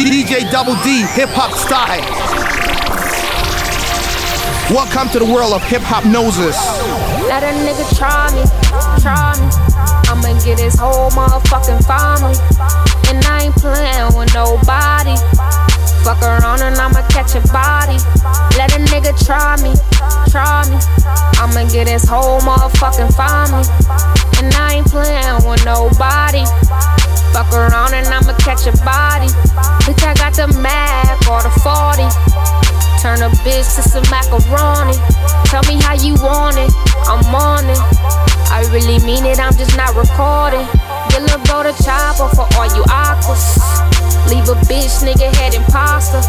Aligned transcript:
DJ 0.00 0.50
Double 0.50 0.76
D, 0.82 1.04
hip 1.12 1.28
hop 1.36 1.52
style. 1.52 2.00
Welcome 4.72 5.12
to 5.12 5.18
the 5.18 5.28
world 5.28 5.52
of 5.52 5.60
Hiphopnosis. 5.60 6.56
Let 7.28 7.44
a 7.44 7.52
nigga 7.60 7.84
try 8.00 8.32
me, 8.32 8.40
try 9.04 9.36
me. 9.36 9.44
I'ma 10.08 10.40
get 10.40 10.58
his 10.58 10.74
whole 10.80 11.10
motherfucking 11.10 11.84
family. 11.84 12.32
And 13.12 13.20
I 13.28 13.44
ain't 13.44 13.56
playing 13.60 14.16
with 14.16 14.32
nobody. 14.32 15.20
Fuck 16.00 16.22
around 16.24 16.62
and 16.64 16.76
I'ma 16.80 17.06
catch 17.12 17.36
a 17.36 17.44
body. 17.52 18.00
Let 18.56 18.72
a 18.72 18.80
nigga 18.80 19.12
try 19.20 19.60
me, 19.60 19.76
try 20.32 20.64
me. 20.72 20.80
I'ma 21.36 21.68
get 21.68 21.88
his 21.88 22.08
whole 22.08 22.40
motherfucking 22.40 23.12
family. 23.12 23.68
And 24.40 24.48
I 24.54 24.80
ain't 24.80 24.88
playing 24.88 25.44
with 25.44 25.62
nobody. 25.66 26.48
Fuck 27.32 27.52
around 27.52 27.94
and 27.94 28.06
I'ma 28.06 28.36
catch 28.38 28.66
a 28.66 28.72
body. 28.84 29.28
Bitch, 29.86 30.02
I 30.04 30.14
got 30.14 30.34
the 30.34 30.48
Mac 30.60 31.20
or 31.28 31.42
the 31.42 31.50
40. 31.62 32.02
Turn 33.00 33.22
a 33.22 33.30
bitch 33.40 33.76
to 33.76 33.82
some 33.82 34.04
macaroni. 34.10 34.98
Tell 35.46 35.62
me 35.64 35.80
how 35.80 35.94
you 35.94 36.14
want 36.22 36.58
it, 36.58 36.70
I'm 37.08 37.24
on 37.34 37.64
it. 37.64 37.80
I 38.52 38.68
really 38.72 39.02
mean 39.06 39.24
it, 39.24 39.38
I'm 39.38 39.56
just 39.56 39.76
not 39.76 39.96
recording. 39.96 40.66
Get 41.08 41.22
little 41.22 41.40
bro 41.44 41.62
the 41.62 41.72
chopper 41.82 42.28
for 42.34 42.46
all 42.58 42.66
you 42.76 42.84
aquas. 42.88 43.89
Leave 44.30 44.46
a 44.46 44.54
bitch, 44.70 45.02
nigga, 45.02 45.26
head 45.42 45.58
imposter. 45.58 46.22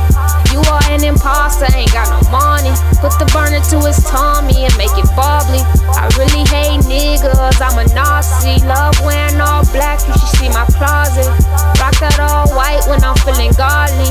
You 0.49 0.57
are 0.73 0.81
an 0.89 1.05
imposter, 1.05 1.69
ain't 1.77 1.93
got 1.93 2.09
no 2.09 2.17
money. 2.33 2.73
Put 2.97 3.13
the 3.21 3.29
burner 3.29 3.61
to 3.69 3.77
his 3.85 4.01
tummy 4.09 4.65
and 4.65 4.73
make 4.73 4.89
it 4.97 5.05
bubbly. 5.13 5.61
I 5.93 6.09
really 6.17 6.41
hate 6.49 6.81
niggas, 6.89 7.61
I'm 7.61 7.77
a 7.77 7.85
Nazi. 7.93 8.57
Love 8.65 8.97
wearing 9.05 9.37
all 9.37 9.61
black, 9.69 10.01
you 10.09 10.17
should 10.17 10.33
see 10.41 10.49
my 10.49 10.65
closet. 10.73 11.29
Rock 11.77 11.93
that 12.01 12.17
all 12.17 12.49
white 12.57 12.81
when 12.89 13.05
I'm 13.05 13.13
feeling 13.21 13.53
godly. 13.53 14.09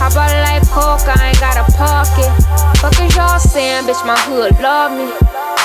How 0.00 0.08
about 0.08 0.32
like 0.40 0.64
coke, 0.72 1.04
I 1.04 1.28
ain't 1.28 1.40
got 1.40 1.60
a 1.60 1.68
pocket. 1.76 2.32
Fuck 2.80 2.96
is 3.04 3.12
y'all 3.20 3.38
saying, 3.38 3.84
bitch, 3.84 4.00
my 4.08 4.16
hood 4.24 4.56
love 4.64 4.96
me. 4.96 5.12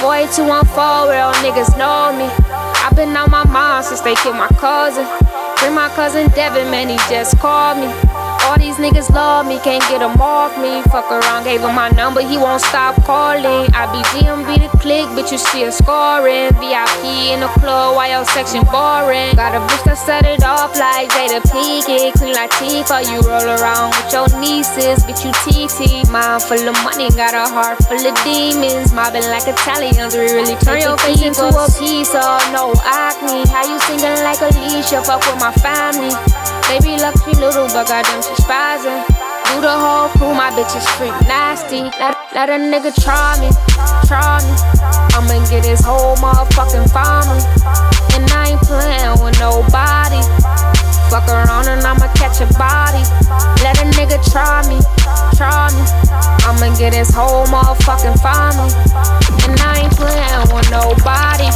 Boy, 0.04 0.28
214, 0.36 1.08
real 1.08 1.32
niggas 1.40 1.72
know 1.80 2.12
me. 2.20 2.28
I've 2.84 3.00
been 3.00 3.16
on 3.16 3.32
my 3.32 3.48
mind 3.48 3.86
since 3.86 4.02
they 4.02 4.16
killed 4.16 4.36
my 4.36 4.52
cousin. 4.60 5.08
My 5.70 5.90
cousin 5.90 6.30
Devin, 6.32 6.70
man, 6.70 6.90
he 6.90 6.98
just 7.10 7.40
called 7.40 7.78
me. 7.78 8.11
All 8.46 8.58
these 8.58 8.78
niggas 8.78 9.10
love 9.10 9.46
me, 9.46 9.60
can't 9.60 9.84
get 9.90 10.02
him 10.02 10.20
off 10.20 10.58
me. 10.58 10.82
Fuck 10.90 11.12
around, 11.12 11.44
gave 11.44 11.62
him 11.62 11.76
my 11.76 11.90
number, 11.90 12.22
he 12.22 12.38
won't 12.38 12.62
stop 12.62 12.96
calling. 13.04 13.70
I 13.74 13.86
be 13.94 14.02
GMB 14.12 14.50
the 14.62 14.70
click, 14.80 15.06
bitch, 15.14 15.32
you 15.32 15.38
see 15.38 15.64
a 15.64 15.72
scoring. 15.72 16.50
VIP 16.58 17.34
in 17.34 17.42
the 17.42 17.52
club, 17.62 17.96
why 17.96 18.10
your 18.10 18.26
section 18.26 18.64
boring? 18.74 19.36
Got 19.36 19.54
a 19.54 19.62
bitch 19.70 19.84
that 19.86 19.98
set 19.98 20.26
it 20.26 20.44
off 20.44 20.76
like 20.78 21.10
Jada 21.14 21.42
Pinkett. 21.54 22.14
Clean 22.18 22.34
like 22.34 22.52
Tifa, 22.58 23.06
you 23.06 23.22
roll 23.22 23.46
around 23.46 23.94
with 23.94 24.10
your 24.12 24.28
nieces, 24.42 25.06
bitch, 25.06 25.22
you 25.22 25.34
TT. 25.46 26.10
Mind 26.10 26.42
full 26.42 26.66
of 26.66 26.76
money, 26.84 27.10
got 27.14 27.34
a 27.38 27.46
heart 27.46 27.78
full 27.86 28.02
of 28.02 28.16
demons. 28.26 28.92
Mobbing 28.92 29.28
like 29.30 29.48
Italians, 29.48 30.16
we 30.16 30.26
really 30.34 30.58
turn 30.66 30.82
your 30.82 30.98
face 30.98 31.22
into 31.22 31.46
a 31.46 31.68
piece 31.78 32.14
of 32.18 32.42
no 32.52 32.74
acne. 32.84 33.46
How 33.54 33.64
you 33.70 33.78
singing 33.86 34.24
like 34.26 34.42
Alicia, 34.42 35.06
fuck 35.06 35.22
with 35.30 35.40
my 35.40 35.54
family. 35.62 36.12
Baby 36.72 36.96
lucky 37.02 37.36
little, 37.36 37.68
but 37.68 37.88
goddamn 37.88 38.24
she 38.36 38.44
spazzing. 38.44 39.04
Do 39.52 39.62
the 39.62 39.72
whole 39.72 40.10
crew, 40.10 40.34
my 40.34 40.52
bitch 40.52 40.76
is 40.78 40.88
freak 40.96 41.12
nasty. 41.28 41.84
Let, 42.00 42.16
let 42.34 42.50
a 42.50 42.58
nigga 42.60 42.92
try 43.04 43.36
me, 43.40 43.50
try 44.08 44.40
me. 44.44 44.54
I'ma 45.16 45.44
get 45.50 45.66
his 45.66 45.84
whole 45.84 46.16
motherfucking 46.18 46.88
family. 46.92 47.44
And 48.16 48.30
I 48.32 48.52
ain't 48.52 48.62
playing 48.62 49.20
with 49.24 49.40
nobody. 49.40 50.22
Fuck 51.10 51.28
around 51.28 51.68
and 51.68 51.84
I'ma 51.84 52.08
catch 52.16 52.40
a 52.40 52.48
body. 52.56 53.04
Let 53.64 53.80
a 53.84 53.86
nigga 53.98 54.20
try 54.32 54.64
me, 54.68 54.80
try 55.36 55.68
me. 55.76 55.84
I'ma 56.48 56.76
get 56.78 56.94
his 56.94 57.14
whole 57.14 57.46
motherfucking 57.48 58.16
family. 58.24 58.72
And 59.44 59.60
I 59.60 59.84
ain't 59.84 59.96
playing 59.96 60.48
with 60.56 60.70
nobody. 60.72 61.50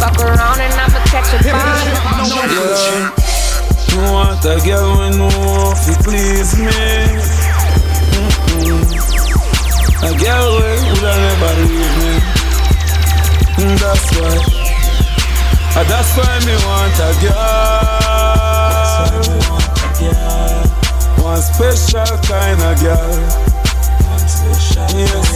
Fuck 0.00 0.16
around 0.20 0.60
and 0.60 0.72
I'ma 0.72 1.00
catch 1.12 1.28
a 1.34 1.38
body. 1.52 1.92
Yeah. 2.32 3.21
You 3.92 4.00
want 4.10 4.40
a 4.46 4.56
girl 4.64 4.96
when 4.96 5.12
no 5.18 5.28
if 5.76 5.86
you 5.86 5.96
please 6.02 6.56
me. 6.56 6.72
Mm-mm. 8.16 8.80
A 10.00 10.10
girl 10.16 10.48
when 10.56 10.80
woulda 10.88 11.12
never 11.20 11.52
leave 11.60 11.94
me. 12.00 12.12
Mm, 13.60 13.76
that's 13.78 14.08
why. 14.16 14.34
Uh, 15.76 15.84
that's 15.84 16.10
why 16.16 16.40
me 16.46 16.54
want 16.64 16.98
a 17.04 17.12
girl. 17.20 17.92
One 21.22 21.42
special 21.42 22.16
kind 22.24 22.60
of 22.62 22.80
girl. 22.80 23.12
Yes, 24.08 24.32
yes. 24.94 25.28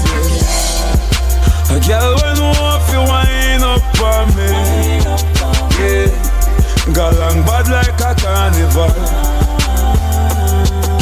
A 1.71 1.73
girl 1.87 2.13
when 2.23 2.37
want 2.41 2.83
you 2.91 3.03
wind 3.05 3.63
up 3.65 4.01
on 4.01 4.27
me. 4.35 4.49
Yeah. 5.79 6.26
Galang 6.95 7.45
bad 7.45 7.69
like 7.69 8.01
a 8.01 8.15
carnival. 8.15 8.89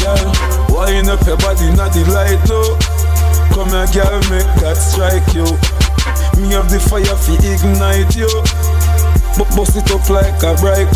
Girl, 0.01 0.33
wind 0.75 1.09
up 1.09 1.27
your 1.27 1.37
body, 1.37 1.71
not 1.77 1.93
the 1.93 2.05
light 2.09 2.41
though. 2.49 2.77
Come 3.55 3.69
here, 3.69 3.87
girl, 3.93 4.21
make 4.31 4.49
that 4.61 4.77
strike 4.77 5.35
you. 5.35 5.45
Me 6.41 6.53
have 6.55 6.71
the 6.71 6.81
fire 6.81 7.05
fi 7.17 7.35
ignite 7.45 8.17
you. 8.17 8.31
But 9.37 9.49
bust 9.57 9.77
it 9.77 9.91
up 9.91 10.09
like 10.09 10.43
a 10.43 10.55
bright 10.61 10.91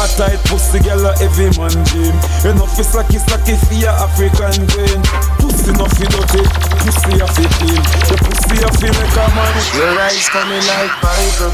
A 0.00 0.08
tight 0.16 0.40
pussy 0.48 0.80
girl 0.80 1.04
a 1.04 1.12
heavy 1.20 1.52
man 1.60 1.76
dream 1.92 2.16
Enough 2.48 2.72
is 2.80 2.96
like 2.96 3.12
it's 3.12 3.28
like 3.28 3.44
if 3.44 3.60
you 3.68 3.84
African 3.84 4.64
queen 4.72 5.00
Pussy 5.36 5.76
no 5.76 5.84
fi 5.92 6.08
dirty, 6.08 6.40
pussy 6.80 7.20
a 7.20 7.28
fi 7.28 7.44
clean 7.60 7.84
The 8.08 8.16
pussy 8.24 8.64
a 8.64 8.68
fi 8.80 8.88
make 8.96 9.12
a 9.12 9.24
man 9.36 9.56
Your 9.76 9.92
eyes 10.00 10.24
coming 10.32 10.64
like 10.64 10.88
Bible. 11.04 11.52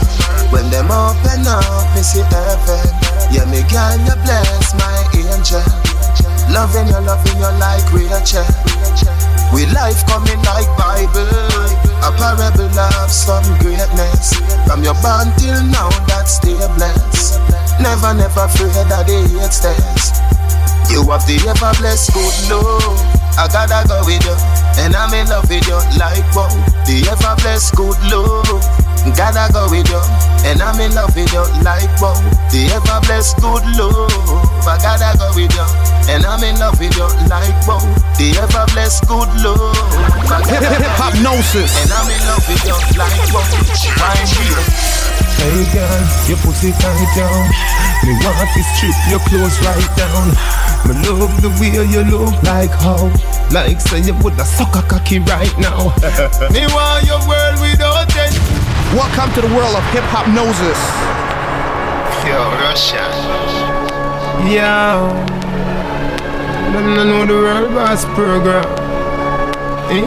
When 0.55 0.71
them 0.71 0.95
open 0.95 1.43
up, 1.43 1.91
me 1.99 2.07
see 2.07 2.23
heaven. 2.23 2.87
Yeah, 3.35 3.51
me 3.51 3.67
girl, 3.67 3.99
you 4.07 4.15
bless 4.23 4.79
my 4.79 4.95
angel. 5.11 5.67
Loving 6.47 6.87
you, 6.87 7.03
loving 7.03 7.43
you 7.43 7.51
like 7.59 7.83
Rachel 7.91 8.47
We 9.51 9.67
life 9.75 10.07
coming 10.07 10.39
like 10.47 10.71
Bible. 10.79 11.35
A 11.99 12.15
parable 12.15 12.71
of 12.71 13.11
some 13.11 13.43
greatness. 13.59 14.39
From 14.71 14.87
your 14.87 14.95
born 15.03 15.35
till 15.35 15.67
now, 15.67 15.91
that's 16.07 16.39
stay 16.39 16.55
blessed 16.79 17.66
Never, 17.81 18.15
never 18.15 18.45
afraid 18.45 18.75
of 18.77 18.89
the 18.89 19.05
hate 19.05 19.53
stairs 19.53 20.17
You 20.91 21.05
have 21.11 21.27
the 21.27 21.37
ever 21.49 21.73
blessed 21.81 22.15
good 22.15 22.37
love 22.49 22.99
I 23.37 23.49
gotta 23.53 23.87
go 23.87 24.01
with 24.07 24.25
you 24.25 24.37
And 24.83 24.97
I'm 24.97 25.13
in 25.13 25.29
love 25.29 25.49
with 25.49 25.67
you 25.69 25.81
like 25.99 26.25
wow 26.35 26.49
The 26.89 27.05
ever 27.11 27.37
blessed 27.43 27.77
good 27.77 27.99
love 28.11 28.87
Gotta 29.15 29.53
go 29.53 29.71
with 29.71 29.87
you, 29.87 30.03
and 30.43 30.61
I'm 30.61 30.81
in 30.81 30.91
love 30.93 31.15
with 31.15 31.31
you 31.33 31.47
like 31.63 31.87
wow. 32.03 32.19
The 32.51 32.67
ever 32.75 32.99
blessed 33.07 33.39
good 33.39 33.63
love, 33.79 34.11
I 34.67 34.75
gotta 34.83 35.15
go 35.17 35.31
with 35.31 35.55
you, 35.55 35.67
and 36.11 36.27
I'm 36.27 36.43
in 36.43 36.59
love 36.59 36.81
with 36.81 36.97
you 36.99 37.07
like 37.31 37.55
wow. 37.71 37.79
The 38.19 38.35
ever 38.43 38.67
blessed 38.75 39.07
good 39.07 39.31
love, 39.47 39.79
Hip 40.51 41.23
gnosis, 41.23 41.71
and 41.87 41.93
I'm 41.95 42.11
in 42.11 42.19
love 42.27 42.43
with 42.51 42.67
you 42.67 42.75
like 42.99 43.15
wow. 43.31 43.47
Find 43.95 44.27
me. 44.27 45.26
Hey 45.39 45.65
girl, 45.73 46.03
your 46.29 46.39
pussy 46.43 46.73
tight 46.73 47.11
down. 47.17 47.45
Me 48.05 48.13
want 48.25 48.49
to 48.55 48.63
strip 48.75 48.97
your 49.11 49.21
clothes 49.29 49.57
right 49.65 49.91
down. 49.97 50.29
Me 50.87 50.95
love 51.09 51.35
the 51.43 51.51
way 51.61 51.75
you 51.75 52.03
look 52.05 52.35
like 52.43 52.71
how, 52.71 53.11
like 53.51 53.81
say 53.81 54.01
you 54.01 54.15
woulda 54.23 54.45
suck 54.45 54.75
a 54.77 54.83
cocky 54.83 55.19
right 55.21 55.53
now. 55.59 55.91
Me 56.55 56.63
want 56.71 57.05
your 57.07 57.21
world 57.27 57.57
without 57.61 58.07
end. 58.17 58.35
Welcome 58.95 59.33
to 59.35 59.41
the 59.43 59.53
world 59.55 59.75
of 59.75 59.85
hip 59.93 60.05
hop 60.15 60.27
noses. 60.31 60.81
Yo, 62.27 62.39
Russia. 62.63 63.07
Yo, 64.47 65.11
them 66.73 66.95
no 66.95 67.05
know 67.05 67.27
the 67.27 67.35
world 67.35 67.75
boss 67.75 68.05
program. 68.15 68.67
Eh? 69.91 70.07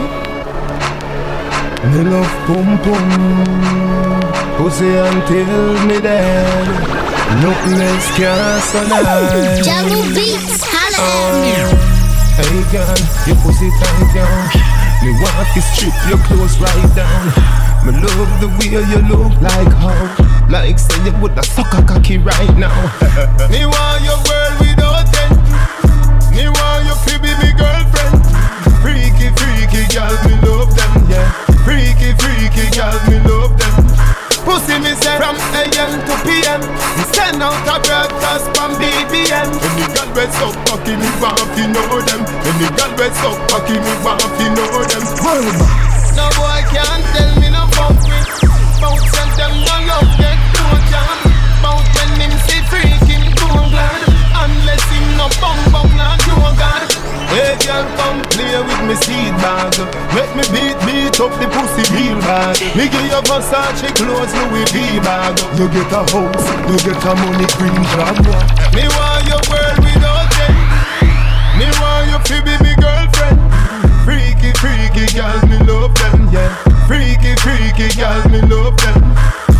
Me 1.90 2.04
love 2.04 2.30
pum 2.46 2.78
pum, 2.84 4.19
pussy 4.60 4.92
until 4.92 5.72
me 5.88 6.00
dead. 6.00 7.00
Can 8.16 8.60
survive. 8.60 9.64
Jungle 9.64 10.04
Beats, 10.12 10.60
holla 10.68 11.00
at 11.00 11.32
ah. 11.32 11.40
me. 11.40 11.56
Hey 12.36 12.60
girl, 12.68 13.00
your 13.24 13.38
pussy 13.40 13.72
tight 13.80 14.12
down. 14.12 14.44
Me 15.00 15.16
want 15.16 15.48
to 15.56 15.60
strip 15.64 15.96
your 16.12 16.20
clothes 16.28 16.60
right 16.60 16.90
down. 16.92 17.24
Me 17.86 17.96
love 18.04 18.32
the 18.44 18.48
way 18.60 18.84
you 18.92 19.00
look 19.08 19.32
like 19.40 19.72
how, 19.80 19.96
like 20.50 20.78
say 20.78 21.00
you 21.04 21.12
woulda 21.20 21.42
suck 21.42 21.72
a 21.72 21.80
cocky 21.80 22.18
right 22.18 22.54
now. 22.60 22.76
me 23.48 23.64
want 23.64 24.04
your 24.04 24.20
world 24.28 24.54
without 24.60 25.08
end. 25.24 25.40
Me 26.36 26.44
want 26.52 26.84
you 26.84 26.96
to 27.08 27.14
be 27.24 27.32
me 27.40 27.48
girlfriend. 27.56 28.20
Freaky, 28.84 29.32
freaky 29.40 29.88
girl, 29.88 30.12
me 30.28 30.36
love 30.44 30.68
them, 30.76 30.92
yeah. 31.08 31.32
Freaky, 31.64 32.12
freaky 32.20 32.68
girl, 32.76 32.98
me 33.08 33.16
love 33.24 33.56
them. 33.56 33.79
Pussy 34.50 34.82
me 34.82 34.90
say 34.98 35.14
from 35.14 35.38
AM 35.54 35.92
to 36.10 36.14
PM. 36.26 36.58
Say 37.14 37.30
send 37.30 37.38
out 37.38 37.54
a 37.70 37.78
broadcast 37.86 38.50
from 38.50 38.74
BBM. 38.82 39.46
Any 39.46 39.86
girl 39.94 40.10
we 40.10 40.26
suck 40.26 40.58
cocky, 40.66 40.98
me 40.98 41.06
want 41.22 41.38
to 41.38 41.62
know 41.70 42.02
them. 42.02 42.26
Any 42.50 42.66
girl 42.74 42.90
we 42.98 43.06
suck 43.22 43.38
cocky, 43.46 43.78
me 43.78 43.94
want 44.02 44.18
to 44.18 44.46
know 44.50 44.82
them. 44.90 45.06
No 46.18 46.26
boy 46.34 46.60
can't 46.66 47.04
tell 47.14 47.30
me 47.38 47.48
no 47.54 47.62
fuck 47.78 47.94
with. 48.10 48.26
Bout 48.82 48.98
send 49.14 49.30
them 49.38 49.54
no 49.54 49.76
love 49.86 50.10
get 50.18 50.38
no 50.58 50.66
jam. 50.90 51.18
Bout 51.62 51.86
when 51.94 52.10
him 52.18 52.34
see 52.50 52.58
freak 52.66 53.06
him 53.06 53.22
too 53.38 53.54
glad. 53.70 54.02
Unless 54.34 54.82
him 54.90 55.06
no 55.14 55.30
bum 55.38 55.69
girl, 57.70 57.86
come 57.96 58.20
play 58.34 58.58
with 58.58 58.82
me 58.86 58.94
seed 58.98 59.34
bag. 59.38 59.74
Make 60.14 60.32
me 60.34 60.44
beat 60.50 60.76
beat 60.82 61.16
up 61.22 61.32
the 61.38 61.46
pussy 61.54 61.86
real 61.94 62.18
bad. 62.26 62.58
Me 62.74 62.90
give 62.90 63.06
you 63.06 63.22
Versace 63.30 63.90
clothes, 63.94 64.32
Louis 64.34 64.66
V 64.74 64.98
bag. 65.06 65.38
You 65.54 65.70
get 65.70 65.92
a 65.94 66.02
house, 66.10 66.48
you 66.66 66.76
get 66.82 66.98
a 66.98 67.12
money 67.14 67.46
green 67.54 67.82
job. 67.94 68.18
Me 68.74 68.84
want 68.90 69.22
your 69.30 69.42
world 69.46 69.78
without 69.86 70.28
them. 70.34 70.54
Me 71.58 71.68
want 71.78 72.10
you 72.10 72.18
to 72.18 72.36
be 72.42 72.54
me 72.64 72.72
girlfriend. 72.82 73.38
Freaky, 74.02 74.50
freaky 74.58 75.06
girl, 75.14 75.38
me 75.46 75.58
love 75.62 75.94
them, 75.94 76.26
yeah. 76.34 76.50
Freaky, 76.90 77.38
freaky 77.38 77.88
girl, 77.94 78.20
me 78.34 78.40
love 78.50 78.76
them. 78.82 79.00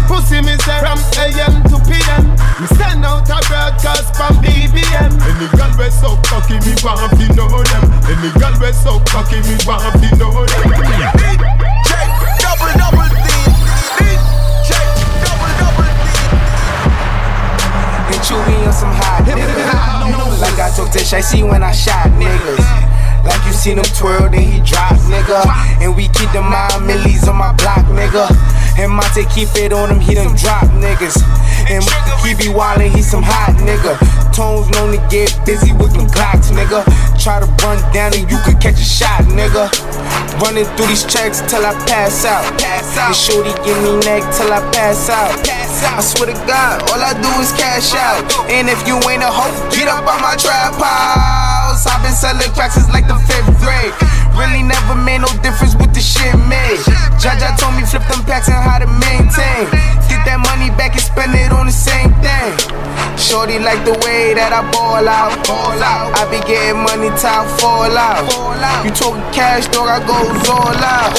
Pussy 0.08 0.42
me 0.42 0.58
say 0.66 0.78
from 0.82 0.98
AM 1.22 1.54
to 1.70 1.78
PM. 1.86 2.39
Me 2.60 2.66
send 2.76 3.06
out 3.06 3.24
a 3.24 3.40
broadcast 3.48 4.14
from 4.14 4.36
BBM. 4.44 5.16
Any 5.24 5.48
girl 5.56 5.72
we 5.80 5.88
so 5.88 6.20
cocky, 6.28 6.60
me 6.60 6.76
want 6.84 7.08
to 7.16 7.26
know 7.32 7.48
them. 7.48 7.84
Any 8.04 8.28
girl 8.36 8.52
we 8.60 8.70
so 8.76 9.00
cocky, 9.08 9.40
me 9.48 9.56
want 9.64 9.96
to 9.96 10.08
know 10.20 10.44
them. 10.44 10.68
Check, 11.88 12.08
double, 12.36 12.68
double 12.76 13.08
D. 13.16 13.32
Check, 14.68 14.86
double, 15.24 15.52
double 15.56 15.88
D. 15.88 16.12
And 18.12 18.20
chew 18.28 18.36
on 18.36 18.72
some 18.74 18.92
hot 18.92 19.24
niggas. 19.24 20.36
Like 20.40 20.58
I 20.58 20.70
took 20.74 20.90
to 20.90 20.98
Shay, 20.98 21.22
see 21.22 21.42
when 21.42 21.62
I 21.62 21.72
shot 21.72 22.08
niggas. 22.20 22.89
Like 23.24 23.44
you 23.46 23.52
seen 23.52 23.78
him 23.78 23.88
twirl, 23.96 24.30
then 24.30 24.42
he 24.42 24.60
drop, 24.60 24.96
nigga. 25.08 25.44
And 25.80 25.96
we 25.96 26.08
keep 26.08 26.30
the 26.32 26.42
mind 26.42 26.86
millies 26.86 27.28
on 27.28 27.36
my 27.36 27.52
block, 27.54 27.84
nigga. 27.92 28.28
And 28.78 28.92
Monte 28.92 29.24
keep 29.34 29.48
it 29.56 29.72
on 29.72 29.90
him, 29.90 30.00
he 30.00 30.14
done 30.14 30.34
drop 30.36 30.64
niggas. 30.80 31.20
And 31.68 31.84
he 32.24 32.34
be 32.34 32.48
wildin', 32.52 32.94
he 32.94 33.02
some 33.02 33.22
hot 33.22 33.54
nigga. 33.60 33.98
Tones 34.34 34.70
known 34.70 34.96
to 34.96 35.00
get 35.10 35.34
busy 35.44 35.72
with 35.72 35.92
them 35.92 36.06
Glocks, 36.10 36.50
nigga. 36.50 36.82
Try 37.22 37.40
to 37.40 37.46
run 37.62 37.78
down 37.92 38.14
and 38.14 38.24
you 38.30 38.38
could 38.44 38.60
catch 38.60 38.80
a 38.80 38.84
shot, 38.84 39.22
nigga. 39.28 39.70
Running 40.40 40.64
through 40.76 40.86
these 40.86 41.04
checks 41.04 41.40
till 41.44 41.64
I 41.64 41.74
pass 41.86 42.24
out. 42.24 42.42
Pass 42.58 42.96
out. 42.96 43.08
And 43.08 43.16
shorty 43.16 43.52
give 43.64 43.76
me 43.82 44.00
neck 44.06 44.24
till 44.34 44.52
I 44.52 44.60
pass 44.72 45.10
out. 45.10 45.36
Pass 45.44 45.84
out. 45.84 45.98
I 45.98 46.00
swear 46.00 46.32
to 46.32 46.38
God, 46.46 46.82
all 46.90 47.00
I 47.00 47.12
do 47.14 47.30
is 47.40 47.52
cash 47.52 47.94
out. 47.94 48.24
And 48.50 48.68
if 48.68 48.80
you 48.86 48.96
ain't 49.08 49.22
a 49.22 49.30
hoe, 49.30 49.52
get 49.70 49.88
up 49.88 50.06
on 50.08 50.20
my 50.22 50.36
trap 50.36 50.72
house. 51.70 51.86
I've 51.86 52.02
been 52.02 52.12
selling 52.12 52.50
cracks 52.52 52.74
since 52.74 52.90
like 52.90 53.06
the 53.06 53.18
fifth 53.30 53.50
grade. 53.62 53.94
Really 54.34 54.62
never 54.62 54.94
made 54.94 55.20
no 55.22 55.30
difference 55.42 55.74
with 55.74 55.89
the 56.00 56.06
shit 56.08 56.34
made. 56.48 56.80
Jaja 57.20 57.52
told 57.60 57.76
me 57.76 57.84
flip 57.84 58.02
them 58.08 58.24
packs 58.24 58.48
and 58.48 58.56
how 58.56 58.78
to 58.80 58.88
maintain. 58.88 59.68
Get 60.08 60.24
that 60.24 60.40
money 60.48 60.72
back 60.80 60.96
and 60.96 61.04
spend 61.04 61.36
it 61.36 61.52
on 61.52 61.66
the 61.68 61.72
same 61.72 62.08
thing. 62.24 62.56
Shorty 63.20 63.60
like 63.60 63.84
the 63.84 63.92
way 64.00 64.32
that 64.32 64.48
I 64.56 64.64
ball 64.72 65.04
out, 65.04 65.36
ball 65.44 65.76
out. 65.76 66.16
I 66.16 66.24
be 66.32 66.40
getting 66.48 66.80
money 66.80 67.12
till 67.20 67.28
I 67.28 67.44
fall 67.60 67.92
out. 67.92 68.24
You 68.80 68.90
talking 68.96 69.20
cash, 69.36 69.68
dog, 69.68 69.92
I 69.92 70.00
goes 70.08 70.48
all 70.48 70.72
out. 70.72 71.12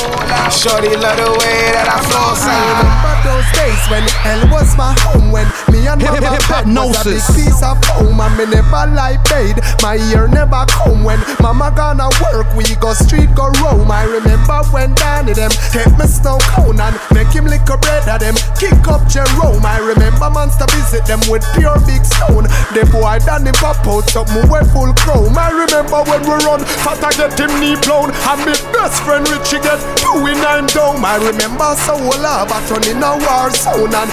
Shorty 0.49 0.97
love 0.97 1.15
the 1.21 1.29
way 1.37 1.57
that 1.77 1.85
I 1.85 1.97
flow 2.09 2.33
I 2.33 2.49
out. 2.49 2.81
remember 2.81 3.13
those 3.21 3.47
days 3.53 3.81
when 3.93 4.03
hell 4.25 4.41
was 4.51 4.73
my 4.75 4.91
home 5.05 5.31
When 5.31 5.45
me 5.71 5.85
and 5.87 6.01
Hip- 6.01 6.17
mama 6.19 6.33
hip- 6.35 6.49
bed 6.49 6.65
was 6.67 6.97
a 6.97 7.03
big 7.07 7.23
piece 7.37 7.61
of 7.63 7.77
home 7.87 8.19
And 8.19 8.33
me 8.35 8.45
never 8.49 8.83
lie 8.91 9.21
paid 9.29 9.61
My 9.85 9.95
ear 10.11 10.27
never 10.27 10.65
come 10.67 11.03
When 11.05 11.21
mama 11.39 11.71
gonna 11.71 12.09
work 12.19 12.49
We 12.57 12.65
go 12.83 12.91
street 12.93 13.31
go 13.35 13.47
roam 13.63 13.87
I 13.91 14.03
remember 14.03 14.59
when 14.71 14.95
Danny 14.95 15.33
them 15.33 15.51
Take 15.71 15.91
me 15.99 16.07
snow 16.07 16.39
cone 16.55 16.79
And 16.79 16.95
make 17.13 17.29
him 17.29 17.45
lick 17.45 17.67
a 17.69 17.77
bread 17.77 18.07
of 18.07 18.19
them. 18.19 18.35
Kick 18.57 18.79
up 18.87 19.03
Jerome 19.07 19.63
I 19.63 19.79
remember 19.79 20.29
monster 20.31 20.65
visit 20.71 21.05
them 21.05 21.19
With 21.29 21.45
pure 21.53 21.77
big 21.85 22.03
stone. 22.07 22.47
The 22.73 22.87
boy 22.89 23.19
Danny 23.23 23.51
pop 23.59 23.83
out 23.85 24.07
Something 24.09 24.47
with 24.49 24.71
full 24.71 24.91
chrome. 25.03 25.37
I 25.37 25.51
remember 25.51 26.01
when 26.07 26.23
we 26.23 26.35
run 26.47 26.63
Fata 26.81 27.11
get 27.15 27.37
him 27.37 27.51
knee 27.59 27.77
blown. 27.83 28.09
And 28.11 28.39
me 28.47 28.55
best 28.73 29.03
friend 29.03 29.27
Richie 29.27 29.61
get 29.61 29.79
two 29.99 30.25
in 30.25 30.39
nine 30.39 30.65
down 30.71 31.03
I 31.03 31.19
remember 31.19 31.75
Soul 31.83 32.15
Lava 32.23 32.57
turn 32.67 32.83
in 32.87 33.03
a 33.03 33.11
war 33.19 33.51
zone. 33.51 33.93
And 33.93 34.11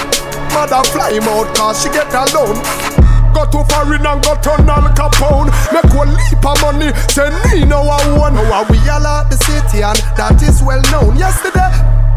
mother 0.52 0.82
fly 0.90 1.14
him 1.14 1.31
out 1.31 1.49
cause 1.54 1.82
she 1.82 1.88
get 1.90 2.12
alone 2.12 2.98
Go 3.34 3.44
to 3.44 3.60
foreign 3.69 4.06
and 4.06 4.22
go 4.25 4.34
turn 4.40 4.69
Al 4.69 4.88
Capone. 4.94 5.50
Make 5.72 5.92
one 5.94 6.12
leap 6.14 6.44
of 6.44 6.56
money 6.62 6.90
Say 7.12 7.28
me 7.52 7.64
know 7.64 7.82
I 7.84 8.00
own 8.08 8.34
How 8.48 8.64
we 8.69 8.78
all 8.88 9.06
at 9.06 9.30
the 9.30 9.38
city 9.44 9.82
and 9.84 9.98
that 10.16 10.40
is 10.42 10.62
well 10.62 10.82
known? 10.90 11.16
Yesterday 11.16 11.69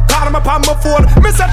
Call 0.08 0.28
him 0.28 0.36
up 0.36 0.48
on 0.48 0.62
my 0.68 0.76
phone. 0.80 1.06
Me 1.24 1.32
said 1.32 1.52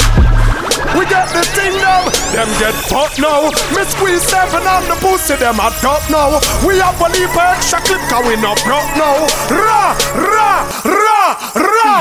We 0.99 1.07
get 1.07 1.31
the 1.31 1.43
thing 1.55 1.75
now. 1.79 2.07
Them 2.35 2.51
get 2.59 2.75
fucked 2.91 3.19
now. 3.19 3.51
Me 3.75 3.83
squeeze 3.87 4.23
seven 4.23 4.67
on 4.67 4.83
the 4.87 4.97
pussy 5.03 5.37
Them 5.37 5.59
I 5.59 5.71
don't 5.83 6.05
know 6.11 6.39
We 6.67 6.79
have 6.79 6.99
a 6.99 7.09
leap 7.15 7.35
of 7.35 7.49
extra 7.55 7.79
clip 7.83 8.03
Cause 8.11 8.25
we 8.27 8.35
not 8.39 8.59
broke 8.67 8.91
now. 8.99 9.27
Ra, 9.51 9.95
ra, 10.15 10.51
ra, 10.87 11.23
ra. 11.55 11.93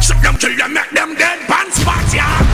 Shut 0.00 0.20
them 0.22 0.36
till 0.36 0.56
them 0.56 0.72
make 0.74 0.90
them 0.90 1.14
dead 1.14 1.40
pants 1.48 1.80
spots, 1.80 2.14
yeah. 2.14 2.51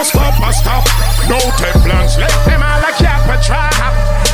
No, 0.00 0.04
stop, 0.04 0.40
no 0.40 0.50
stop. 0.50 0.84
No 1.28 1.38
take 1.60 1.84
let 1.84 2.32
them 2.46 2.62
all 2.62 2.80
like 2.80 2.96
cap 2.96 3.28
a 3.28 3.36
trap. 3.44 3.74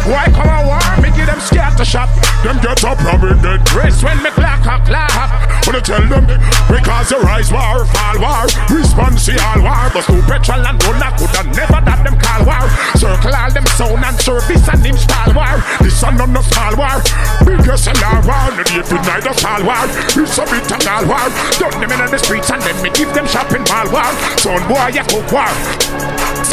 Why 0.07 0.31
come 0.31 0.49
a 0.49 0.63
war? 0.65 1.03
Me 1.03 1.11
give 1.17 1.27
them 1.27 1.41
scared 1.41 1.77
to 1.79 1.85
shop. 1.85 2.09
Them 2.45 2.61
get 2.63 2.85
up 2.85 3.03
rubbing 3.03 3.43
dead 3.43 3.67
Chris 3.67 4.01
when 4.03 4.23
me 4.23 4.31
clock 4.31 4.61
a 4.61 4.85
clap. 4.87 5.45
Wanna 5.76 6.08
tell 6.08 6.08
them 6.08 6.25
because 6.73 7.12
the 7.12 7.20
rise 7.20 7.52
war, 7.52 7.84
fall 7.84 8.17
war, 8.17 8.49
response 8.73 9.28
to 9.28 9.37
all 9.44 9.61
war. 9.61 9.93
But 9.93 10.08
no 10.08 10.25
petrol 10.25 10.64
and 10.64 10.81
run 10.81 11.05
I 11.05 11.12
coulda 11.20 11.44
never 11.52 11.84
that 11.84 12.00
them 12.00 12.17
call 12.17 12.49
war. 12.49 12.65
Circle 12.96 13.36
all 13.36 13.53
them 13.53 13.69
sound 13.77 14.01
and 14.01 14.17
service 14.17 14.65
and 14.72 14.81
install 14.81 15.36
war. 15.36 15.60
This 15.84 16.01
a 16.01 16.08
none 16.17 16.32
no 16.32 16.41
small 16.41 16.81
war. 16.81 16.96
Biggest 17.44 17.93
and 17.93 18.01
all 18.08 18.24
war. 18.24 18.56
No 18.56 18.65
day 18.65 18.81
to 18.89 18.96
night 19.05 19.29
a 19.29 19.32
small 19.36 19.60
war. 19.69 19.84
It's 20.17 20.41
a 20.41 20.48
bit 20.48 20.65
of 20.65 20.81
all 20.81 21.05
war. 21.12 21.29
Done 21.60 21.77
them 21.77 21.93
in 21.93 22.08
the 22.08 22.20
streets 22.24 22.48
and 22.48 22.65
then 22.65 22.77
me 22.81 22.89
give 22.96 23.12
them 23.12 23.29
shopping 23.29 23.69
mall 23.69 23.93
war. 23.93 24.08
Son 24.41 24.65
boy 24.65 24.96
you 24.96 25.05
cook 25.05 25.29
war. 25.29 25.53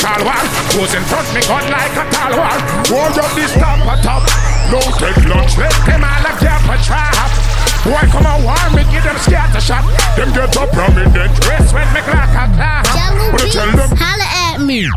Tall 0.03 0.19
war, 0.27 0.43
goes 0.75 0.91
in 0.99 1.03
front 1.07 1.31
me 1.31 1.39
gun 1.47 1.63
like 1.71 1.95
a 1.95 2.03
tall 2.11 2.35
war. 2.43 2.57
Hold 2.91 3.23
up 3.23 3.31
this 3.39 3.55
top 3.55 3.87
a 3.87 3.95
top. 4.03 4.27
No 4.67 4.83
take 4.99 5.15
lunch, 5.31 5.55
let 5.55 5.71
them 5.87 6.03
all 6.03 6.27
gap 6.43 6.67
a 6.67 6.75
trap. 6.83 7.42
Boy 7.83 7.99
come 8.15 8.23
a 8.23 8.39
war, 8.47 8.55
me 8.71 8.87
give 8.87 9.03
them 9.03 9.17
scared 9.19 9.51
to 9.51 9.59
shot. 9.59 9.83
Them 10.15 10.31
get 10.31 10.55
up 10.55 10.71
from 10.71 10.95
in 10.95 11.11
the 11.11 11.27
dress 11.43 11.73
when 11.75 11.83
me 11.91 11.99
clock 12.07 12.31
a 12.31 12.47
clap. 12.55 12.87
Wanna 12.87 13.51
tell 13.51 13.71
them 13.75 13.91
Holla 13.99 14.23
at 14.23 14.61
me. 14.63 14.87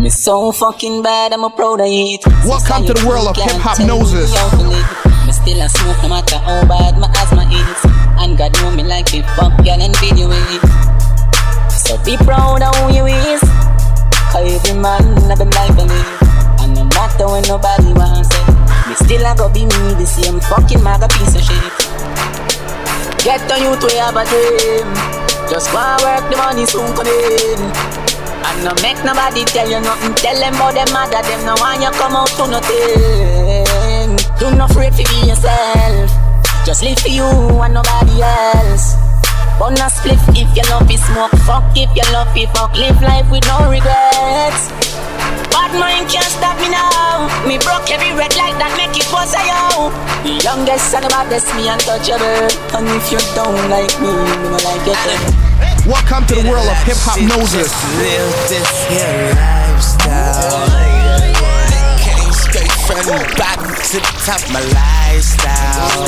Me 0.00 0.08
so 0.08 0.50
fucking 0.50 1.02
bad, 1.02 1.34
I'm 1.34 1.44
a 1.44 1.50
proud 1.50 1.80
of 1.80 1.86
it. 1.86 2.24
Welcome 2.48 2.86
to 2.86 2.94
the 2.94 3.04
world 3.06 3.28
of 3.28 3.36
Hiphopnosis. 3.36 4.32
Me 5.26 5.32
still 5.32 5.60
a 5.60 5.68
smoke 5.68 6.02
no 6.02 6.08
matter 6.08 6.38
how 6.38 6.64
bad 6.64 6.96
my 6.96 7.12
asthma 7.20 7.44
is. 7.52 7.80
And 8.16 8.38
God 8.38 8.56
know 8.62 8.70
me 8.70 8.82
like 8.82 9.12
it 9.12 9.28
fuck 9.36 9.52
girl 9.60 9.76
and 9.76 9.94
video 10.00 10.32
it. 10.32 10.62
So 11.68 12.00
be 12.00 12.16
proud 12.24 12.62
of 12.62 12.74
who 12.80 12.96
you 12.96 13.04
is. 13.12 13.44
Cause 14.32 14.48
every 14.48 14.80
man 14.80 15.20
have 15.28 15.36
them 15.36 15.50
life 15.50 15.76
on 15.76 15.92
it. 15.92 16.08
And 16.64 16.74
no 16.80 16.84
matter 16.96 17.28
when 17.28 17.44
nobody 17.44 17.92
wants 17.92 18.32
it. 18.32 18.48
Me 18.88 18.94
still 18.96 19.26
a 19.26 19.36
go 19.36 19.52
be 19.52 19.68
me, 19.68 20.00
the 20.00 20.06
same 20.06 20.40
fucking 20.40 20.82
maga 20.82 21.08
piece 21.08 21.36
of 21.36 21.42
shit. 21.42 21.81
Get 23.22 23.46
on 23.52 23.62
you 23.62 23.78
to 23.78 23.88
have 24.02 24.16
a 24.18 24.26
dream. 24.26 24.88
Just 25.48 25.70
go 25.70 25.78
and 25.78 26.02
work, 26.02 26.26
the 26.26 26.36
money 26.36 26.66
soon 26.66 26.90
come 26.90 27.06
in. 27.06 27.60
And 28.42 28.64
no 28.66 28.74
make 28.82 28.98
nobody 29.06 29.44
tell 29.44 29.70
you 29.70 29.78
nothing. 29.78 30.14
Tell 30.18 30.34
them 30.34 30.54
about 30.58 30.74
them 30.74 30.90
mother, 30.92 31.22
them 31.22 31.46
no 31.46 31.54
want 31.62 31.78
you 31.78 31.90
come 31.94 32.18
out 32.18 32.26
to 32.34 32.50
nothing. 32.50 34.18
Do 34.40 34.50
not 34.58 34.72
afraid 34.72 34.92
to 34.98 35.04
be 35.06 35.28
yourself. 35.30 36.10
Just 36.66 36.82
live 36.82 36.98
for 36.98 37.14
you 37.14 37.30
and 37.62 37.74
nobody 37.74 38.22
else. 38.22 38.98
Burn 39.56 39.78
a 39.78 39.86
spliff 39.86 40.18
if 40.34 40.50
you 40.56 40.66
love 40.68 40.90
it, 40.90 40.98
smoke 40.98 41.30
fuck 41.46 41.62
if 41.78 41.94
you 41.94 42.02
love 42.12 42.36
it, 42.36 42.50
fuck. 42.50 42.74
Live 42.74 43.00
life 43.02 43.30
with 43.30 43.46
no 43.46 43.70
regrets. 43.70 44.91
Bad 45.72 45.80
mind 45.80 46.10
can't 46.10 46.24
stop 46.24 46.58
me 46.60 46.68
now. 46.68 47.28
Me 47.48 47.56
broke 47.56 47.88
every 47.88 48.12
red 48.12 48.34
light 48.36 48.52
that 48.60 48.72
make 48.76 48.92
it 48.92 49.08
was 49.08 49.32
a 49.32 49.40
yo. 49.40 49.88
The 50.20 50.36
youngest 50.44 50.92
and 50.92 51.04
the 51.04 51.08
baddest, 51.08 51.48
me 51.56 51.68
untouchable. 51.68 52.52
And 52.76 52.88
if 52.92 53.08
you 53.08 53.16
don't 53.32 53.56
like 53.72 53.92
me, 53.96 54.12
me 54.12 54.52
no 54.52 54.60
like 54.60 54.84
you 54.84 54.92
too. 54.92 55.16
Welcome 55.88 56.28
to 56.28 56.34
the 56.36 56.44
world 56.44 56.68
of 56.68 56.76
Hiphopnosis. 56.84 57.72
Live 57.96 58.32
this 58.52 58.68
here 58.92 59.32
lifestyle. 59.32 60.68
Came 62.04 62.32
straight 62.36 62.76
from 62.84 63.00
the 63.08 63.16
bottom 63.40 63.72
to 63.72 63.96
the 63.96 64.12
top, 64.28 64.44
my 64.52 64.60
lifestyle. 64.76 66.04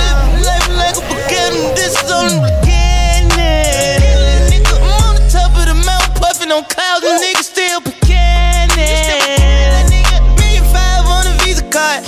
Live 0.00 0.32
life 0.48 0.68
like 0.72 0.96
a 0.96 1.04
beginning, 1.12 1.76
this 1.76 1.92
is 1.92 2.63
on 6.54 6.62
clouds, 6.70 7.02
and 7.02 7.18
niggas 7.18 7.50
still 7.50 7.80
beginning. 7.82 8.78
Million 10.38 10.62
five 10.70 11.02
on 11.02 11.26
a 11.26 11.34
Visa 11.42 11.66
card. 11.66 12.06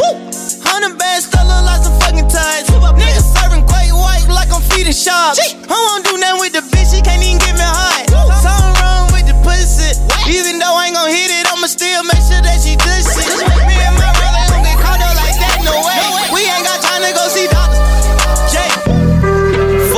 Hundred 0.63 0.95
bands, 0.95 1.27
still 1.27 1.43
look 1.43 1.67
like 1.67 1.83
some 1.83 1.99
fucking 1.99 2.31
ties. 2.31 2.71
Niggas 2.71 3.27
serving 3.35 3.67
great 3.67 3.91
white 3.91 4.23
like 4.31 4.55
I'm 4.55 4.63
feeding 4.71 4.95
sharks. 4.95 5.43
I 5.67 5.75
won't 5.75 6.07
do 6.07 6.15
nothing 6.23 6.39
with 6.47 6.55
the 6.55 6.63
bitch, 6.71 6.95
she 6.95 7.03
can't 7.03 7.19
even 7.27 7.43
get 7.43 7.59
me 7.59 7.67
hot. 7.67 8.07
Something 8.39 8.75
wrong 8.79 9.11
with 9.11 9.27
the 9.27 9.35
pussy. 9.43 9.99
Even 10.31 10.63
though 10.63 10.76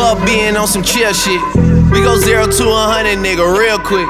Fuck 0.09 0.25
being 0.25 0.57
on 0.57 0.67
some 0.67 0.83
chill 0.83 1.12
shit. 1.12 1.37
We 1.93 2.00
go 2.00 2.17
zero 2.17 2.49
to 2.49 2.65
a 2.65 2.85
hundred, 2.88 3.21
nigga, 3.21 3.45
real 3.45 3.77
quick. 3.77 4.09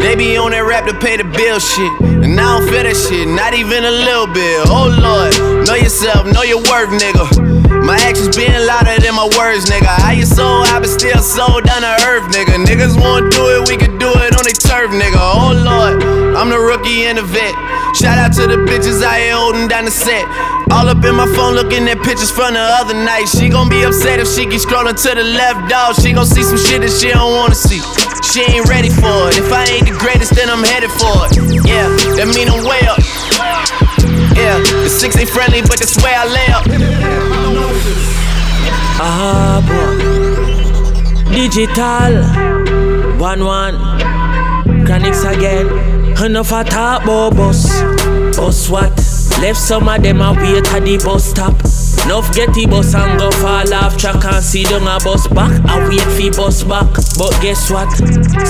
They 0.00 0.16
be 0.16 0.40
on 0.40 0.56
that 0.56 0.64
rap 0.64 0.88
to 0.88 0.96
pay 0.96 1.20
the 1.20 1.28
bill 1.28 1.60
shit. 1.60 1.92
And 2.24 2.40
I 2.40 2.56
don't 2.56 2.64
feel 2.64 2.88
that 2.88 2.96
shit, 2.96 3.28
not 3.28 3.52
even 3.52 3.84
a 3.84 3.92
little 3.92 4.24
bit. 4.32 4.64
Oh 4.72 4.88
lord, 4.88 5.36
know 5.68 5.76
yourself, 5.76 6.24
know 6.24 6.40
your 6.40 6.64
worth, 6.72 6.88
nigga. 6.96 7.28
My 7.84 8.00
actions 8.00 8.32
being 8.32 8.64
louder 8.64 8.96
than 8.96 9.12
my 9.12 9.28
words, 9.36 9.68
nigga. 9.68 9.92
How 9.92 10.16
you 10.16 10.24
sold, 10.24 10.72
I 10.72 10.80
been 10.80 10.88
still 10.88 11.20
sold 11.20 11.68
down 11.68 11.84
to 11.84 11.92
earth, 12.08 12.32
nigga. 12.32 12.56
Niggas 12.64 12.96
won't 12.96 13.28
do 13.28 13.60
it, 13.60 13.68
we 13.68 13.76
can 13.76 14.00
do 14.00 14.08
it 14.24 14.32
on 14.40 14.48
they 14.48 14.56
turf, 14.56 14.88
nigga. 14.88 15.20
Oh 15.20 15.52
lord, 15.52 16.00
I'm 16.32 16.48
the 16.48 16.56
rookie 16.56 17.04
and 17.04 17.20
the 17.20 17.26
vet. 17.28 17.52
Shout 17.94 18.18
out 18.18 18.32
to 18.38 18.46
the 18.46 18.58
bitches 18.68 19.02
I 19.02 19.20
here 19.20 19.34
holding 19.34 19.66
down 19.66 19.84
the 19.84 19.90
set. 19.90 20.24
All 20.70 20.86
up 20.86 21.02
in 21.04 21.14
my 21.14 21.26
phone 21.34 21.54
looking 21.54 21.88
at 21.88 21.98
pictures 22.02 22.30
from 22.30 22.54
the 22.54 22.62
other 22.62 22.94
night. 22.94 23.26
She 23.26 23.48
gon' 23.48 23.68
be 23.68 23.82
upset 23.82 24.20
if 24.20 24.28
she 24.28 24.46
keep 24.46 24.62
scrolling 24.62 24.94
to 24.94 25.10
the 25.14 25.24
left, 25.24 25.68
dog. 25.68 25.98
She 25.98 26.12
gon' 26.12 26.26
see 26.26 26.42
some 26.42 26.58
shit 26.58 26.80
that 26.82 26.92
she 26.94 27.10
don't 27.10 27.34
wanna 27.34 27.58
see. 27.58 27.82
She 28.30 28.46
ain't 28.46 28.68
ready 28.70 28.90
for 28.90 29.28
it. 29.28 29.38
If 29.38 29.50
I 29.52 29.66
ain't 29.66 29.86
the 29.90 29.96
greatest, 29.98 30.34
then 30.38 30.48
I'm 30.48 30.62
headed 30.62 30.90
for 30.94 31.26
it. 31.26 31.34
Yeah, 31.66 31.90
that 32.14 32.30
mean 32.30 32.46
I'm 32.46 32.62
way 32.62 32.80
up. 32.86 33.02
Yeah, 34.38 34.62
the 34.62 34.88
six 34.88 35.18
ain't 35.18 35.28
friendly, 35.28 35.60
but 35.62 35.78
that's 35.78 35.98
where 36.02 36.14
I 36.14 36.24
lay 36.30 36.48
up. 36.54 36.64
Ah, 39.02 39.58
boy. 39.66 39.98
Digital. 41.34 42.22
One, 43.18 43.44
one. 43.44 43.74
Chronixx 44.86 45.24
again. 45.36 45.89
Enough 46.24 46.52
a 46.52 46.64
talk 46.64 47.02
about 47.02 47.08
oh, 47.08 47.30
bus. 47.30 47.80
Bus 48.36 48.68
what? 48.68 48.90
Left 49.40 49.58
some 49.58 49.88
of 49.88 50.02
them 50.02 50.20
a 50.20 50.34
wait 50.34 50.66
at 50.70 50.84
the 50.84 51.00
bus 51.02 51.30
stop. 51.30 51.56
Enough 52.10 52.34
get 52.34 52.52
the 52.54 52.66
bus 52.66 52.92
and 52.92 53.20
go 53.20 53.30
fall 53.38 53.72
off 53.72 53.96
track 53.96 54.24
and 54.24 54.42
see 54.42 54.64
them 54.64 54.82
a 54.90 54.98
bus 54.98 55.28
back. 55.28 55.54
I 55.70 55.78
wait 55.86 56.02
for 56.18 56.42
bus 56.42 56.64
back. 56.64 56.90
But 57.14 57.30
guess 57.38 57.70
what? 57.70 57.86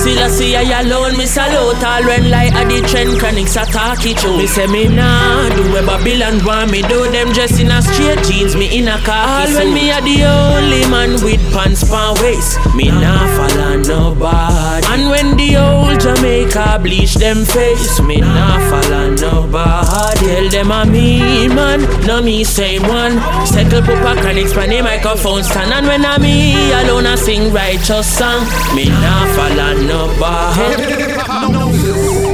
Still 0.01 0.17
I 0.17 0.29
see 0.33 0.55
I 0.57 0.81
alone, 0.81 1.13
me 1.13 1.27
salute 1.29 1.77
all 1.85 2.01
when 2.09 2.31
like 2.31 2.57
at 2.57 2.65
the 2.65 2.81
trend 2.89 3.21
chronics 3.21 3.53
a 3.61 3.69
talk 3.69 4.01
it 4.01 4.17
through. 4.17 4.41
Me 4.41 4.47
say 4.47 4.65
me 4.65 4.89
nah 4.89 5.45
do 5.53 5.61
what 5.69 5.85
Babylon 5.85 6.41
want 6.43 6.71
me 6.71 6.81
do. 6.81 7.05
Them 7.13 7.29
dress 7.37 7.61
in 7.61 7.69
a 7.69 7.85
straight 7.85 8.25
jeans, 8.25 8.55
me 8.55 8.65
in 8.79 8.87
a 8.87 8.97
car. 9.05 9.45
All 9.45 9.53
when 9.53 9.75
me 9.77 9.93
a 9.93 10.01
the 10.01 10.25
only 10.25 10.81
man 10.89 11.21
with 11.21 11.45
pants 11.53 11.85
pan 11.85 12.17
waist. 12.17 12.57
Me 12.73 12.89
nah 12.89 13.29
follow 13.37 13.77
nobody. 13.77 14.89
And 14.89 15.05
when 15.05 15.37
the 15.37 15.61
old 15.61 16.01
Jamaica 16.01 16.81
bleach 16.81 17.13
them 17.13 17.45
face, 17.45 18.01
me 18.01 18.21
nah 18.25 18.57
follow 18.73 19.13
nobody. 19.13 20.25
Tell 20.25 20.49
them 20.49 20.71
a 20.71 20.81
me 20.89 21.47
man, 21.47 21.85
no 22.07 22.23
me 22.23 22.43
same 22.43 22.89
one. 22.89 23.21
Settle 23.51 23.81
pupa 23.81 24.15
can 24.21 24.37
expand 24.37 24.71
the 24.71 24.81
microphone 24.81 25.43
stand 25.43 25.71
And 25.73 25.85
when 25.87 26.05
I 26.05 26.17
me 26.17 26.71
alone 26.71 27.05
I 27.05 27.15
sing 27.15 27.51
righteous 27.53 28.07
song 28.17 28.45
Me 28.75 28.85
nah 28.89 29.25
follow 29.35 29.73
nobody 29.83 31.11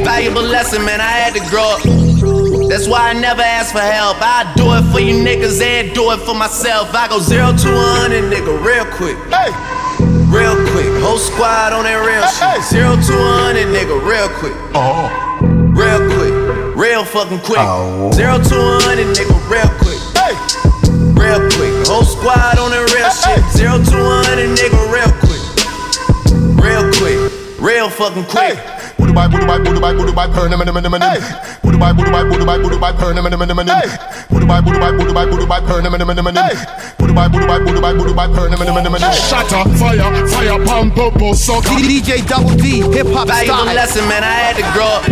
Valuable 0.03 0.43
lesson, 0.43 0.85
man, 0.85 1.01
I 1.01 1.11
had 1.19 1.33
to 1.35 1.41
grow 1.51 1.67
up. 1.75 1.81
That's 2.69 2.87
why 2.87 3.09
I 3.09 3.13
never 3.13 3.41
ask 3.41 3.73
for 3.73 3.81
help. 3.83 4.17
I 4.21 4.51
do 4.55 4.71
it 4.73 4.83
for 4.91 4.99
you 5.01 5.13
niggas 5.13 5.61
and 5.61 5.93
do 5.93 6.11
it 6.11 6.19
for 6.21 6.33
myself. 6.33 6.93
I 6.95 7.07
go 7.09 7.19
zero 7.19 7.51
to 7.51 7.69
a 7.75 7.85
hundred, 7.99 8.23
nigga, 8.31 8.55
real 8.63 8.85
quick. 8.95 9.17
Hey, 9.27 9.51
Real 10.31 10.55
quick. 10.71 10.87
Whole 11.03 11.17
squad 11.19 11.73
on 11.73 11.83
that 11.83 11.99
real 11.99 12.23
Hey, 12.39 12.55
shit. 12.55 12.71
Zero 12.71 12.95
to 12.95 13.13
a 13.19 13.31
hundred, 13.43 13.67
nigga, 13.67 13.99
real 13.99 14.29
quick. 14.39 14.55
oh, 14.73 15.11
Real 15.75 15.99
quick. 16.15 16.33
Real 16.77 17.03
fucking 17.03 17.39
quick. 17.39 17.59
Oh. 17.59 18.09
Zero 18.13 18.39
to 18.39 18.55
a 18.55 18.79
hundred, 18.87 19.11
nigga, 19.11 19.36
0 23.67 23.83
to 23.83 23.99
a 23.99 24.23
100, 24.31 24.55
nigga, 24.55 24.79
real 24.87 25.11
quick. 25.19 25.43
Real 26.55 26.87
quick. 26.95 27.19
Real 27.59 27.89
fucking 27.89 28.23
quick. 28.31 28.55
Hey. 28.55 28.93
Booty 28.97 29.11
by 29.11 29.27
booty 29.27 29.45
by 29.45 29.59
booty 29.59 29.79
by 29.79 29.93
booty 29.93 30.13
by 30.13 30.27
per 30.27 30.47
nim 30.47 30.59
nim 30.59 30.73
nim 30.73 30.87
nim. 30.87 31.21
Booty 31.61 31.77
by 31.77 31.91
booty 31.91 32.09
by 32.09 32.23
booty 32.23 32.45
by 32.45 32.57
booty 32.57 32.77
by 32.79 32.91
per 32.95 33.13
nim 33.13 33.27
nim 33.27 33.39
nim 33.43 33.59
nim. 33.59 33.67
Booty 34.29 34.45
by 34.47 34.61
booty 34.63 34.79
by 34.79 34.91
booty 34.95 35.11
by 35.11 35.25
booty 35.27 35.45
by 35.45 35.59
per 35.59 35.81
by 37.17 37.27
booty 37.27 37.45
by 37.45 37.57
booty 37.59 37.81
by 37.81 37.93
booty 37.93 38.13
by 38.13 38.27
per 38.31 38.47
nim 38.47 38.61
nim. 38.63 38.95
Shatter, 39.27 39.67
fire, 39.75 40.27
fire, 40.31 40.65
pound, 40.65 40.95
bubble, 40.95 41.33
suck. 41.33 41.65
DJ 41.65 42.25
Double 42.25 42.55
D, 42.55 42.81
hip 42.95 43.07
hop 43.11 43.27
style. 43.27 43.45
Valuable 43.45 43.73
lesson, 43.75 44.07
man. 44.07 44.23
I 44.23 44.33
had 44.47 44.55
to 44.55 44.65
grow 44.71 44.87
up. 44.87 45.03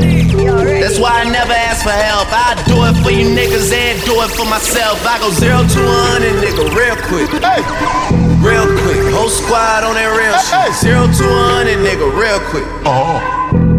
That's 0.79 0.97
why 0.97 1.21
I 1.21 1.29
never 1.29 1.53
ask 1.53 1.83
for 1.83 1.91
help. 1.91 2.31
I 2.31 2.55
do 2.69 2.79
it 2.87 2.95
for 3.03 3.11
you 3.11 3.27
niggas 3.35 3.73
and 3.73 3.99
do 4.05 4.15
it 4.23 4.31
for 4.31 4.45
myself. 4.45 5.03
I 5.05 5.19
go 5.19 5.29
zero 5.31 5.59
to 5.59 5.81
one 5.83 6.23
and 6.23 6.37
nigga 6.39 6.63
real 6.71 6.95
quick. 7.09 8.14
Real 8.45 8.67
quick. 8.85 9.01
Whole 9.13 9.29
squad 9.29 9.83
on 9.83 9.95
that 9.97 10.11
real 10.13 10.37
shit. 10.45 10.69
Zero 10.77 11.09
to 11.09 11.25
a 11.25 11.43
hundred, 11.57 11.81
nigga, 11.81 12.05
real 12.13 12.39
quick. 12.53 12.67
oh, 12.85 13.17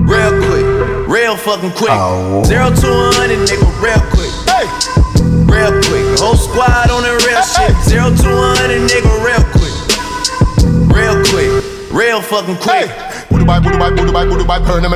Real 0.03 0.35
quick. 0.51 0.67
Real 1.07 1.37
fucking 1.37 1.71
quick. 1.73 1.95
Oh. 1.95 2.43
Zero 2.45 2.71
to 2.75 2.89
a 2.91 3.11
hundred, 3.15 3.47
nigga, 3.47 3.67
real 3.79 4.03
quick. 4.11 4.33
hey, 4.51 4.67
Real 5.47 5.71
quick. 5.87 6.19
Whole 6.19 6.35
squad 6.37 6.91
on 6.91 7.03
that 7.07 7.15
real 7.23 7.43
shit. 7.47 7.73
Zero 7.87 8.11
to 8.11 8.29
a 8.29 8.59
hundred, 8.59 8.83
nigga, 8.91 9.07
real 9.23 9.45
quick. 9.55 9.77
Real 10.91 11.17
quick. 11.31 11.63
Real 11.95 12.21
fucking 12.21 12.57
quick. 12.59 12.91
hey. 12.91 13.16
Budu 13.31 13.45
bye, 13.45 13.61
budu 13.61 13.79
bye, 13.79 13.91
budu 13.91 14.13
bye, 14.13 14.25
budu 14.27 14.45
bye, 14.45 14.59
burn 14.61 14.83
them. 14.83 14.93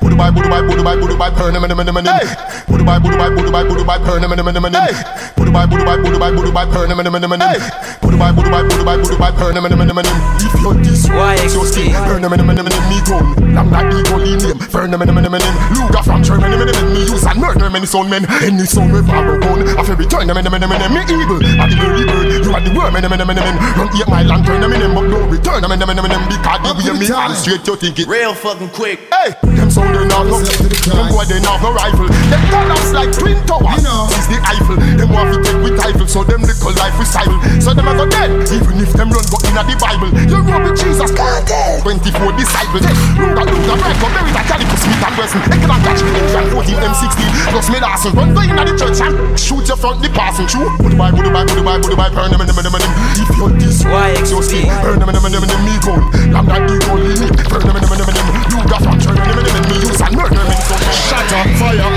Budu 0.00 0.16
bye, 0.16 0.30
budu 0.30 0.48
bye, 0.48 0.62
budu 0.62 0.82
bye, 0.82 0.96
budu 0.96 1.16
bye, 1.16 1.30
burn 1.30 1.52
them. 1.52 1.62
Budu 1.62 2.84
bye, 2.84 2.98
budu 2.98 3.16
bye, 3.18 3.30
budu 3.30 3.50
bye, 3.52 3.64
budu 3.64 3.84
bye, 3.84 3.98
burn 3.98 4.22
them. 4.22 4.30
Budu 4.30 5.52
bye, 5.52 5.66
budu 5.66 5.84
bye, 5.84 5.98
budu 5.98 6.14
bye, 6.14 6.30
budu 6.30 6.52
bye, 6.52 6.66
burn. 6.66 6.90
Budu 6.92 7.06
budu 7.06 8.50
budu 8.52 8.86
budu 9.02 9.16
them, 9.52 9.64
them. 9.72 9.98
If 10.38 10.54
you're 10.60 10.74
this 10.82 11.08
Why 11.08 11.34
it's 11.40 11.54
your 11.54 11.66
skin, 11.66 11.92
burn 11.92 12.22
them. 12.22 12.32
Me 12.32 12.98
gun, 13.06 13.54
long 13.54 13.70
like 13.70 13.92
eagle 13.94 14.22
in 14.22 14.38
name, 14.38 14.58
burn 14.70 14.90
them. 14.90 15.00
Luger 15.02 16.02
from 16.02 16.22
Germany, 16.22 16.56
them, 16.56 16.68
them, 16.68 16.92
me 16.92 17.00
use 17.04 17.24
and 17.26 17.40
murder 17.40 17.70
many 17.70 17.86
son 17.86 18.08
men. 18.10 18.24
Any 18.42 18.64
son 18.64 18.92
with 18.92 19.06
barrow 19.06 19.38
gun, 19.40 19.62
I 19.78 19.82
feel 19.82 19.96
return 19.96 20.26
them, 20.26 20.36
them, 20.36 20.52
them, 20.52 20.70
them. 20.70 20.92
Me 20.92 21.00
evil, 21.08 21.40
I 21.42 21.68
the 21.68 21.76
very 21.76 22.04
bird, 22.06 22.44
you 22.44 22.52
are 22.52 22.60
the 22.60 22.70
worm, 22.74 22.94
them. 22.94 23.12
Run 23.12 23.90
eat 23.96 24.08
my 24.08 24.22
land, 24.22 24.46
turn 24.46 24.60
them 24.60 24.72
in, 24.72 24.80
them, 24.80 24.94
but 24.94 25.06
no 25.08 25.18
return 25.28 25.62
them. 25.62 25.72
Because 25.72 26.60
the 26.62 26.72
way 26.74 26.98
me 26.98 27.06
hand 27.22 27.38
straight, 27.38 27.62
you 27.66 27.76
think 27.76 27.98
it. 27.98 28.06
Real 28.10 28.34
fucking 28.34 28.70
quick. 28.74 28.98
Hey, 29.14 29.30
them 29.54 29.70
sound 29.70 29.94
they 29.94 30.06
not 30.10 30.26
no 30.26 30.42
Them 30.42 31.06
boy 31.14 31.24
they 31.30 31.38
not 31.38 31.62
no 31.62 31.70
rifle. 31.70 32.10
Them 32.10 32.42
collapse 32.50 32.90
like 32.90 33.10
twin 33.14 33.38
towers. 33.46 33.78
You 33.78 33.86
know. 33.86 34.10
Is 34.18 34.26
the 34.26 34.38
Eiffel. 34.42 34.76
Them 34.98 35.08
want 35.14 35.30
to 35.30 35.38
take 35.38 35.60
with 35.62 35.78
rifle 35.78 36.08
So 36.10 36.26
them 36.26 36.42
little 36.42 36.74
life 36.74 36.96
recycle 36.98 37.38
So 37.62 37.70
them 37.70 37.86
a 37.86 37.94
go 37.94 38.06
dead. 38.10 38.30
Even 38.50 38.82
if 38.82 38.90
them 38.98 39.14
run 39.14 39.22
but 39.30 39.42
inna 39.46 39.62
the 39.62 39.78
Bible. 39.78 40.10
You 40.26 40.42
run 40.42 40.66
with 40.66 40.78
Jesus. 40.82 41.14
God 41.14 41.46
24 41.82 42.34
disciples. 42.34 42.84
Luga 43.18 43.42
Luga 43.46 43.74
Bread 43.78 43.96
Go 44.02 44.06
bury 44.10 44.32
that 44.34 44.46
calico 44.50 44.76
Smith 44.78 45.02
and 45.02 45.14
Wesson 45.18 45.40
They 45.46 45.58
can 45.58 45.70
catch 45.82 46.02
England 46.02 46.48
14 46.50 46.74
M16 46.82 47.20
Plus 47.52 47.66
me 47.70 47.78
Larson 47.78 48.12
Run 48.16 48.30
go 48.34 48.40
inna 48.42 48.62
the 48.66 48.74
church 48.74 48.98
and 49.02 49.14
Shoot 49.38 49.68
your 49.68 49.78
front 49.78 50.02
the 50.02 50.08
passing 50.10 50.48
through. 50.50 50.70
Put 50.82 50.90
the 50.90 50.98
Bible, 50.98 51.22
the 51.22 51.30
Bible, 51.30 51.54
the 51.54 51.62
Bible, 51.62 51.88
the 51.90 51.96
Bible 51.96 52.16
Burn 52.16 52.30
them, 52.32 52.40
them, 52.42 52.56
them, 52.56 52.66
them, 52.66 52.74
them. 52.74 52.92
If 53.18 53.30
you're 53.36 53.52
this 53.58 53.84
Why? 53.84 54.16
your 54.26 54.42
XP? 54.42 54.64
skin. 54.64 54.66
Burn 54.82 54.98
them, 54.98 55.10
them, 55.12 55.22
them, 55.22 55.32
them, 55.32 55.46
them 55.46 55.62
Me 55.62 55.74
gun 55.82 56.00
Lamb 56.32 56.46
that 56.48 56.64
eagle 56.66 57.02
in 57.02 57.11
me 57.20 57.28
Burn 57.48 57.60
them, 57.60 57.76
them, 57.76 57.90
them, 57.92 58.08
them, 58.08 58.28
You 58.48 58.58
got 58.64 58.82
Germany, 58.96 59.26
them, 59.28 59.44
them, 59.44 59.52
them 59.52 59.64
Me 59.68 59.76
use 59.84 60.00
and 60.00 60.16
murder 60.16 60.40
them 60.40 60.60
so 60.64 60.76
Shatter, 60.92 61.44
fire, 61.58 61.91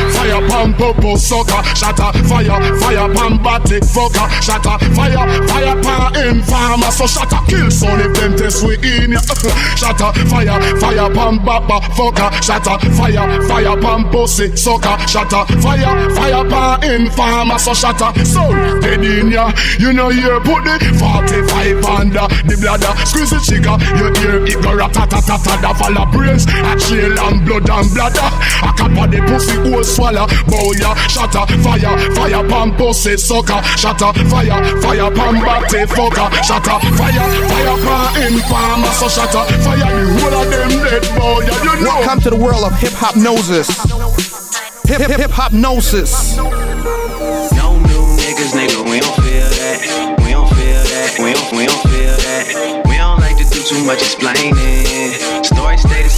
pump, 0.47 0.77
bubble, 0.77 1.17
sucker. 1.17 1.61
Shatter 1.75 2.11
fire, 2.27 2.59
fire 2.79 3.07
pan 3.13 3.41
body 3.41 3.79
fucker. 3.81 4.27
Shatter 4.41 4.77
fire, 4.95 5.23
fire 5.47 5.75
pan 5.81 6.15
informer. 6.27 6.91
So 6.91 7.07
shatter 7.07 7.41
kill 7.47 7.69
son 7.71 7.99
if 7.99 8.13
them 8.15 8.35
test 8.35 8.63
we 8.65 8.75
in 8.75 9.11
ya. 9.11 9.21
shatter 9.79 10.11
fire, 10.29 10.57
fire 10.79 11.09
pan 11.13 11.37
baba 11.43 11.79
fucker. 11.95 12.29
Shatter 12.41 12.77
fire, 12.95 13.25
fire 13.47 13.77
pan 13.81 14.09
pussy 14.11 14.55
sucker. 14.55 14.95
Shatter 15.07 15.45
fire, 15.61 15.93
fire 16.15 16.45
pan 16.49 16.83
informer. 16.83 17.59
So 17.59 17.73
shatter 17.73 18.11
son 18.25 18.81
dead 18.81 19.03
in 19.03 19.31
ya. 19.31 19.51
You 19.79 19.93
know 19.93 20.09
you 20.09 20.39
put 20.41 20.63
the 20.63 20.77
45 20.99 21.85
under 21.85 22.27
the 22.47 22.55
bladder. 22.59 22.93
Squeeze 23.05 23.31
the 23.31 23.39
trigger. 23.39 23.75
You 23.97 24.07
hear 24.19 24.39
it 24.45 24.61
go 24.63 24.71
ratatata. 24.75 25.61
Da 25.61 25.73
fall 25.73 26.05
brains. 26.11 26.45
A 26.45 26.73
chill 26.79 27.17
and 27.19 27.45
blood 27.45 27.69
and 27.69 27.89
bladder. 27.93 28.29
A 28.63 28.71
cap 28.73 28.95
of 28.97 29.11
the 29.11 29.19
pussy 29.27 29.55
hole 29.69 29.83
swallow. 29.83 30.27
Bow 30.47 30.71
ya 30.73 30.95
shatter 31.07 31.45
fire, 31.63 31.93
fire 32.15 32.43
pan 32.47 32.75
pussy 32.75 33.17
sucker. 33.17 33.61
Shatter 33.77 34.13
fire, 34.29 34.59
fire 34.81 35.11
pan 35.11 35.35
body 35.43 35.85
fucker. 35.85 36.27
Shatter 36.43 36.79
fire, 36.97 37.25
fire 37.49 37.77
pan 37.85 38.33
informer. 38.33 38.91
So 38.93 39.07
shatter 39.09 39.45
fire 39.63 39.89
the 39.89 40.05
whole 40.19 40.35
of 40.41 40.49
them 40.49 40.69
dead 40.83 41.03
boy. 41.17 41.41
Yeah, 41.45 41.63
you 41.63 41.83
know. 41.83 41.99
Welcome 41.99 42.21
to 42.21 42.29
the 42.29 42.37
world 42.37 42.63
of 42.63 42.73
Hiphopnosis. 42.73 43.69
Hip 44.87 45.01
hip 45.01 45.19
hip 45.19 45.31
hop 45.31 45.51
gnosis. 45.51 46.37
No 46.37 46.45
new 46.45 48.03
niggas, 48.21 48.53
nigga, 48.53 48.83
we 48.85 48.99
don't 48.99 49.15
feel 49.15 49.49
that. 49.49 50.15
We 50.23 50.31
don't 50.31 50.47
feel 50.49 50.83
that. 50.83 51.17
We 51.17 51.33
don't, 51.33 51.51
we 51.57 51.65
don't 51.65 51.83
feel 51.89 52.15
that. 52.15 52.83
We 52.85 52.97
don't 52.97 53.19
like 53.19 53.37
to 53.37 53.45
do 53.49 53.61
too 53.63 53.83
much 53.83 54.01
explaining. 54.03 54.94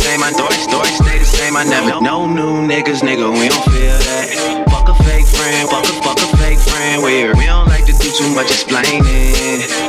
Story 0.08 0.24
stay 0.24 0.24
the 0.24 0.24
same, 0.24 0.24
my 0.24 0.32
story, 0.32 0.56
story 0.56 0.92
stay 1.04 1.20
the 1.20 1.26
same. 1.26 1.56
I 1.58 1.64
never 1.68 2.00
no 2.00 2.26
new 2.26 2.64
niggas, 2.64 3.04
nigga, 3.04 3.28
we 3.28 3.52
don't 3.52 3.68
feel 3.68 3.92
that. 3.92 4.64
Fuck 4.72 4.88
a 4.88 4.96
fake 5.04 5.28
friend, 5.28 5.68
fuck 5.68 5.84
a 5.84 5.94
fuck 6.00 6.16
a 6.16 6.28
fake 6.40 6.64
friend. 6.64 7.04
We're 7.04 7.36
we 7.36 7.44
don't 7.44 7.68
like 7.68 7.84
to 7.88 7.92
do 7.92 8.08
too 8.16 8.32
much 8.32 8.48
explaining. 8.48 9.04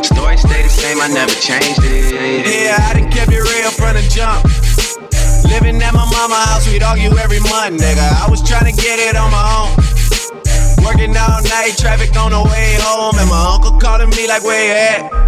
Story 0.02 0.36
stay 0.36 0.66
the 0.66 0.74
same, 0.74 0.98
I 0.98 1.06
never 1.06 1.30
changed 1.38 1.86
it. 1.86 2.50
Yeah, 2.50 2.82
I 2.82 2.98
done 2.98 3.10
kept 3.14 3.30
it 3.30 3.46
real 3.46 3.70
from 3.70 3.94
the 3.94 4.02
jump. 4.10 4.42
Living 5.46 5.78
at 5.86 5.94
my 5.94 6.02
mama 6.10 6.34
house, 6.50 6.66
we'd 6.66 6.82
argue 6.82 7.14
every 7.14 7.38
month, 7.46 7.78
nigga. 7.78 8.02
I 8.02 8.26
was 8.26 8.42
trying 8.42 8.66
to 8.66 8.74
get 8.74 8.98
it 8.98 9.14
on 9.14 9.30
my 9.30 9.46
own. 9.54 9.70
Working 10.82 11.14
all 11.14 11.46
night, 11.46 11.78
traffic 11.78 12.10
on 12.18 12.34
the 12.34 12.42
way 12.42 12.74
home, 12.82 13.14
and 13.22 13.30
my 13.30 13.54
uncle 13.54 13.78
calling 13.78 14.10
me 14.10 14.26
like, 14.26 14.42
where 14.42 14.66
you 14.66 14.74
at? 14.74 15.27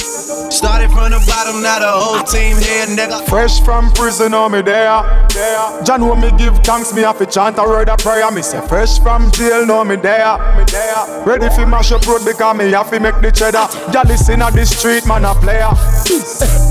Started 0.61 0.91
from 0.91 1.09
the 1.09 1.17
bottom, 1.25 1.63
now 1.63 1.79
the 1.79 1.89
whole 1.89 2.21
team 2.21 2.55
here, 2.55 2.85
nigga. 2.85 3.27
Fresh 3.27 3.61
from 3.65 3.91
prison, 3.93 4.35
oh 4.35 4.47
me 4.47 4.61
there. 4.61 5.01
John, 5.83 6.07
when 6.07 6.21
me 6.21 6.29
give 6.37 6.55
thanks, 6.59 6.93
me 6.93 7.01
have 7.01 7.17
to 7.17 7.25
chant 7.25 7.57
a 7.57 7.63
word 7.63 7.89
of 7.89 7.97
prayer. 7.97 8.29
Me 8.29 8.43
say 8.43 8.61
fresh 8.67 8.99
from 8.99 9.31
jail, 9.31 9.65
no 9.65 9.83
me 9.83 9.95
there. 9.95 10.37
Ready 11.25 11.49
fi 11.49 11.65
mash 11.65 11.91
up 11.91 12.05
road 12.05 12.23
because 12.23 12.55
me 12.55 12.69
have 12.69 12.91
to 12.91 12.99
make 12.99 13.19
the 13.21 13.31
cheddar. 13.31 13.65
Y'all 13.91 14.05
listen 14.05 14.43
at 14.43 14.53
the 14.53 14.63
street, 14.63 15.03
man 15.07 15.25
a 15.25 15.33
player. 15.33 15.73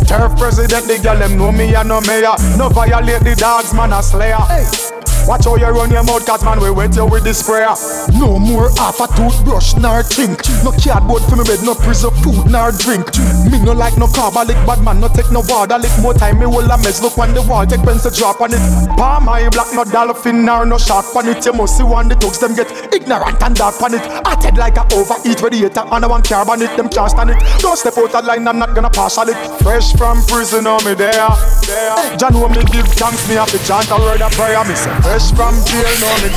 Turf 0.07 0.39
president, 0.39 0.87
the 0.87 1.01
girl 1.03 1.19
them 1.19 1.37
know 1.37 1.51
me 1.51 1.75
and 1.75 1.89
no 1.89 2.01
mayor. 2.03 2.37
No 2.57 2.69
violate 2.69 3.25
the 3.25 3.35
dogs, 3.35 3.75
man 3.75 3.93
a 3.93 4.01
slayer. 4.05 4.39
Watch 5.27 5.45
how 5.45 5.57
you 5.57 5.67
run 5.67 5.91
your 5.91 6.03
mouth, 6.03 6.27
cause 6.27 6.45
man, 6.45 6.61
we 6.61 6.71
wet 6.71 6.97
you 6.97 7.07
with 7.07 7.25
the 7.25 7.35
sprayer. 7.35 7.75
No 8.19 8.39
more 8.39 8.71
half 8.77 9.01
a 9.01 9.07
toothbrush, 9.15 9.75
nor 9.77 10.03
think. 10.03 10.43
No 10.65 10.73
cardboard 10.73 11.23
for 11.29 11.37
me 11.37 11.45
bed, 11.45 11.63
no 11.63 11.75
prison 11.75 12.11
food, 12.23 12.51
nor 12.51 12.73
drink. 12.73 13.07
Me 13.47 13.59
no 13.63 13.73
like 13.73 13.97
no 13.97 14.07
carbolic, 14.09 14.57
bad 14.67 14.83
man, 14.83 15.01
no 15.01 15.09
take 15.09 15.31
no 15.31 15.41
water. 15.47 15.79
Lick 15.79 15.93
more 16.01 16.15
time, 16.15 16.39
me 16.39 16.47
will 16.47 16.71
a 16.71 16.77
mess. 16.79 17.01
Look 17.03 17.17
on 17.19 17.35
the 17.35 17.43
wall, 17.43 17.67
take 17.67 17.83
pencil 17.83 18.11
drop 18.11 18.41
on 18.41 18.53
it. 18.53 18.61
Palm 18.97 19.29
eye 19.29 19.49
black, 19.51 19.73
no 19.73 19.85
dolphin, 19.85 20.45
nor 20.45 20.67
no 20.67 20.79
shark 20.79 21.15
on 21.15 21.29
it. 21.29 21.45
You 21.47 21.53
must 21.53 21.77
see 21.77 21.85
one 21.85 22.09
the 22.09 22.17
thugs, 22.17 22.39
them 22.39 22.55
get 22.55 22.71
ignorant 22.93 23.43
and 23.43 23.55
dark 23.55 23.81
on 23.83 23.95
it. 23.95 24.03
Head 24.41 24.57
like 24.57 24.79
a 24.79 24.89
overeat 24.97 25.43
radiator, 25.43 25.85
and 25.85 26.03
I 26.03 26.09
want 26.09 26.27
carbon 26.27 26.63
it, 26.63 26.75
them 26.75 26.89
can't 26.89 27.11
stand 27.11 27.29
it. 27.29 27.37
Don't 27.61 27.77
step 27.77 27.99
out 27.99 28.15
of 28.15 28.25
line, 28.25 28.49
I'm 28.49 28.59
not 28.59 28.75
gonna 28.75 28.89
pass 28.89 29.19
on 29.19 29.29
it. 29.29 29.37
Fresh 29.63 29.93
from 29.97 30.25
prison, 30.25 30.67
oh 30.67 30.81
me 30.81 30.95
there. 30.95 31.13
John, 32.17 32.33
me 32.33 32.65
give 32.73 32.89
thanks, 32.97 33.29
me 33.29 33.35
have 33.35 33.51
to 33.53 33.59
chant 33.69 33.91
a 33.91 34.01
word 34.01 34.23
of 34.23 34.33
prayer. 34.33 34.65
Me 34.65 34.75
say, 34.75 34.89
fresh 35.11 35.33
from 35.33 35.55
jail, 35.65 35.83
me. 36.23 36.31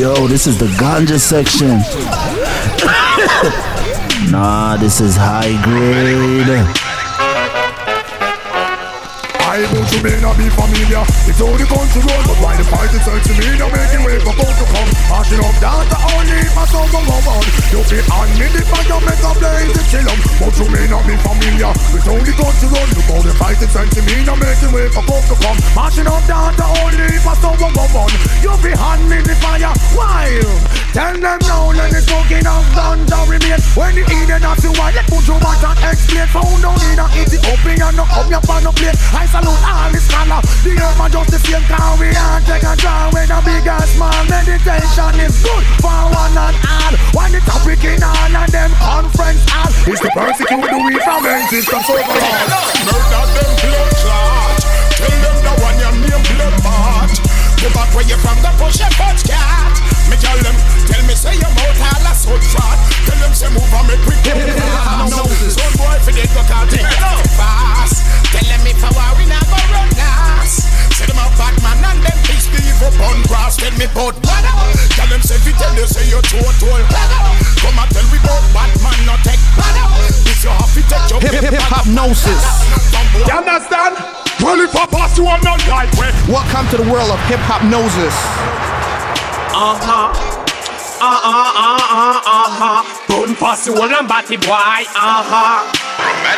Yo, 0.00 0.28
this 0.28 0.46
is 0.46 0.56
the 0.56 0.66
ganja 0.78 1.18
section. 1.18 1.80
nah, 4.30 4.76
this 4.76 5.00
is 5.00 5.16
high 5.16 5.60
grade. 5.64 6.79
I 9.50 9.66
know 9.66 9.82
you 9.82 9.98
may 10.06 10.14
not 10.22 10.38
be 10.38 10.46
familiar. 10.46 11.02
It's 11.26 11.42
all 11.42 11.50
the 11.58 11.66
country 11.66 11.98
road 12.06 12.22
But 12.22 12.38
why 12.38 12.54
the 12.54 12.62
party 12.70 13.02
turns 13.02 13.26
to 13.26 13.34
me? 13.34 13.50
Now 13.58 13.66
making 13.66 14.06
way 14.06 14.22
for 14.22 14.30
folks 14.38 14.54
to 14.62 14.66
come. 14.70 14.86
Marching 15.10 15.42
up 15.42 15.58
down 15.58 15.82
to 15.90 15.98
only 16.14 16.38
my 16.54 16.62
song 16.70 16.86
go 16.94 17.02
on. 17.02 17.42
You 17.74 17.82
be 17.90 17.98
on 18.14 18.30
me 18.38 18.46
the 18.46 18.62
fire 18.70 19.02
make 19.02 19.18
a 19.18 19.32
blaze 19.34 19.74
to 19.74 19.82
kill 19.90 20.06
'em 20.06 20.18
But 20.38 20.54
you 20.54 20.66
may 20.70 20.86
not 20.86 21.02
be 21.02 21.18
familiar. 21.18 21.74
It's 21.98 22.06
all 22.06 22.22
the 22.22 22.30
country 22.30 22.68
road 22.70 22.88
Look 22.94 23.10
how 23.10 23.20
the 23.26 23.34
party 23.42 23.66
turns 23.66 23.90
to 23.98 24.00
me. 24.06 24.22
Now 24.22 24.38
making 24.38 24.70
way 24.70 24.86
for 24.86 25.02
folks 25.02 25.26
to 25.26 25.36
come. 25.42 25.58
Mashing 25.74 26.06
up 26.06 26.22
down 26.30 26.54
to 26.54 26.66
only 26.86 27.10
my 27.26 27.34
song 27.42 27.58
go 27.58 27.66
on. 27.74 28.10
You 28.46 28.54
be 28.62 28.70
on 28.78 29.02
me 29.10 29.18
the 29.18 29.34
fire 29.42 29.74
Why? 29.98 30.30
Tell 30.94 31.18
them 31.18 31.42
now 31.42 31.74
Let 31.74 31.90
the 31.90 31.98
smoking 32.06 32.46
of 32.46 32.62
guns 32.70 33.10
remain. 33.26 33.58
When 33.74 33.98
the 33.98 34.06
Eden 34.14 34.46
of 34.46 34.62
the 34.62 34.70
one 34.78 34.94
Let 34.94 35.10
put 35.10 35.26
you 35.26 35.34
back 35.42 35.58
and 35.58 35.90
explain 35.90 36.30
Found 36.38 36.62
down 36.62 36.78
in 36.86 37.02
a 37.02 37.06
Ethiopia 37.18 37.90
No 37.98 38.06
come 38.06 38.30
up 38.30 38.46
on 38.46 38.62
no 38.62 38.70
plate 38.70 38.94
salute 39.42 39.64
all 39.64 39.90
the 39.92 39.98
scholar 39.98 40.39
to 86.70 86.76
the 86.76 86.90
world 86.90 87.10
of 87.10 87.18
Hiphopnosis. 87.26 88.14
Uh-huh 89.52 90.30
uh-uh, 91.00 91.32
uh-uh, 91.64 92.20
uh-huh. 92.26 92.84
Bone 93.08 93.34
pass 93.36 93.66
you 93.66 93.74
on 93.74 93.92
and 93.92 94.06
batty 94.06 94.36
boy, 94.36 94.52
uh-huh. 94.52 95.64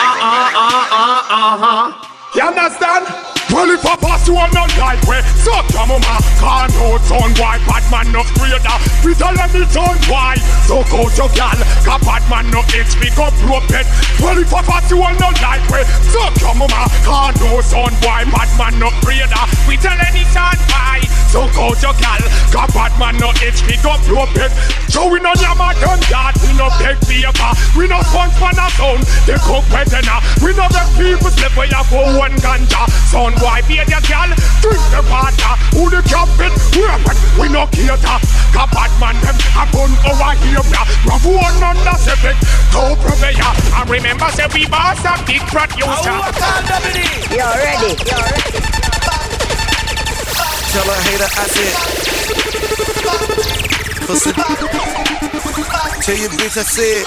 Uh-uh, 0.06 0.62
uh-uh, 0.62 1.22
uh-huh. 1.28 1.92
You 2.34 2.42
understand? 2.42 3.21
Well, 3.62 3.78
if 3.78 3.86
I 3.86 3.94
pass 3.94 4.26
you 4.26 4.34
on 4.34 4.50
not 4.50 4.74
like 4.74 4.98
way, 5.06 5.22
so 5.38 5.54
come 5.70 5.94
on. 5.94 6.02
Can't 6.02 6.74
hold 6.82 6.98
son, 7.06 7.30
why 7.38 7.62
bad 7.62 7.86
man 7.94 8.10
no 8.10 8.26
creator. 8.34 8.74
We 9.06 9.14
tell 9.14 9.30
them 9.30 9.54
it's 9.54 9.76
on 9.78 9.94
why. 10.10 10.34
So 10.66 10.82
go 10.90 11.06
to 11.06 11.30
gal, 11.30 11.54
cause 11.86 12.02
bad 12.02 12.26
man 12.26 12.50
no 12.50 12.66
itch, 12.74 12.90
pick 12.98 13.14
up 13.22 13.30
rope 13.46 13.70
it. 13.70 13.86
Well, 14.18 14.34
if 14.34 14.52
I 14.52 14.66
pass 14.66 14.90
you 14.90 14.98
on 14.98 15.14
not 15.22 15.38
like 15.38 15.62
way, 15.70 15.86
so 16.10 16.26
come 16.42 16.66
on. 16.66 16.74
Can't 17.06 17.38
hold 17.38 17.62
son, 17.62 17.94
why 18.02 18.26
bad 18.26 18.50
man 18.58 18.82
no 18.82 18.90
creator. 18.98 19.46
We 19.70 19.78
tell 19.78 19.94
them 19.94 20.10
it's 20.10 20.34
on 20.34 20.58
why. 20.66 21.11
So 21.32 21.48
out 21.48 21.80
your 21.80 21.96
gal. 21.96 22.20
Got 22.52 22.76
bad 22.76 22.92
man 23.00 23.16
no 23.16 23.32
itch, 23.40 23.64
pick 23.64 23.80
up 23.88 24.04
your 24.04 24.28
pet. 24.36 24.52
So 24.92 25.08
we 25.08 25.16
no 25.16 25.32
yama 25.40 25.72
done 25.80 25.96
that. 26.12 26.36
We 26.44 26.52
no 26.60 26.68
beg 26.76 27.00
paper. 27.08 27.52
We 27.72 27.88
no 27.88 28.04
sponge 28.04 28.36
man 28.36 28.60
a 28.60 28.68
sound. 28.76 29.00
They 29.24 29.40
cook 29.40 29.64
better 29.72 30.04
now. 30.04 30.20
We 30.44 30.52
no 30.52 30.68
beg 30.68 30.84
people 30.92 31.32
slip 31.32 31.56
where 31.56 31.72
you 31.72 31.80
go 31.88 32.20
one 32.20 32.36
ganja. 32.44 32.84
Son 33.08 33.32
boy, 33.40 33.64
be 33.64 33.80
a 33.80 33.88
gal. 33.88 34.28
Drink 34.60 34.84
the 34.92 35.00
water. 35.08 35.56
Who 35.72 35.88
the 35.88 36.04
captain? 36.04 36.52
Weapon. 36.76 37.16
We 37.40 37.48
no 37.48 37.64
cater. 37.72 38.20
Got 38.52 38.68
bad 38.76 38.92
man 39.00 39.16
them. 39.24 39.36
I 39.56 39.64
put 39.72 39.88
over 40.04 40.36
here. 40.44 40.60
Rough 41.08 41.24
one 41.24 41.64
under 41.64 41.96
seven. 41.96 42.36
Go 42.76 42.92
purveyor. 43.00 43.52
I 43.72 43.88
remember 43.88 44.28
say 44.36 44.52
we 44.52 44.68
boss 44.68 45.00
a 45.08 45.16
big 45.24 45.40
producer. 45.48 46.12
You're 47.32 47.56
ready. 47.56 47.96
You're 48.04 48.20
ready. 48.20 48.71
Tell 50.72 50.88
a 50.88 50.96
hater 51.04 51.28
I 51.28 51.44
said. 51.52 51.74
Pussy. 54.08 54.32
Tell 56.00 56.16
your 56.16 56.32
bitch 56.32 56.56
I 56.56 56.64
said. 56.64 57.04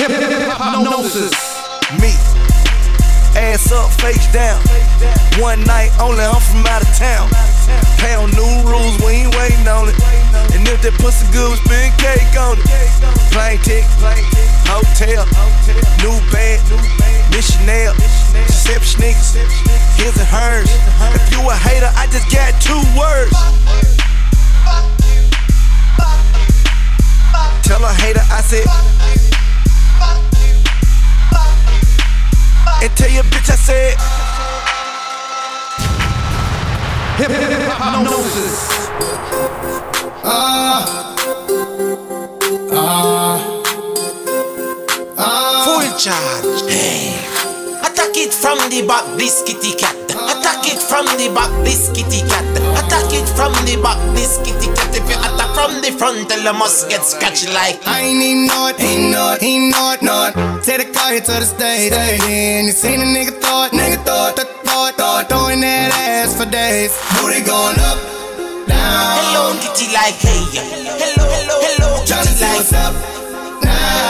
Hypnosis. 0.00 1.36
Me. 2.00 2.16
Ass 3.36 3.72
up, 3.72 3.92
face 4.00 4.24
down. 4.32 4.56
One 5.36 5.60
night 5.64 5.92
only, 6.00 6.24
I'm 6.24 6.40
from 6.40 6.64
out 6.64 6.80
of 6.80 6.88
town. 6.96 7.28
Pound 8.00 8.32
new 8.32 8.64
rules, 8.64 8.96
we 9.04 9.28
ain't 9.28 9.36
waiting 9.36 9.68
on 9.68 9.92
it. 9.92 10.00
And 10.56 10.66
if 10.66 10.80
that 10.80 10.96
pussy 10.96 11.28
good, 11.36 11.60
spin 11.60 11.92
cake 12.00 12.32
on 12.40 12.56
it. 12.56 12.64
Plane 13.36 13.60
ticket, 13.60 13.84
hotel, 14.64 15.28
new 16.00 16.16
bag, 17.32 17.36
missionary, 17.36 17.94
deception 18.46 19.00
niggas, 19.00 19.34
his 19.96 20.16
and 20.16 20.26
hers. 20.28 20.70
If 21.14 21.30
you 21.32 21.40
a 21.48 21.54
hater, 21.54 21.90
I 21.96 22.06
just 22.10 22.30
got 22.30 22.60
two 22.60 22.82
words. 22.98 23.32
Tell 27.62 27.84
a 27.84 27.92
hater 27.92 28.22
I 28.30 28.42
said. 28.42 28.66
And 32.82 32.96
tell 32.96 33.10
your 33.10 33.24
bitch 33.24 33.50
I 33.50 33.56
said. 33.56 33.98
Hypnosis. 37.18 38.88
Ah. 40.24 41.14
Ah. 41.14 41.21
Charge. 46.02 46.66
Hey. 46.66 47.14
Attack 47.86 48.18
it 48.18 48.34
from 48.34 48.58
the 48.74 48.82
back, 48.90 49.06
this 49.14 49.38
kitty 49.46 49.78
cat. 49.78 49.94
Attack 50.10 50.66
it 50.66 50.82
from 50.82 51.06
the 51.14 51.30
back, 51.30 51.50
this 51.62 51.94
kitty 51.94 52.26
cat. 52.26 52.42
Attack 52.74 53.14
it 53.14 53.26
from 53.38 53.54
the 53.62 53.78
back, 53.78 53.98
this 54.10 54.42
kitty 54.42 54.66
cat. 54.74 54.90
If 54.90 55.06
you 55.06 55.14
attack 55.14 55.54
from 55.54 55.78
the 55.78 55.94
front, 55.94 56.26
tell 56.26 56.42
you 56.42 56.58
must 56.58 56.90
get 56.90 57.06
scratched 57.06 57.46
like. 57.54 57.78
I 57.86 58.02
ain't 58.02 58.18
even 58.18 58.50
know 58.50 58.74
it, 58.74 58.82
ain't 58.82 59.14
know 59.14 59.38
it, 59.38 59.46
ain't 59.46 59.70
know 59.70 59.94
it, 59.94 60.02
know. 60.02 60.58
Take 60.66 60.82
the 60.82 60.90
car 60.90 61.14
here 61.14 61.22
to 61.22 61.38
the 61.38 61.46
state, 61.46 61.94
and 61.94 62.66
you 62.66 62.74
seen 62.74 62.98
a 62.98 63.06
nigga 63.06 63.38
thought, 63.38 63.70
nigga 63.70 64.02
thought, 64.02 64.34
thought, 64.34 64.50
thought, 64.66 64.94
thought, 64.98 65.28
throwing 65.30 65.60
that 65.60 65.94
ass 65.94 66.34
for 66.34 66.50
days. 66.50 66.90
Booty 67.14 67.46
going 67.46 67.78
up, 67.78 67.98
down. 68.66 69.22
Hello, 69.22 69.54
kitty 69.62 69.86
like 69.94 70.18
hey. 70.18 70.50
Hello, 70.98 71.30
hello, 71.30 71.56
hello, 71.62 72.02
kitty 72.02 72.42
like. 72.42 72.58
what's 72.58 72.74
up, 72.74 73.11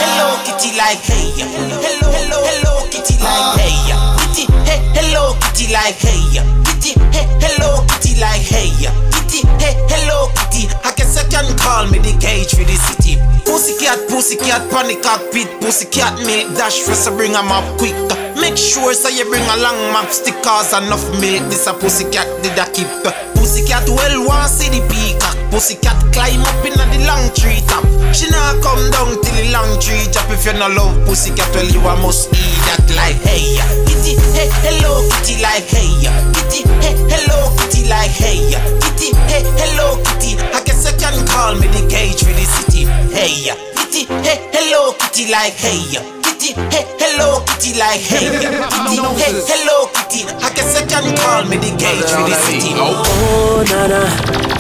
Hello, 0.02 0.34
kitty 0.42 0.74
like 0.74 0.98
hey. 0.98 1.30
Hello, 1.38 2.10
hello, 2.10 2.38
hello, 2.42 2.72
kitty 2.90 3.14
like 3.22 3.54
hey. 3.54 3.70
Kitty, 4.18 4.50
hey, 4.66 4.82
hello, 4.98 5.38
kitty 5.38 5.70
like 5.70 5.94
hey. 5.94 6.18
Kitty, 6.66 6.98
hey, 7.14 7.30
hello, 7.38 7.86
kitty 7.86 8.18
like 8.18 8.42
hey. 8.42 8.74
Kitty, 9.14 9.46
hey, 9.62 9.78
hello, 9.86 10.26
kitty. 10.50 10.66
I 10.82 10.90
guess 10.98 11.14
I 11.14 11.22
can 11.30 11.46
call 11.56 11.86
me 11.86 12.02
the 12.02 12.18
cage 12.18 12.50
for 12.50 12.66
the 12.66 12.74
city. 12.74 13.14
Pussycat, 13.46 14.10
pussycat, 14.10 14.66
panic 14.74 15.02
cockpit, 15.06 15.46
pussycat 15.62 16.18
milk 16.26 16.50
dash 16.58 16.82
for 16.82 16.94
so 16.98 17.14
bring 17.14 17.34
'em 17.38 17.52
up 17.52 17.62
quick. 17.78 17.94
Make 18.34 18.58
sure 18.58 18.94
so 18.94 19.08
you 19.08 19.24
bring 19.30 19.46
along 19.54 19.78
map 19.94 20.10
stickers 20.10 20.72
enough 20.74 21.06
milk. 21.22 21.46
This 21.46 21.66
a 21.70 21.74
pussycat 21.74 22.26
did 22.42 22.58
I 22.58 22.66
keep. 22.74 22.90
Pussycat 23.38 23.86
well 23.86 24.26
want 24.26 24.50
see 24.50 24.66
the 24.66 24.82
peacock. 24.90 25.36
Pussycat 25.52 25.94
climb 26.12 26.42
up 26.42 26.64
in 26.66 26.74
the 26.74 27.06
long 27.06 27.30
tree 27.42 27.58
top. 27.66 27.82
She 28.14 28.30
nah 28.30 28.54
come 28.62 28.86
down 28.94 29.18
till 29.18 29.34
the 29.34 29.50
long 29.50 29.74
tree 29.82 30.06
drop. 30.14 30.30
If 30.30 30.46
you 30.46 30.54
no 30.54 30.70
love 30.70 30.94
pussycat, 31.02 31.50
well 31.50 31.66
you 31.66 31.82
a 31.82 31.98
must 31.98 32.30
eat 32.30 32.54
that 32.70 32.86
like 32.94 33.18
hey. 33.26 33.58
Kitty, 33.90 34.14
hey, 34.30 34.46
hello 34.62 35.02
kitty 35.10 35.42
like 35.42 35.66
hey. 35.66 35.90
Kitty, 36.38 36.62
hey, 36.78 36.94
hello 37.10 37.50
kitty 37.58 37.90
like 37.90 38.14
hey. 38.14 38.54
Kitty, 38.78 39.10
hey, 39.26 39.42
hello 39.58 39.98
kitty. 40.06 40.38
I 40.54 40.62
guess 40.62 40.86
I 40.86 40.94
can 40.94 41.18
call 41.26 41.58
me 41.58 41.66
the 41.66 41.82
cage 41.90 42.22
for 42.22 42.30
the 42.30 42.46
city. 42.46 42.86
Hey, 43.10 43.50
kitty, 43.74 44.06
hey, 44.22 44.38
hello 44.54 44.94
kitty 45.02 45.26
like 45.34 45.58
hey. 45.58 45.82
Kitty, 46.22 46.54
hey, 46.70 46.86
hello 47.02 47.42
kitty 47.50 47.74
like 47.74 48.00
hey. 48.06 48.30
Kitty, 48.38 49.02
hey, 49.18 49.34
hello 49.50 49.90
kitty. 49.90 50.30
I 50.38 50.48
guess 50.54 50.78
I 50.78 50.86
can 50.86 51.10
call 51.18 51.42
me 51.50 51.58
the 51.58 51.74
cage 51.74 52.06
for 52.06 52.22
the 52.22 52.36
city. 52.46 52.70
Oh, 52.78 53.66
nana. 53.66 54.51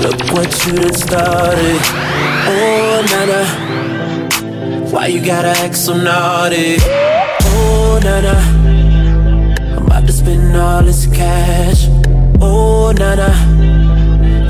Look 0.00 0.20
what 0.32 0.66
you 0.66 0.74
done 0.74 0.94
started. 0.94 1.80
Oh, 2.46 3.04
nana. 3.10 3.40
Why 4.90 5.06
you 5.06 5.20
gotta 5.24 5.48
act 5.48 5.76
so 5.76 5.96
naughty? 5.96 6.76
Oh, 6.80 7.98
nana. 8.02 8.36
I'm 9.76 9.86
about 9.86 10.06
to 10.06 10.12
spend 10.12 10.56
all 10.56 10.82
this 10.82 11.06
cash. 11.06 11.88
Oh, 12.40 12.92
nana. 12.96 13.30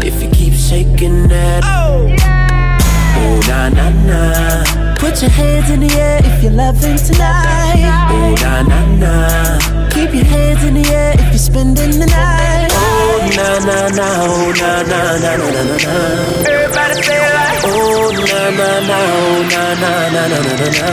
If 0.04 0.22
you 0.22 0.28
keep 0.30 0.52
shaking 0.52 1.28
that. 1.28 1.64
Oh, 1.64 2.06
na 3.48 3.68
na 3.70 3.90
na. 4.08 4.94
Put 4.96 5.22
your 5.22 5.30
hands 5.30 5.70
in 5.70 5.80
the 5.80 5.92
air 5.94 6.20
if 6.24 6.42
you're 6.42 6.52
loving 6.52 6.98
tonight. 6.98 8.08
Oh, 8.10 8.34
na 8.42 8.62
na 8.62 8.80
na. 9.02 9.88
Keep 9.88 10.14
your 10.14 10.24
hands 10.24 10.62
in 10.64 10.74
the 10.74 10.88
air 10.90 11.14
if 11.14 11.28
you're 11.30 11.38
spending 11.38 11.98
the 11.98 12.06
night. 12.06 12.67
Oh, 13.28 13.36
na 13.36 13.58
na 13.60 13.88
na. 13.92 14.06
Oh, 14.24 14.52
na 14.56 14.82
na 14.88 15.00
na 15.20 15.36
na 15.36 15.50
na 15.52 15.62
na 15.68 15.76
na. 15.76 15.94
Everybody 16.48 17.02
say 17.02 17.20
like. 17.20 17.60
Oh, 17.68 18.08
na 18.08 18.40
na 18.56 18.70
na. 18.88 18.96
Oh, 18.96 19.42
na 19.52 19.64
na 19.82 19.92
na 20.08 20.22
na 20.32 20.38
na 20.40 20.52
na 20.56 20.68
na. 20.72 20.88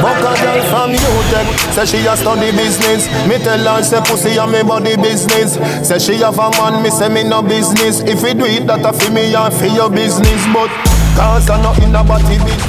Buck 0.00 0.22
a 0.22 0.32
girl 0.38 0.62
from 0.70 0.92
UTech 0.92 1.48
Say 1.74 1.86
she 1.86 2.06
a 2.06 2.16
study 2.16 2.52
business 2.52 3.08
Me 3.26 3.38
tell 3.38 3.58
her 3.58 3.82
say 3.82 4.00
pussy 4.02 4.36
a 4.36 4.46
me 4.46 4.62
body 4.62 4.94
business 4.96 5.54
Say 5.88 5.98
she 5.98 6.14
have 6.22 6.38
a 6.38 6.50
man, 6.50 6.82
me 6.82 6.90
say 6.90 7.08
me 7.08 7.24
no 7.24 7.42
business 7.42 8.00
If 8.00 8.20
you 8.22 8.34
do 8.34 8.44
it, 8.44 8.66
that 8.66 8.84
a 8.84 8.92
fi 8.92 9.08
me 9.12 9.34
and 9.34 9.52
fi 9.54 9.66
your 9.74 9.88
business 9.90 10.44
But 10.52 10.68
cause 11.16 11.48
I 11.48 11.60
not 11.62 11.82
in 11.82 11.92
the 11.92 12.02
body 12.04 12.36
business 12.38 12.62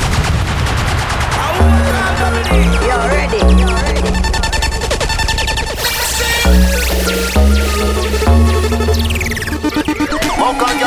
You're 2.88 3.06
ready. 3.12 3.38
You're 3.38 3.68
ready. 3.68 3.77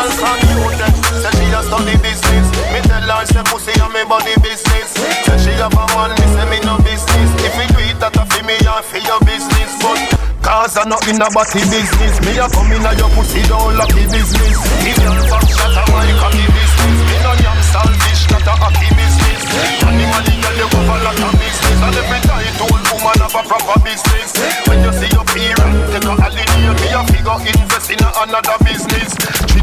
Buck 0.00 0.08
a 0.08 0.16
girl 0.16 0.16
from 0.16 0.40
UTech 0.48 0.96
Say 1.20 1.32
she 1.36 1.52
a 1.52 1.60
study 1.60 1.96
business. 2.00 2.48
Me 2.72 2.80
tell 2.88 3.04
her 3.04 3.26
say 3.26 3.44
pussy 3.44 3.72
a 3.76 3.86
me 3.92 4.02
body 4.08 4.32
business. 4.40 4.96
Say 4.96 5.36
she 5.44 5.52
have 5.60 5.76
a 5.76 5.84
man, 5.92 6.16
me 6.16 6.26
say 6.32 6.46
me 6.48 6.58
no 6.64 6.78
business. 6.80 7.30
If 7.44 7.52
you 7.52 7.68
do 7.68 7.80
it, 7.84 8.00
that 8.00 8.16
a 8.16 8.24
fi 8.24 8.40
me 8.48 8.56
and 8.56 8.84
fi 8.84 8.98
your 9.04 9.20
business. 9.28 9.76
But 9.76 10.00
Cause 10.40 10.78
I 10.80 10.88
not 10.88 11.04
in 11.04 11.20
a 11.20 11.28
body 11.28 11.60
business. 11.68 12.16
Me 12.24 12.32
a 12.40 12.48
come 12.48 12.72
in 12.72 12.86
a 12.86 12.96
your 12.96 13.12
pussy 13.12 13.44
don't 13.44 13.76
lucky 13.76 14.08
business. 14.08 14.56
If 14.88 14.96
you 14.96 15.12
fuck 15.28 15.44
shot 15.44 15.76
a 15.76 15.82
my 15.92 16.08
cocky 16.16 16.48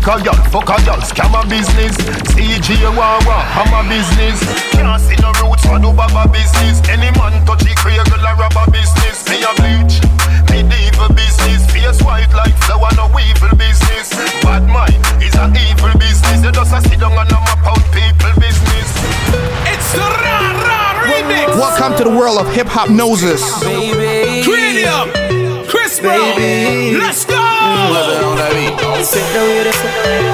Trick 0.07 0.21
a 0.21 0.23
girl, 0.23 0.39
fuck 0.47 0.69
a 0.71 0.85
girl, 0.85 1.01
scam 1.03 1.35
a 1.35 1.43
business 1.49 1.91
CG 2.31 2.79
Wawa, 2.95 3.43
I'm 3.59 3.75
a 3.75 3.89
business 3.91 4.39
Can't 4.71 5.01
see 5.01 5.19
no 5.19 5.35
roots 5.43 5.65
for 5.67 5.79
do 5.83 5.91
baba 5.91 6.31
business 6.31 6.79
Any 6.87 7.11
man 7.19 7.45
touch 7.45 7.67
it, 7.67 7.75
create 7.75 7.99
a 7.99 8.35
rubber 8.39 8.71
business 8.71 9.27
Me 9.27 9.43
a 9.43 9.51
bleach 9.59 9.99
medieval 10.63 11.09
business. 11.13 11.59
Face 11.71 12.01
white 12.03 12.31
like 12.33 12.55
flower, 12.63 12.89
no 12.95 13.05
evil 13.19 13.51
business. 13.57 14.09
Bad 14.41 14.63
mind 14.67 14.95
is 15.21 15.35
an 15.35 15.53
evil 15.53 15.91
business. 15.99 16.43
You 16.43 16.51
just 16.51 16.73
a 16.73 16.81
sit 16.81 16.99
down 16.99 17.11
and 17.11 17.29
a 17.29 17.39
map 17.43 17.67
out 17.67 17.83
people 17.91 18.33
business. 18.39 18.89
It's 19.67 19.91
the 19.91 20.07
Ra 20.07 20.37
Ra 20.65 21.03
remix. 21.03 21.51
Welcome 21.59 21.97
to 21.97 22.03
the 22.05 22.15
world 22.15 22.39
of 22.39 22.47
Hiphopnosis. 22.55 23.43
Baby 23.61 24.43
Cranium, 24.43 25.67
Chris 25.67 25.99
Baby. 25.99 26.97
Let's 26.97 27.25
go. 27.25 27.46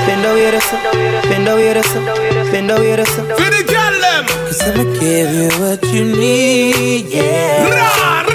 Bend 0.05 0.25
over 0.25 0.37
here, 0.37 0.59
bend 1.29 1.47
over 1.47 1.59
here, 1.59 1.81
bend 1.89 2.09
over 2.09 2.21
here, 2.21 2.51
bend 2.51 2.71
over 2.71 2.83
here. 2.83 3.05
For 3.05 3.49
the 3.49 3.63
girl 3.67 3.95
them. 4.01 4.25
Cause 4.47 4.61
I'ma 4.61 4.83
give 4.99 5.31
you 5.33 5.49
what 5.59 5.83
you 5.93 6.03
need, 6.05 7.05
yeah. 7.07 8.32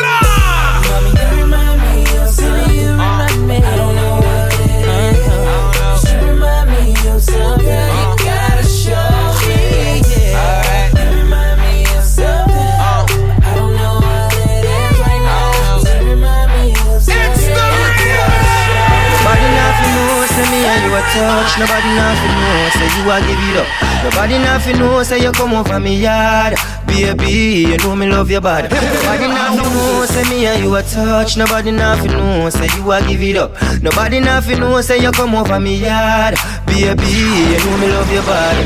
Touch. 21.15 21.59
Nobody 21.59 21.91
nothing 21.97 22.35
know, 22.39 22.69
say 22.77 22.89
you 22.97 23.11
a 23.11 23.17
give 23.25 23.43
it 23.49 23.57
up. 23.61 23.69
Nobody 24.05 24.39
nothing 24.39 24.79
know, 24.79 25.03
say 25.03 25.23
you 25.23 25.33
come 25.33 25.55
over 25.55 25.81
me 25.81 26.01
yard. 26.01 26.55
Baby, 26.87 27.69
you 27.71 27.77
know 27.79 27.95
me 27.97 28.07
love 28.09 28.31
your 28.31 28.41
body. 28.41 28.69
Nobody 28.69 29.27
nothing 29.29 29.57
know, 29.73 30.05
say 30.07 30.25
me 30.31 30.47
and 30.47 30.63
you 30.65 30.75
a 30.75 30.83
touch. 30.83 31.37
Nobody 31.37 31.71
nothing 31.71 32.13
know, 32.13 32.51
say 32.51 32.69
you 32.77 32.91
a 32.93 33.01
give 33.07 33.23
it 33.23 33.37
up. 33.37 33.53
Nobody 33.83 34.21
nothing 34.21 34.61
know, 34.61 34.81
say 34.81 34.99
you 35.01 35.13
come 35.13 35.35
over 35.35 35.61
me 35.61 35.77
yard. 35.77 36.35
Baby, 36.67 37.07
you 37.53 37.59
know 37.65 37.77
me 37.79 37.89
love 37.89 38.11
your 38.13 38.23
body. 38.25 38.65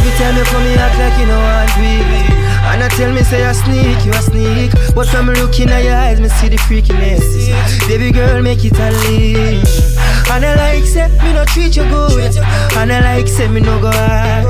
Every 0.00 0.12
time 0.16 0.36
you 0.36 0.44
come, 0.44 0.64
you 0.64 0.76
act 0.78 0.98
like 0.98 1.18
you 1.20 1.26
know 1.26 1.38
want 1.38 1.78
me. 1.80 2.40
And 2.62 2.84
I 2.84 2.88
tell 2.88 3.12
me 3.12 3.22
say 3.22 3.44
I 3.44 3.52
sneak, 3.52 4.04
you 4.04 4.12
a 4.12 4.22
sneak 4.22 4.94
But 4.94 5.08
from 5.08 5.26
looking 5.26 5.70
at 5.70 5.82
your 5.82 5.94
eyes, 5.96 6.20
me 6.20 6.28
see 6.28 6.48
the 6.48 6.56
freakiness 6.56 7.88
Baby 7.88 8.12
girl, 8.12 8.42
make 8.42 8.64
it 8.64 8.78
a 8.78 8.90
leave 9.08 9.89
And 10.32 10.44
I 10.44 10.54
like 10.54 10.84
say, 10.86 11.08
me 11.22 11.32
no 11.32 11.44
treat 11.44 11.76
you 11.76 11.82
good. 11.84 12.36
And 12.76 12.92
I 12.92 13.00
like 13.00 13.28
say, 13.28 13.48
me 13.48 13.60
no 13.60 13.80
go 13.80 13.90
hard. 13.90 14.46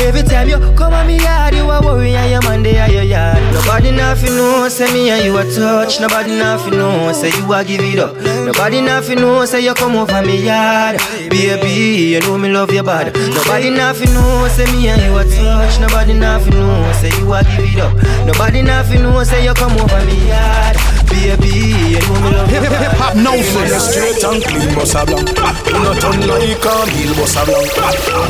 Every 0.00 0.22
time 0.22 0.48
you 0.48 0.58
come 0.74 0.94
on 0.94 1.06
me 1.06 1.18
yard, 1.18 1.54
you 1.54 1.70
a 1.70 1.80
worry 1.80 2.14
and 2.14 2.30
your 2.30 2.42
man 2.42 2.62
they 2.64 2.78
are 2.80 2.90
your 2.90 3.02
yard. 3.04 3.38
Nobody 3.54 3.92
nothing 3.92 4.34
know, 4.34 4.68
say 4.68 4.92
me 4.92 5.10
and 5.10 5.24
you 5.24 5.36
a 5.38 5.44
touch. 5.44 6.00
Nobody 6.00 6.30
nothing 6.38 6.72
know, 6.78 7.12
say 7.12 7.30
you 7.38 7.52
a 7.52 7.62
give 7.64 7.80
it 7.82 7.98
up. 8.00 8.16
Nobody 8.46 8.80
nothing 8.80 9.20
know, 9.20 9.44
say 9.44 9.60
you 9.60 9.74
come 9.74 9.94
over 9.94 10.22
me 10.22 10.44
yard. 10.44 10.98
Baby, 11.30 12.10
you 12.12 12.20
know 12.20 12.36
me 12.36 12.50
love 12.50 12.72
your 12.72 12.82
body 12.82 13.10
Nobody 13.30 13.70
nothing 13.70 14.12
know, 14.12 14.48
say 14.48 14.64
me 14.72 14.88
and 14.88 15.02
you 15.02 15.16
a 15.18 15.24
touch. 15.24 15.78
Nobody 15.78 16.14
nothing 16.14 16.54
know, 16.54 16.92
say 16.94 17.10
you 17.20 17.32
a 17.32 17.42
give 17.44 17.60
it 17.60 17.78
up. 17.80 17.94
Nobody 18.26 18.62
nothing 18.62 19.02
know, 19.02 19.22
say 19.22 19.44
you 19.44 19.54
come 19.54 19.72
over 19.78 20.04
me 20.06 20.28
yard 20.28 20.76
Baby, 21.12 21.92
you 21.92 22.00
know 22.00 22.20
me 22.24 22.30
love 22.32 22.48
body 22.48 22.72
Hip 22.72 22.96
hop 22.96 23.14
knows 23.16 23.52
this. 23.52 23.92
Straight 23.92 24.24
and 24.24 24.42
clean, 24.42 24.74
boss 24.74 24.94
a 24.96 25.04
blanc. 25.04 25.28
You 25.28 25.78
not 25.84 26.00
turn 26.00 26.24
like 26.24 26.64
a 26.64 26.74
meal, 26.88 27.12
boss 27.14 27.36
a 27.36 27.44
blanc. 27.44 27.68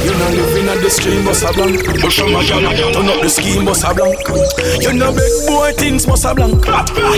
You 0.03 0.15
not 0.19 0.33
living 0.35 0.69
at 0.69 0.83
the 0.83 0.91
stream, 0.91 1.25
boss 1.25 1.43
a 1.43 1.53
blanc. 1.53 1.79
Push 2.03 2.21
on 2.21 2.33
my 2.33 2.43
gun, 2.43 2.67
turn 2.93 3.09
up 3.09 3.23
the 3.23 3.31
scheme, 3.31 3.65
boss 3.65 3.85
a 3.85 3.95
blanc. 3.95 4.19
You 4.83 4.93
know 4.93 5.15
big 5.15 5.31
boy 5.47 5.73
things, 5.79 6.07
boss 6.07 6.25
a 6.25 6.35
blanc. 6.35 6.67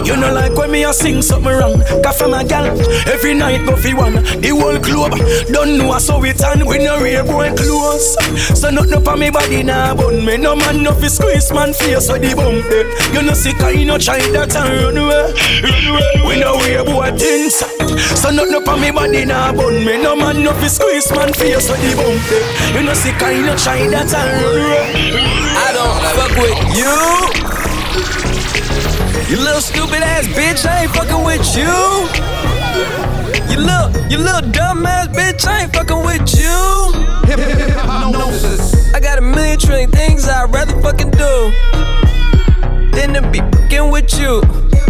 You 0.04 0.16
know 0.16 0.32
like 0.34 0.52
when 0.52 0.70
me 0.70 0.84
a 0.84 0.92
sing 0.92 1.22
something 1.22 1.50
wrong. 1.50 1.82
From 2.14 2.34
a 2.34 2.44
gal, 2.44 2.66
every 3.08 3.34
night 3.34 3.66
go 3.66 3.74
fi 3.74 3.92
one. 3.94 4.14
The 4.14 4.50
whole 4.54 4.78
club 4.78 5.18
don't 5.50 5.78
know 5.78 5.98
so 5.98 6.22
it 6.22 6.40
and 6.44 6.62
we 6.68 6.78
no 6.78 7.00
real 7.00 7.24
boy 7.24 7.52
close. 7.56 8.14
So 8.60 8.70
nothing 8.70 8.94
up 8.94 9.08
on 9.08 9.18
me 9.18 9.30
body 9.30 9.62
now, 9.64 9.96
but 9.96 10.12
me 10.12 10.36
no 10.36 10.54
man 10.54 10.82
no 10.82 10.92
fi 10.92 11.08
squeeze 11.08 11.50
man 11.52 11.72
face 11.72 12.06
so 12.06 12.18
the 12.18 12.34
bump 12.36 12.66
it. 12.68 12.86
You 13.14 13.22
know 13.22 13.34
sick, 13.34 13.60
I 13.60 13.82
no 13.82 13.98
try 13.98 14.20
that 14.30 14.54
and 14.54 14.68
run 14.78 14.98
away. 14.98 15.34
Run 15.62 15.86
away. 15.86 16.22
We 16.26 16.40
no 16.40 16.58
real 16.64 16.84
boy 16.84 17.10
things. 17.16 17.54
So 18.20 18.30
nothing 18.30 18.54
up 18.54 18.68
on 18.68 18.80
me 18.80 18.90
body 18.90 19.24
now, 19.24 19.52
but 19.52 19.70
me 19.70 20.02
no 20.02 20.16
man 20.16 20.42
no 20.42 20.52
fi 20.54 20.68
squeeze 20.68 21.10
man 21.12 21.32
face 21.32 21.66
so 21.66 21.74
the 21.74 21.94
bump 21.94 22.32
it. 22.32 22.74
You 22.74 22.82
know 22.82 22.94
sick, 22.94 23.22
I 23.22 23.40
no 23.40 23.56
try 23.56 23.86
that 23.88 24.12
and 24.12 24.42
run 24.42 24.56
away. 24.58 25.12
I 25.56 25.70
don't 25.76 26.00
fuck 26.16 26.34
with 26.40 26.58
you. 26.74 27.44
You 29.30 29.36
little 29.42 29.60
stupid 29.60 30.02
ass 30.02 30.26
bitch, 30.28 30.66
I 30.66 30.82
ain't 30.82 30.92
fucking 30.92 31.24
with 31.24 31.56
you. 31.56 31.64
You 33.50 33.58
little, 33.60 33.90
you 34.10 34.18
little 34.18 34.50
dumb 34.50 34.84
ass 34.86 35.08
bitch, 35.08 35.46
I 35.46 35.62
ain't 35.62 35.72
fucking 35.72 36.04
with 36.04 36.34
you. 36.38 36.94
I 38.94 39.00
got 39.00 39.18
a 39.18 39.22
million 39.22 39.58
trillion 39.58 39.90
things 39.90 40.28
I'd 40.28 40.52
rather 40.52 40.80
fucking 40.82 41.10
do 41.12 41.52
than 42.92 43.14
to 43.14 43.22
be 43.30 43.38
fucking 43.38 43.90
with 43.90 44.18
you. 44.18 44.42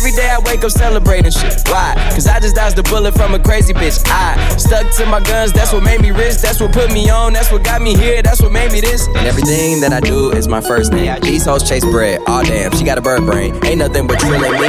every 0.00 0.12
day 0.12 0.30
I 0.30 0.38
wake 0.38 0.64
up 0.64 0.70
celebrating 0.70 1.30
shit. 1.30 1.60
Why? 1.68 1.92
Cause 2.14 2.26
I 2.26 2.40
just 2.40 2.56
dodged 2.56 2.78
a 2.78 2.82
bullet 2.84 3.12
from 3.12 3.34
a 3.34 3.38
crazy 3.38 3.74
bitch. 3.74 4.00
I 4.06 4.56
stuck 4.56 4.90
to 4.96 5.04
my 5.04 5.20
guns, 5.20 5.52
that's 5.52 5.74
what 5.74 5.82
made 5.82 6.00
me 6.00 6.10
rich. 6.10 6.40
That's 6.40 6.58
what 6.58 6.72
put 6.72 6.90
me 6.90 7.10
on, 7.10 7.34
that's 7.34 7.52
what 7.52 7.62
got 7.62 7.82
me 7.82 7.94
here, 7.94 8.22
that's 8.22 8.40
what 8.40 8.50
made 8.50 8.72
me 8.72 8.80
this. 8.80 9.06
And 9.08 9.26
everything 9.26 9.80
that 9.82 9.92
I 9.92 10.00
do 10.00 10.30
is 10.32 10.48
my 10.48 10.62
first 10.62 10.92
name. 10.92 11.20
These 11.20 11.44
hoes 11.44 11.68
chase 11.68 11.84
bread. 11.84 12.18
Aw, 12.26 12.42
damn, 12.44 12.72
she 12.72 12.82
got 12.82 12.96
a 12.96 13.02
bird 13.02 13.26
brain. 13.26 13.54
Ain't 13.62 13.80
nothing 13.80 14.06
but 14.06 14.18
trilling 14.18 14.52
me. 14.52 14.68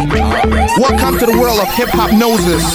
Welcome 0.77 1.17
to 1.19 1.25
the 1.25 1.37
world 1.39 1.59
of 1.61 1.67
Hiphopnosis. 1.79 2.67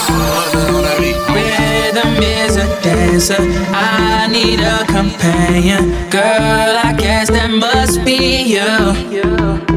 Rhythm 1.37 2.23
is 2.23 2.57
a 2.57 2.67
dancer. 2.81 3.37
I 3.69 4.29
need 4.33 4.61
a 4.61 4.87
companion. 4.87 5.91
Girl, 6.09 6.23
I 6.23 6.95
guess 6.97 7.29
that 7.29 7.51
must 7.51 8.03
be 8.03 8.45
you. 8.45 9.76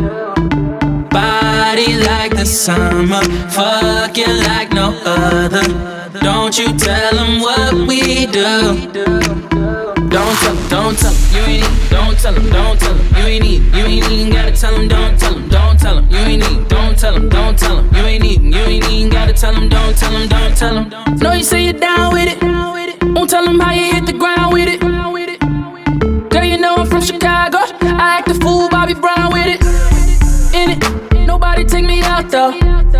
Body 1.79 1.95
like 2.03 2.35
the 2.35 2.45
summer. 2.45 3.21
Fucking 3.51 4.37
like 4.43 4.73
no 4.73 4.91
other. 5.05 5.63
Don't 6.19 6.57
you 6.57 6.77
tell 6.77 7.15
them 7.15 7.39
what 7.39 7.73
we 7.87 8.25
do. 8.25 8.91
Don't 10.09 10.35
tell 10.41 10.55
them, 10.55 10.69
don't 10.69 10.97
tell 10.97 11.13
them, 11.13 11.23
you 11.31 11.39
ain't 11.39 11.63
need, 11.63 11.89
don't 11.89 12.19
tell 12.19 12.33
them, 12.33 12.49
don't 12.49 12.79
tell 12.79 12.93
them, 12.93 13.07
you 13.15 13.23
ain't 13.23 13.43
need, 13.45 13.61
you 13.73 13.85
ain't 13.85 14.11
even 14.11 14.33
gotta 14.33 14.51
tell 14.51 14.73
them, 14.73 14.87
don't 14.89 15.17
tell 15.17 15.33
them, 15.33 15.47
don't 15.47 15.79
tell 15.79 15.95
them, 15.95 16.09
you 16.09 16.17
ain't 16.17 16.51
need, 16.51 16.67
don't 16.67 16.99
tell 16.99 17.13
them, 17.13 17.29
don't 17.29 17.57
tell 17.57 17.75
them, 17.77 17.95
you 17.95 18.01
ain't 18.01 18.23
need, 18.23 18.41
you 18.41 18.59
ain't 18.59 18.89
even 18.89 19.09
gotta 19.09 19.33
tell 19.33 19.53
them, 19.53 19.69
don't 19.69 19.97
tell 19.97 20.11
them, 20.11 20.27
don't 20.27 20.57
tell 20.57 20.73
them. 20.73 21.17
No, 21.19 21.31
you 21.31 21.43
say 21.43 21.63
you're 21.63 21.79
down 21.79 22.11
with 22.11 22.27
it, 22.27 22.43
won't 23.15 23.29
tell 23.29 23.45
them 23.45 23.57
how 23.57 23.71
you 23.71 23.93
hit 23.93 24.05
the 24.05 24.13
ground 24.13 24.51
with 24.51 24.67
it. 24.67 24.81
Girl, 26.29 26.43
you 26.43 26.57
know 26.57 26.75
I'm 26.75 26.87
from 26.87 27.01
Chicago, 27.01 27.59
I 27.81 28.17
act 28.17 28.29
a 28.29 28.33
fool, 28.33 28.67
Bobby 28.67 28.95
Brown 28.95 29.31
with 29.31 29.47
it. 29.47 29.98
It, 31.39 31.41
nobody 31.41 31.63
take 31.63 31.86
me 31.86 32.02
out 32.02 32.30
though. 32.30 32.52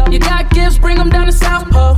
You 0.10 0.20
got 0.20 0.50
gifts, 0.52 0.78
bring 0.78 0.98
them 0.98 1.10
down 1.10 1.26
to 1.26 1.32
South 1.32 1.70
Pole. 1.70 1.98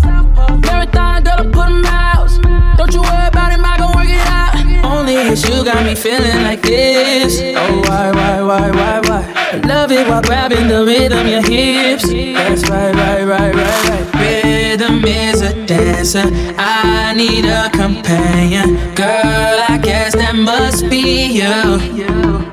Marathon, 0.61 1.23
girl, 1.23 1.35
I 1.37 1.43
put 1.43 1.53
them 1.53 1.85
out. 1.85 2.77
Don't 2.77 2.93
you 2.93 3.01
worry 3.01 3.27
about 3.27 3.51
him, 3.51 3.63
I 3.63 3.77
gon' 3.77 3.95
work 3.95 4.09
it 4.09 4.25
out. 4.25 4.85
Only 4.85 5.15
it's 5.15 5.47
you 5.47 5.63
got 5.63 5.85
me 5.85 5.93
feeling 5.93 6.41
like 6.43 6.63
this. 6.63 7.39
Oh, 7.55 7.81
why, 7.87 8.11
why, 8.11 8.41
why, 8.41 8.71
why, 8.71 8.99
why? 9.07 9.61
Love 9.67 9.91
it 9.91 10.07
while 10.07 10.21
grabbing 10.21 10.67
the 10.67 10.83
rhythm, 10.83 11.27
your 11.27 11.43
hips. 11.43 12.09
That's 12.09 12.67
right, 12.69 12.93
right, 12.95 13.23
right, 13.23 13.53
right, 13.53 14.13
right. 14.13 14.43
Rhythm 14.43 15.05
is 15.05 15.41
a 15.41 15.65
dancer. 15.65 16.23
I 16.57 17.13
need 17.13 17.45
a 17.45 17.69
companion. 17.69 18.95
Girl, 18.95 19.63
I 19.69 19.79
guess 19.81 20.15
that 20.15 20.35
must 20.35 20.89
be 20.89 21.27
you. 21.27 22.50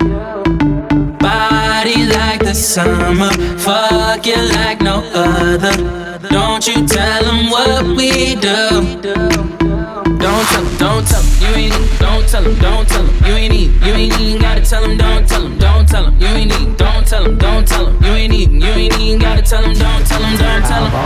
Summer, 2.68 3.30
fuck 3.56 4.26
you 4.26 4.36
like 4.36 4.82
no 4.82 5.00
other. 5.14 5.72
Don't 6.28 6.66
you 6.66 6.86
tell 6.86 7.24
them 7.24 7.48
what 7.48 7.96
we 7.96 8.34
do. 8.34 9.00
Don't 10.18 10.44
tell 10.44 10.62
them, 10.62 10.76
don't 10.76 11.06
tell 11.08 11.22
them, 11.22 11.40
you 11.40 11.48
ain't 11.56 11.80
need, 11.80 11.98
don't 11.98 12.28
tell 12.28 12.42
them, 12.42 12.54
don't 12.58 12.86
tell 12.86 13.02
them, 13.04 13.24
you 13.24 13.32
ain't 13.32 13.52
need, 13.54 13.70
you 13.82 13.92
ain't 13.94 14.20
even 14.20 14.42
gotta 14.42 14.60
tell 14.60 14.82
them, 14.82 14.98
don't 14.98 15.26
tell 15.26 15.42
them, 15.44 15.56
don't 15.58 15.88
tell 15.88 16.04
them, 16.04 16.20
you 16.20 16.26
ain't 16.26 16.50
need, 16.50 16.76
don't 16.76 16.97
tell 17.08 17.24
them, 17.24 17.38
don't 17.38 17.66
tell 17.66 17.86
them, 17.86 18.02
you 18.02 18.10
ain't 18.10 18.32
need, 18.32 18.52
you 18.52 18.68
ain't 18.68 19.00
even 19.00 19.18
gotta 19.18 19.42
tell 19.42 19.62
them, 19.62 19.72
don't 19.72 20.06
tell 20.06 20.20
them, 20.20 20.36
don't 20.36 20.62
tell 20.62 20.84
them. 20.84 20.98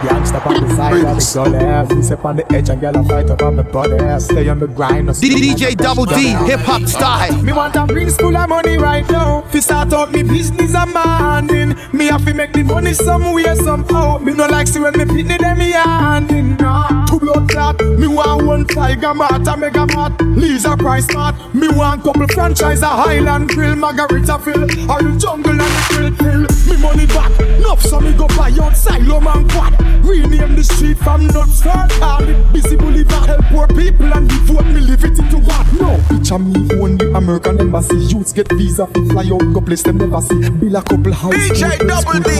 Gangsta 0.00 0.44
on 0.46 0.66
the 0.66 0.74
side 0.74 1.04
of 1.04 1.16
the 1.16 1.32
gully 1.34 1.58
ass. 1.58 2.06
Step 2.06 2.24
on 2.24 2.36
the 2.36 2.52
edge 2.52 2.70
and 2.70 2.80
get 2.80 2.96
a 2.96 3.02
fight 3.04 3.30
up 3.30 3.42
on 3.42 3.56
my 3.56 3.62
body 3.62 3.96
ass. 3.96 4.24
Stay 4.24 4.48
on 4.48 4.58
the 4.58 4.66
grind. 4.66 5.08
DJ 5.08 5.76
Double 5.76 6.06
D, 6.06 6.28
hip 6.46 6.60
hop 6.60 6.82
style. 6.82 7.42
Me 7.42 7.52
want 7.52 7.76
a 7.76 7.86
real 7.92 8.08
school 8.10 8.36
of 8.36 8.48
money 8.48 8.78
right 8.78 9.08
now. 9.10 9.42
Fi 9.50 9.60
start 9.60 9.92
out 9.92 10.10
me 10.12 10.22
business 10.22 10.74
a 10.74 10.86
mandin. 10.86 11.76
Me 11.92 12.06
have 12.06 12.24
to 12.24 12.34
make 12.34 12.52
the 12.52 12.62
money 12.62 12.94
somewhere 12.94 13.54
somehow. 13.56 14.18
Me 14.18 14.32
no 14.32 14.46
like 14.46 14.66
see 14.66 14.80
when 14.80 14.96
me 14.96 15.04
pitney 15.04 15.38
them 15.38 15.58
me 15.58 15.70
handin. 15.72 16.56
Nah. 16.56 17.06
Two 17.06 17.20
blood 17.20 17.48
clot. 17.48 17.80
Me 17.80 18.06
want 18.06 18.46
one 18.46 18.64
tiger 18.66 19.14
mart 19.14 19.46
a 19.46 19.56
mega 19.56 19.86
mart. 19.86 20.20
Lisa 20.22 20.76
Price 20.76 21.06
smart. 21.06 21.34
Me 21.54 21.68
want 21.68 22.02
couple 22.02 22.26
franchise 22.28 22.82
a 22.82 22.88
Highland 22.88 23.48
Grill, 23.50 23.76
Margaritaville, 24.00 24.88
or 24.88 25.02
the 25.02 25.18
jungle 25.18 25.52
and 25.52 25.60
the 25.60 26.16
grill 26.16 26.46
hill. 26.46 26.46
Me 26.66 26.80
money 26.80 27.06
back. 27.06 27.30
Enough 27.40 27.82
so 27.82 28.00
me 28.00 28.12
go 28.14 28.26
buy 28.28 28.50
outside 28.62 29.02
low 29.02 29.20
man 29.20 29.46
quad. 29.50 29.76
Rename 30.04 30.56
the 30.56 30.64
street 30.64 30.96
from 30.96 31.26
nuts 31.26 31.58
start 31.58 31.92
hard. 32.00 32.24
Busy 32.52 32.76
believer 32.76 33.20
help 33.28 33.44
poor 33.52 33.66
people 33.68 34.12
and 34.12 34.28
devote 34.28 34.64
me 34.66 34.80
live 34.80 35.04
it 35.04 35.18
into 35.18 35.38
what? 35.38 35.66
No, 35.76 36.00
picture 36.08 36.38
me 36.38 36.64
own 36.80 36.96
the 36.96 37.12
American 37.14 37.60
embassy. 37.60 37.96
Youths 37.96 38.32
get 38.32 38.48
visa 38.52 38.86
fi 38.86 39.04
fly 39.08 39.28
out, 39.28 39.44
go 39.52 39.60
place 39.60 39.82
them 39.82 39.98
never 39.98 40.20
see. 40.20 40.48
Build 40.48 40.74
a 40.74 40.82
couple 40.82 41.12
house, 41.12 41.34
DJ 41.34 41.76
Double 41.84 42.20
D. 42.24 42.30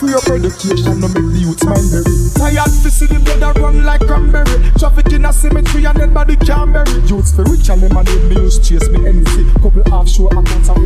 Free 0.00 0.14
up 0.16 0.24
education, 0.32 0.96
no 1.00 1.08
make 1.12 1.28
the 1.28 1.38
youths 1.44 1.64
mind 1.64 1.92
very. 1.92 2.08
Tired 2.40 2.72
to 2.72 2.88
see 2.88 3.06
the 3.06 3.20
blood 3.20 3.56
a 3.56 3.60
run 3.60 3.84
like 3.84 4.00
cranberry. 4.00 4.48
Traffic 4.78 5.12
in 5.12 5.26
a 5.26 5.32
cemetery 5.32 5.84
and 5.84 6.00
then 6.00 6.14
body 6.14 6.36
can't 6.36 6.72
bury. 6.72 6.88
Youths 7.04 7.36
for 7.36 7.44
rich 7.44 7.68
and 7.68 7.82
them 7.84 7.96
and 7.96 8.08
they 8.08 8.34
me 8.34 8.40
use 8.40 8.58
chase 8.58 8.88
me 8.88 9.06
anything. 9.06 9.52
Couple 9.60 9.84
offshore 9.92 10.32
accounts 10.32 10.68
away 10.68 10.76
from 10.76 10.80
the 10.80 10.80
enemy. 10.80 10.85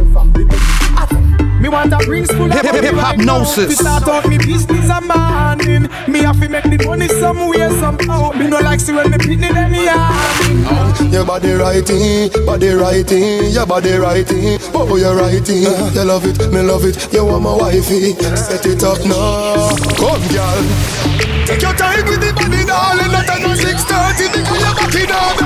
Me 1.61 1.69
want 1.69 1.93
a 1.93 1.99
rings 2.09 2.31
full 2.33 2.47
of 2.47 2.53
Hip- 2.53 2.65
hip- 2.75 2.95
hypnosis. 2.95 3.69
We 3.69 3.75
start 3.75 4.09
out 4.09 4.27
me 4.27 4.39
business 4.39 4.89
a 4.89 5.01
morning. 5.03 5.91
Me 6.09 6.21
have 6.21 6.41
to 6.41 6.49
make 6.49 6.65
the 6.65 6.83
money 6.87 7.07
somewhere 7.09 7.69
somehow. 7.79 8.33
Me 8.33 8.47
no 8.49 8.59
like 8.61 8.81
see 8.81 8.93
when 8.95 9.11
me 9.11 9.19
pitney 9.19 9.53
them 9.53 9.75
yarning. 9.75 11.13
Your 11.13 11.25
body 11.27 11.53
writing, 11.53 12.31
body 12.47 12.69
writing, 12.71 13.51
your 13.53 13.67
body 13.67 13.93
writing. 13.97 14.59
Oh, 14.73 14.97
you're 14.97 15.15
writing. 15.15 15.63
You 15.93 16.05
love 16.05 16.25
it, 16.25 16.39
me 16.51 16.63
love 16.63 16.85
it. 16.87 17.13
You 17.13 17.27
want 17.27 17.43
my 17.43 17.55
wifey. 17.55 18.15
Set 18.37 18.65
it 18.65 18.83
up 18.83 19.05
now. 19.05 19.77
Come, 20.01 20.23
girl. 20.33 20.65
Take 21.45 21.61
your 21.61 21.75
time 21.75 22.05
with 22.09 22.21
the 22.25 22.33
body, 22.33 22.65
darling. 22.65 23.13
Not 23.13 23.29
at 23.29 23.43
6:30, 23.45 24.29
nigga, 24.33 24.55
you're 24.65 24.75
back 24.81 24.95
in 24.97 25.13
order. 25.13 25.40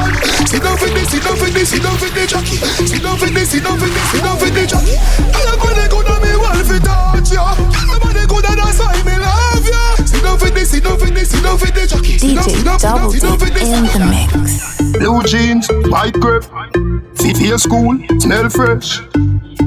Sit 0.54 0.62
down 0.62 0.78
for 0.78 0.86
this, 0.86 1.10
sit 1.10 1.22
down 1.24 1.36
for 1.36 1.50
this, 1.50 1.68
sit 1.68 1.82
down 1.82 1.98
for 1.98 2.08
the 2.14 2.26
jockey. 2.30 2.56
Sit 2.86 3.02
down 3.02 3.18
for 3.18 3.26
this, 3.26 3.50
sit 3.50 3.64
down 3.64 3.76
for 3.76 3.90
this, 3.90 4.10
sit 4.12 4.22
down 4.22 4.38
for 4.38 4.50
the 4.54 4.62
jockey. 4.70 4.94
Your 5.34 5.56
body 5.58 5.84
good 5.90 6.06
on 6.06 6.22
me, 6.22 6.30
well 6.38 6.62
fit 6.62 6.84
touch 6.86 7.32
ya. 7.34 7.58
Your 7.90 7.98
body 7.98 8.22
good 8.22 8.46
and 8.46 8.58
that's 8.62 8.78
why 8.78 8.94
me 9.02 9.18
love 9.18 9.66
ya. 9.66 9.82
Sit 10.06 10.22
down 10.22 10.38
for 10.38 10.50
this, 10.54 10.70
sit 10.70 10.84
down 10.84 10.96
for 10.96 11.10
this, 11.10 11.30
sit 11.30 11.42
down 11.42 11.58
for 11.58 11.66
the 11.66 11.82
jockey. 11.90 12.18
Down, 12.22 12.46
down, 12.62 12.78
down, 12.78 13.18
down 13.18 13.38
for 13.42 13.50
this. 13.50 13.66
in 13.66 13.82
the 13.82 14.06
mix. 14.06 14.94
Blue 14.94 15.22
jeans, 15.26 15.66
white 15.90 16.14
grip. 16.22 16.44
Fit 17.18 17.36
feel 17.36 17.58
school, 17.58 17.98
smell 18.20 18.48
fresh. 18.48 19.02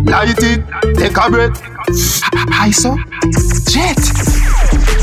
Light 0.07 0.39
it, 0.39 0.63
take 0.95 1.17
a 1.19 1.27
breath. 1.27 1.59
Hi, 2.55 2.71
so 2.71 2.95
jet. 3.67 3.99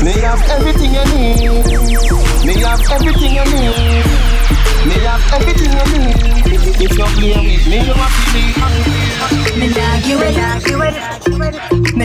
Me 0.01 0.17
have 0.25 0.41
everything 0.49 0.97
you 0.97 1.05
need. 1.13 1.61
Me 2.41 2.53
have 2.65 2.81
everything 2.89 3.35
you 3.37 3.45
need. 3.53 4.34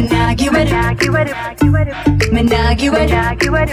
It, 0.01 0.11
me 0.11 0.17
nah 0.17 0.35
give 0.35 0.55
it, 0.55 0.71
me 2.33 2.43
nah 2.43 3.35
give 3.35 3.55
it. 3.55 3.71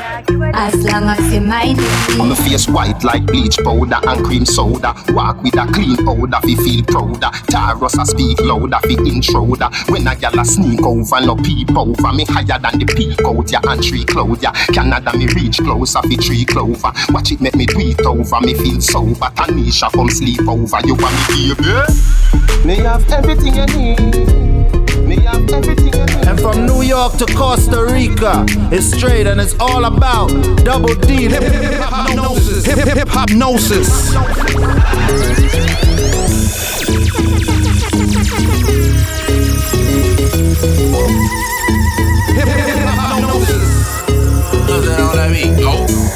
As 0.54 0.76
long 0.86 1.04
as 1.04 1.34
you 1.34 1.42
mind 1.42 1.78
it. 1.80 2.20
On 2.20 2.30
my 2.30 2.36
face 2.36 2.68
white 2.68 3.04
like 3.04 3.26
bleach 3.26 3.58
powder 3.64 4.00
and 4.08 4.26
cream 4.26 4.46
soda. 4.46 4.94
Walk 5.10 5.42
with 5.44 5.58
a 5.58 5.66
clean 5.72 5.98
odor, 6.08 6.40
fi 6.42 6.56
feel 6.56 6.84
prouder. 6.84 7.32
Taros 7.52 8.02
a 8.02 8.06
speak 8.06 8.40
louder, 8.42 8.80
fi 8.84 8.94
intruder. 8.94 9.70
When 9.90 10.08
a 10.08 10.16
gal 10.16 10.40
a 10.40 10.46
sneak 10.46 10.82
over, 10.82 11.22
no 11.22 11.36
peep 11.36 11.76
over. 11.78 12.14
Me 12.14 12.26
higher 12.26 12.60
than 12.60 12.80
the 12.80 12.86
peak 12.86 13.22
out 13.26 13.52
ya 13.52 13.60
and 13.64 13.84
tree 13.84 14.04
cloud 14.04 14.42
ya. 14.42 14.52
Canada 14.74 15.16
me 15.18 15.28
reach 15.28 15.60
closer, 15.60 16.02
fi 16.02 16.16
tree 16.16 16.46
clover. 16.46 16.92
Watch 17.10 17.32
it 17.32 17.42
make 17.42 17.56
me 17.56 17.66
do 17.66 17.80
it 17.80 18.02
over, 18.06 18.42
me 18.42 18.54
feel 18.54 18.82
sober. 18.82 19.30
Tanisha 19.36 19.92
come 19.92 20.10
sleep 20.10 20.48
over, 20.48 20.80
you 20.86 20.96
want 20.96 21.16
me 21.30 21.54
baby? 21.54 22.66
Me 22.66 22.76
have 22.78 23.10
everything 23.12 23.56
you 23.56 23.66
need. 23.78 24.47
And 26.28 26.40
from 26.40 26.66
New 26.66 26.82
York 26.82 27.18
to 27.18 27.26
Costa 27.26 27.86
Rica, 27.86 28.46
it's 28.72 28.92
straight 28.92 29.28
and 29.28 29.40
it's 29.40 29.56
all 29.60 29.86
about 29.86 30.30
double 30.64 30.94
D. 30.96 31.28
Hip 31.30 31.44
hypnosis. 31.44 32.66
Hip 32.66 32.78
hip 32.80 33.08
hypnosis. 33.08 34.14
Hip 42.34 42.48
hip 42.48 42.68
hypnosis. 42.68 43.68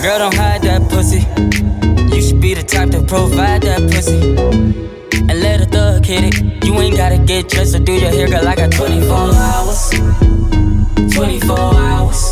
Girl, 0.01 0.17
don't 0.17 0.33
hide 0.33 0.61
that 0.63 0.89
pussy. 0.89 1.19
You 2.13 2.21
should 2.21 2.41
be 2.41 2.53
the 2.53 2.63
type 2.63 2.89
to 2.91 3.01
provide 3.03 3.61
that 3.63 3.81
pussy. 3.91 4.35
And 5.29 5.41
let 5.41 5.59
thug 5.61 5.70
hit 6.11 6.35
it. 6.35 6.65
You 6.65 6.73
ain't 6.81 6.97
gotta 6.97 7.17
get 7.17 7.47
dressed 7.47 7.75
or 7.75 7.79
do 7.79 7.93
your 7.93 8.09
hair, 8.09 8.27
girl. 8.27 8.45
I 8.45 8.55
got 8.55 8.71
24 8.71 9.15
hours. 9.47 9.91
24 11.13 11.57
hours. 11.57 12.29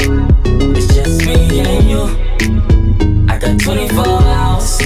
It's 0.75 0.87
just 0.93 1.25
me 1.25 1.59
and 1.61 1.89
you. 1.89 2.03
I 3.29 3.37
got 3.37 3.57
24 3.57 4.05
hours. 4.05 4.79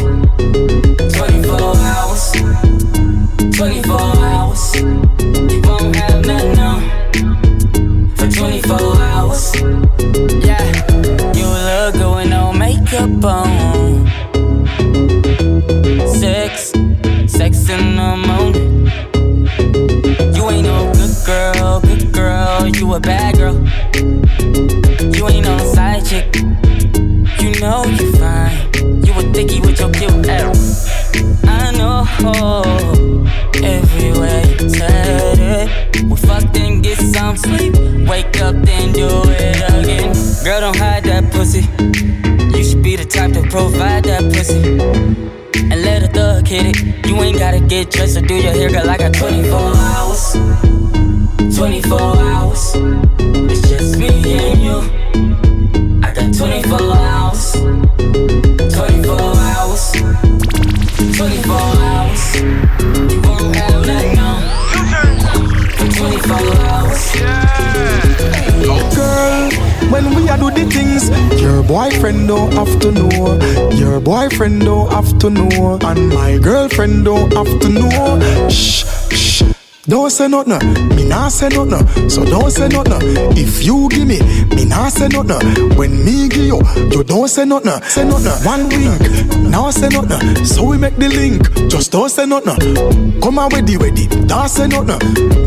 24 1.17 1.75
hours. 1.91 2.31
24 3.57 4.01
hours. 4.31 4.75
You 4.75 5.61
won't 5.65 5.95
have 5.95 6.25
nothing 6.25 6.59
on 6.59 6.81
for 8.15 8.29
24 8.29 9.01
hours. 9.01 9.72
With 29.87 30.01
your 30.01 30.09
cute. 30.09 30.27
Eh? 30.27 30.53
I 31.45 31.71
know 31.71 32.03
everywhere 33.63 34.43
you 34.45 34.69
said 34.69 35.39
it. 35.39 36.03
We 36.03 36.15
fucked 36.15 36.57
and 36.57 36.83
get 36.83 36.97
some 36.97 37.37
sleep. 37.37 37.73
Wake 38.07 38.41
up, 38.41 38.55
then 38.63 38.93
do 38.93 39.07
it 39.25 39.57
again. 39.57 40.13
Girl, 40.43 40.61
don't 40.61 40.75
hide 40.75 41.03
that 41.05 41.31
pussy. 41.31 41.61
You 42.57 42.63
should 42.63 42.83
be 42.83 42.95
the 42.95 43.05
type 43.05 43.33
to 43.33 43.41
provide 43.43 44.05
that 44.05 44.31
pussy. 44.33 44.79
And 45.71 45.81
let 45.83 46.03
a 46.03 46.07
thug 46.07 46.47
hit 46.47 46.75
it. 46.75 47.07
You 47.07 47.15
ain't 47.21 47.39
gotta 47.39 47.59
get 47.59 47.91
dressed 47.91 48.17
or 48.17 48.21
do 48.21 48.35
your 48.35 48.53
hair, 48.53 48.69
girl. 48.69 48.89
I 48.89 48.97
got 48.97 49.13
24 49.13 49.59
hours. 49.59 50.33
24 51.55 51.99
hours. 51.99 53.12
Boyfriend 71.67 72.27
don't 72.27 72.51
have 72.53 72.79
to 72.81 72.91
know. 72.91 73.39
Your 73.71 73.99
boyfriend 73.99 74.61
don't 74.61 74.91
have 74.91 75.17
to 75.19 75.29
know, 75.29 75.79
and 75.81 76.09
my 76.09 76.37
girlfriend 76.37 77.05
don't 77.05 77.31
have 77.33 77.59
to 77.61 77.69
know. 77.69 78.49
Shh. 78.49 78.82
Don't 79.85 80.09
say 80.11 80.29
nothing, 80.29 80.59
me 80.95 81.03
nah 81.03 81.27
say 81.27 81.49
nothing. 81.49 82.09
So 82.09 82.23
don't 82.23 82.49
say 82.49 82.69
nothing. 82.69 83.01
If 83.35 83.65
you 83.65 83.89
give 83.89 84.07
me, 84.07 84.21
me 84.55 84.63
nah 84.63 84.87
say 84.87 85.09
nothing. 85.09 85.75
When 85.77 86.05
me 86.05 86.29
give 86.29 86.45
you, 86.45 86.61
you 86.89 87.03
don't 87.03 87.27
say 87.27 87.43
nothing. 87.43 87.83
Say 87.89 88.05
nothing. 88.05 88.31
One 88.45 88.69
week, 88.69 89.49
now 89.49 89.71
say 89.71 89.89
nothing. 89.89 90.45
So 90.45 90.63
we 90.63 90.77
make 90.77 90.95
the 90.95 91.09
link. 91.09 91.69
Just 91.69 91.91
don't 91.91 92.07
say 92.07 92.25
nothing. 92.25 93.19
Come 93.19 93.37
on, 93.37 93.49
ready, 93.49 93.75
ready. 93.75 94.07
Don't 94.07 94.47
say 94.47 94.67
nothing. 94.67 94.99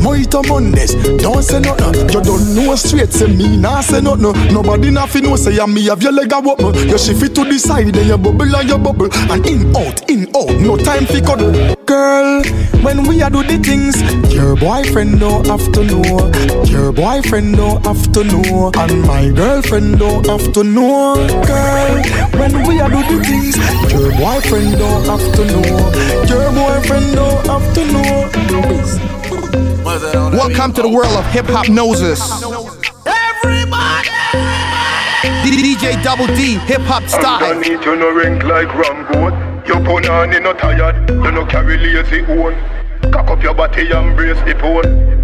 Mojito 0.05 0.47
Mondays, 0.47 0.93
don't 1.23 1.43
say 1.43 1.61
nothing. 1.61 1.95
You 2.11 2.21
don't 2.21 2.55
know 2.55 2.77
straight, 2.77 3.15
say 3.15 3.35
me 3.35 3.57
nah 3.57 3.81
say 3.81 4.03
nothing. 4.03 4.53
Nobody 4.53 4.91
nothing 4.91 5.23
know 5.23 5.37
say 5.37 5.55
ya 5.55 5.67
me 5.67 5.87
have 5.87 6.03
your 6.03 6.13
leg 6.13 6.31
a 6.33 6.41
wobble. 6.41 6.77
You 6.77 6.99
shift 6.99 7.23
it 7.23 7.35
to 7.37 7.45
the 7.45 7.59
side, 7.59 7.95
then 7.95 8.07
you 8.07 8.19
bubble 8.19 8.55
and 8.55 8.69
you 8.69 8.77
bubble. 8.77 9.09
And 9.33 9.47
in 9.47 9.75
out, 9.75 10.11
in 10.11 10.29
out, 10.37 10.61
no 10.61 10.77
time 10.77 11.07
for 11.07 11.21
cuddle. 11.23 11.76
Girl, 12.07 12.43
when 12.85 13.03
we 13.09 13.21
a 13.21 13.29
do 13.29 13.43
the 13.43 13.59
things, 13.59 13.97
your 14.33 14.55
boyfriend 14.55 15.19
don't 15.19 15.45
have 15.49 15.73
to 15.73 15.83
know. 15.83 16.31
Your 16.63 16.93
boyfriend 16.93 17.57
don't 17.57 17.85
have 17.85 18.13
to 18.13 18.23
know. 18.23 18.71
And 18.79 19.03
my 19.03 19.29
girlfriend 19.31 19.99
don't 19.99 20.25
have 20.27 20.53
to 20.53 20.63
know. 20.63 21.17
Girl, 21.51 21.95
when 22.39 22.53
we 22.69 22.79
a 22.79 22.87
do 22.87 23.03
the 23.11 23.19
things, 23.27 23.57
your 23.91 24.13
boyfriend 24.23 24.79
don't 24.79 25.05
have 25.11 25.27
to 25.35 25.43
know. 25.51 25.67
Your 26.31 26.47
boyfriend 26.55 27.17
don't 27.17 27.45
have 27.49 27.75
to 27.75 27.83
know. 27.93 28.31
Welcome 30.31 30.73
to 30.75 30.83
the 30.83 30.89
world 30.89 31.17
of 31.17 31.25
Hiphopnosis. 31.25 32.23
Everybody. 33.05 34.11
DJ 35.43 36.01
Double 36.05 36.29
D, 36.29 36.59
hip 36.71 36.83
hop 36.83 37.03
style. 37.09 37.43
Underneath 37.43 37.85
you 37.85 37.97
no 37.97 38.15
rank 38.15 38.45
like 38.45 38.73
ram 38.75 39.13
goat. 39.13 39.56
Your 39.67 39.79
punani 39.79 40.41
no 40.41 40.53
tired, 40.53 41.11
you 41.11 41.33
no 41.33 41.45
carry 41.45 41.77
lazy 41.77 42.21
own. 42.27 42.55
Cock 43.11 43.31
up 43.31 43.43
your 43.43 43.53
body 43.53 43.91
and 43.91 44.17
brace 44.17 44.39
the 44.43 44.55
pole. 44.55 45.16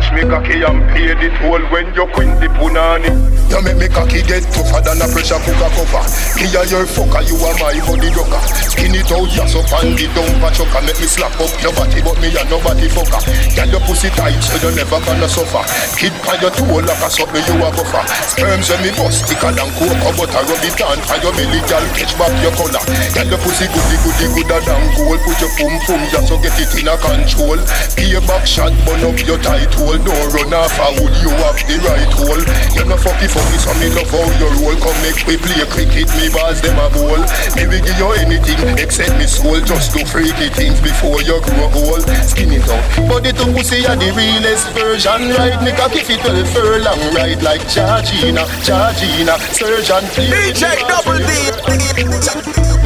Dash 0.00 0.12
me 0.16 0.22
cocky 0.24 0.64
and 0.64 0.80
pay 0.96 1.12
the 1.12 1.28
toll 1.36 1.60
when 1.68 1.92
you 1.92 2.08
quint 2.16 2.32
the 2.40 2.48
punani. 2.56 3.12
You 3.52 3.60
make 3.60 3.76
me 3.76 3.88
cocky 3.92 4.24
get 4.24 4.40
tougher 4.48 4.80
than 4.80 4.96
a 4.96 5.06
pressure 5.12 5.36
cooker 5.44 5.68
cover. 5.76 6.00
A 6.40 6.64
your 6.72 6.88
fucker, 6.88 7.20
you 7.28 7.36
are 7.36 7.52
my 7.60 7.76
body 7.84 8.08
ducker. 8.08 8.40
Skin 8.64 8.96
it 8.96 9.12
out, 9.12 9.28
yes 9.28 9.52
up 9.52 9.68
and 9.76 9.92
the 10.00 10.08
dumper 10.16 10.48
chucker. 10.56 10.80
Make 10.88 10.96
me 10.96 11.04
slap 11.04 11.36
up 11.36 11.52
your 11.60 11.76
body, 11.76 12.00
but 12.00 12.16
me 12.16 12.32
a 12.32 12.40
nobody 12.48 12.88
fucker. 12.88 13.20
Girl, 13.52 13.68
your 13.76 13.82
pussy 13.84 14.08
tight, 14.16 14.40
so 14.40 14.56
you 14.64 14.72
never 14.72 14.96
gonna 15.04 15.28
suffer. 15.28 15.60
Kid 16.00 16.16
by 16.24 16.40
your 16.40 16.48
toe 16.48 16.80
like 16.80 17.04
a 17.04 17.08
something 17.12 17.44
you 17.44 17.60
a 17.60 17.68
buffer. 17.68 18.04
Sperms 18.24 18.72
when 18.72 18.80
me 18.80 18.90
bust, 18.96 19.28
thicker 19.28 19.52
than 19.52 19.68
cocoa 19.76 20.16
butter. 20.16 20.40
Rub 20.48 20.64
it 20.64 20.80
on 20.80 20.96
for 21.04 21.18
your 21.20 21.34
belly, 21.36 21.60
girl, 21.68 21.84
catch 21.92 22.16
back 22.16 22.32
your 22.40 22.56
color. 22.56 22.80
Girl, 23.12 23.28
your 23.28 23.40
pussy 23.44 23.68
goody 23.68 23.96
goody 24.00 24.26
gooder 24.32 24.64
than 24.64 24.80
gold. 24.96 25.20
Put 25.28 25.44
your 25.44 25.52
pum 25.60 25.76
pum, 25.84 26.00
just 26.08 26.32
so 26.32 26.40
get 26.40 26.56
it 26.56 26.72
in 26.72 26.88
a 26.88 26.96
control. 26.96 27.60
Pay 27.98 28.16
back 28.24 28.48
shot, 28.48 28.72
burn 28.88 29.04
up 29.04 29.18
your 29.28 29.36
tight 29.44 29.74
hole. 29.90 29.98
Don't 30.04 30.32
run 30.32 30.54
off 30.54 30.78
a 30.78 30.88
wood, 30.98 31.14
you 31.18 31.30
have 31.42 31.58
the 31.66 31.76
right 31.82 32.12
hole. 32.14 32.42
You 32.74 32.84
no 32.86 32.96
fucky 32.96 33.26
fucky, 33.26 33.58
so 33.58 33.72
me 33.78 33.90
love 33.90 34.10
how 34.10 34.26
you 34.38 34.48
roll. 34.62 34.76
Come 34.78 34.98
make 35.02 35.20
me 35.26 35.34
play 35.36 35.66
cricket, 35.66 36.08
me 36.14 36.30
balls 36.30 36.60
them 36.60 36.78
a 36.78 36.86
bowl. 36.90 37.18
Me 37.58 37.66
will 37.66 37.82
give 37.82 37.98
you 37.98 38.10
anything 38.22 38.60
except 38.78 39.16
me 39.18 39.26
soul. 39.26 39.58
Just 39.60 39.94
do 39.94 40.04
freaky 40.06 40.48
things 40.54 40.80
before 40.80 41.22
you 41.22 41.40
grow 41.42 41.70
old. 41.74 42.06
Skin 42.22 42.52
it 42.54 42.66
out, 42.70 42.84
but 43.08 43.26
it 43.26 43.38
up 43.40 43.50
pussy 43.54 43.86
are 43.86 43.96
the 43.96 44.10
realest 44.14 44.70
version. 44.70 45.34
Right, 45.34 45.58
me 45.62 45.72
cocky 45.74 46.02
fit 46.06 46.22
well 46.22 46.38
furlong. 46.54 47.00
Right 47.14 47.40
like 47.42 47.66
Georgina, 47.66 48.46
Georgina, 48.62 49.34
surgeon. 49.54 50.04
DJ 50.14 50.78
Double 50.86 51.18
D. 51.18 51.30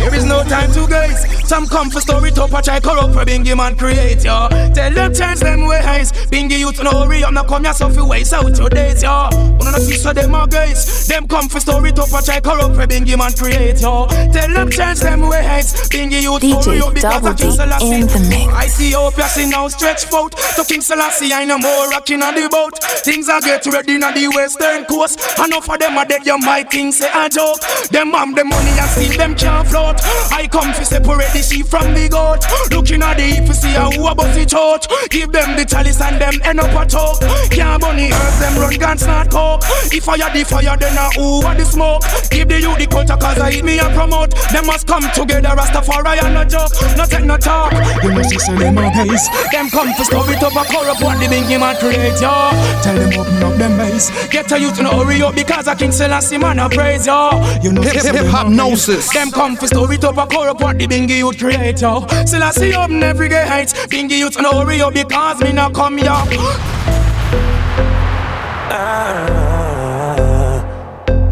There 0.05 0.14
is 0.14 0.24
no 0.24 0.44
time 0.44 0.70
to 0.72 0.86
guys. 0.86 1.24
Some 1.48 1.66
come 1.66 1.90
for 1.90 2.00
story 2.00 2.30
top 2.30 2.52
a 2.52 2.61
try 2.62 2.80
corrupt 2.80 3.14
for 3.14 3.24
Bingy 3.24 3.57
man 3.57 3.76
create 3.76 4.24
yo. 4.24 4.48
Tell 4.74 4.92
them 4.92 5.14
change 5.14 5.40
them 5.40 5.66
ways. 5.66 6.12
Bingy 6.32 6.59
youth 6.59 6.82
no 6.82 6.93
hurry, 6.95 7.24
I'm 7.24 7.34
not 7.34 7.49
come 7.49 7.64
here 7.64 7.74
so 7.74 7.88
fi 7.90 8.03
waste 8.03 8.32
out 8.32 8.57
your 8.59 8.68
days 8.68 9.03
yo. 9.03 9.28
One 9.59 9.68
of 9.68 9.74
the 9.74 9.86
piece 9.88 10.05
of 10.07 10.14
them 10.14 10.34
are 10.34 10.47
guys. 10.47 11.07
Them 11.07 11.26
come 11.28 11.49
for 11.49 11.61
story 11.61 11.92
top 11.92 12.12
a 12.12 12.22
try 12.22 12.40
corrupt 12.40 12.74
for 12.76 12.86
Bingy 12.86 13.16
man 13.16 13.32
create 13.32 13.80
yo. 13.80 14.07
Tell 14.07 14.51
them 14.53 14.70
change 14.70 15.01
them 15.01 15.20
ways. 15.28 15.72
Bingy 15.90 16.22
DJ 16.38 16.64
hurry 16.64 16.80
up 16.80 16.95
because 16.95 17.26
of 17.26 17.36
King 17.36 17.51
Selassie. 17.53 17.95
in 17.95 18.07
the 18.07 18.20
mix. 18.28 18.80
Ethiopia 18.80 19.28
see 19.28 19.49
now 19.49 19.68
stretch 19.68 20.12
out 20.12 20.32
to 20.32 20.64
King 20.64 20.80
Selassie. 20.80 21.32
I 21.32 21.45
know 21.45 21.59
more 21.59 21.88
rocking 21.90 22.22
on 22.22 22.34
the 22.34 22.49
boat. 22.49 22.78
Things 23.05 23.28
are 23.28 23.40
get 23.40 23.66
ready 23.66 24.03
on 24.03 24.14
the 24.14 24.28
western 24.28 24.84
coast. 24.84 25.20
Enough 25.38 25.68
of 25.68 25.78
them 25.78 25.99
are 25.99 26.05
dead. 26.05 26.26
You 26.26 26.38
might 26.38 26.70
think 26.70 26.95
say 26.95 27.11
a 27.14 27.28
joke. 27.28 27.61
Them 27.90 28.11
mom 28.12 28.34
the 28.34 28.45
money 28.45 28.70
and 28.78 28.90
see 28.90 29.16
them 29.16 29.34
can't 29.34 29.66
float. 29.68 30.01
I 30.32 30.49
come 30.51 30.72
to 30.74 30.84
separate 30.84 31.32
the 31.32 31.42
sheep 31.42 31.66
from 31.66 31.95
the 31.95 32.09
goat. 32.09 32.45
Looking 32.70 33.03
at 33.03 33.16
the 33.16 33.22
heap 33.22 33.47
to 33.47 33.55
see 33.55 33.72
how 33.72 33.90
who 33.90 34.07
about 34.07 34.34
the 34.34 34.45
church. 34.47 34.86
Give 35.11 35.30
them 35.32 35.57
the 35.57 35.64
chalice 35.64 36.01
and 36.01 36.20
them 36.20 36.34
end 36.45 36.61
up 36.61 36.72
a 36.85 36.87
talk. 36.87 37.20
Can't 37.51 37.80
bunny 37.80 38.12
earth 38.12 38.41
them 38.41 38.61
run 38.61 38.74
guns 38.78 39.07
not 39.07 39.30
coke. 39.30 39.62
If 39.93 40.09
I 40.09 40.16
the 40.32 40.45
fire 40.45 40.76
then 40.76 40.97
I 40.99 41.11
who 41.16 41.43
are 41.43 41.55
the 41.55 41.64
smoke. 41.64 42.03
Give 42.30 42.49
the 42.49 42.61
youth 42.61 42.78
the 42.78 42.87
culture 42.87 43.16
cause 43.16 43.39
I 43.39 43.51
eat 43.51 43.64
me 43.64 43.78
and 43.78 43.95
promote. 43.95 44.30
Them 44.53 44.66
must 44.66 44.87
come 44.87 45.05
together 45.14 45.49
Rastafari 45.57 46.22
and 46.22 46.35
no 46.35 46.45
joke. 46.45 46.72
No 46.97 47.05
take 47.05 47.24
no 47.24 47.37
talk. 47.37 47.72
You 48.03 48.12
know 48.12 48.22
see 48.22 48.39
so 48.39 48.55
them 48.55 48.78
a 48.78 48.91
base. 48.93 49.28
Them 49.53 49.70
come 49.70 49.93
to 49.95 50.05
stop 50.05 50.28
it 50.28 50.43
up 50.43 50.57
a 50.57 50.64
corrupt 50.68 51.03
what 51.03 51.18
the 51.20 51.28
big 51.28 51.49
man 51.59 51.76
create 51.76 52.20
yo. 52.20 52.53
Tell 52.82 52.97
them 52.97 53.12
open 53.18 53.43
up 53.43 53.55
them 53.57 53.76
base. 53.78 54.11
Get 54.28 54.51
a 54.53 54.59
youth 54.59 54.76
to 54.76 54.85
hurry 54.85 55.22
up 55.22 55.35
because 55.35 55.68
I 55.68 55.74
King 55.74 55.93
Selassie 55.93 56.39
man 56.39 56.59
I 56.59 56.68
praise 56.68 57.07
yo. 57.07 57.41
You 57.62 57.72
know 57.72 57.82
Hip- 57.82 58.01
see 58.01 58.12
hip- 58.12 58.26
a 58.26 58.45
hypnosis. 58.45 59.12
Them 59.12 59.30
come 59.30 59.57
to 59.57 59.66
stop 59.66 59.91
it 59.91 60.05
up 60.05 60.18
a 60.18 60.26
corrupt 60.26 60.61
what 60.61 60.78
the 60.78 60.87
bingy 60.87 61.18
youth 61.18 61.39
create 61.39 61.80
yo. 61.80 62.07
Selassie 62.26 62.74
up 62.74 62.91
in 62.91 63.03
every 63.03 63.28
gate. 63.28 63.72
Bingy 63.89 64.18
youth 64.18 64.37
to 64.37 64.43
hurry 64.43 64.80
up 64.80 64.95
because 64.95 65.41
me 65.41 65.53
not 65.53 65.72
come 65.72 65.95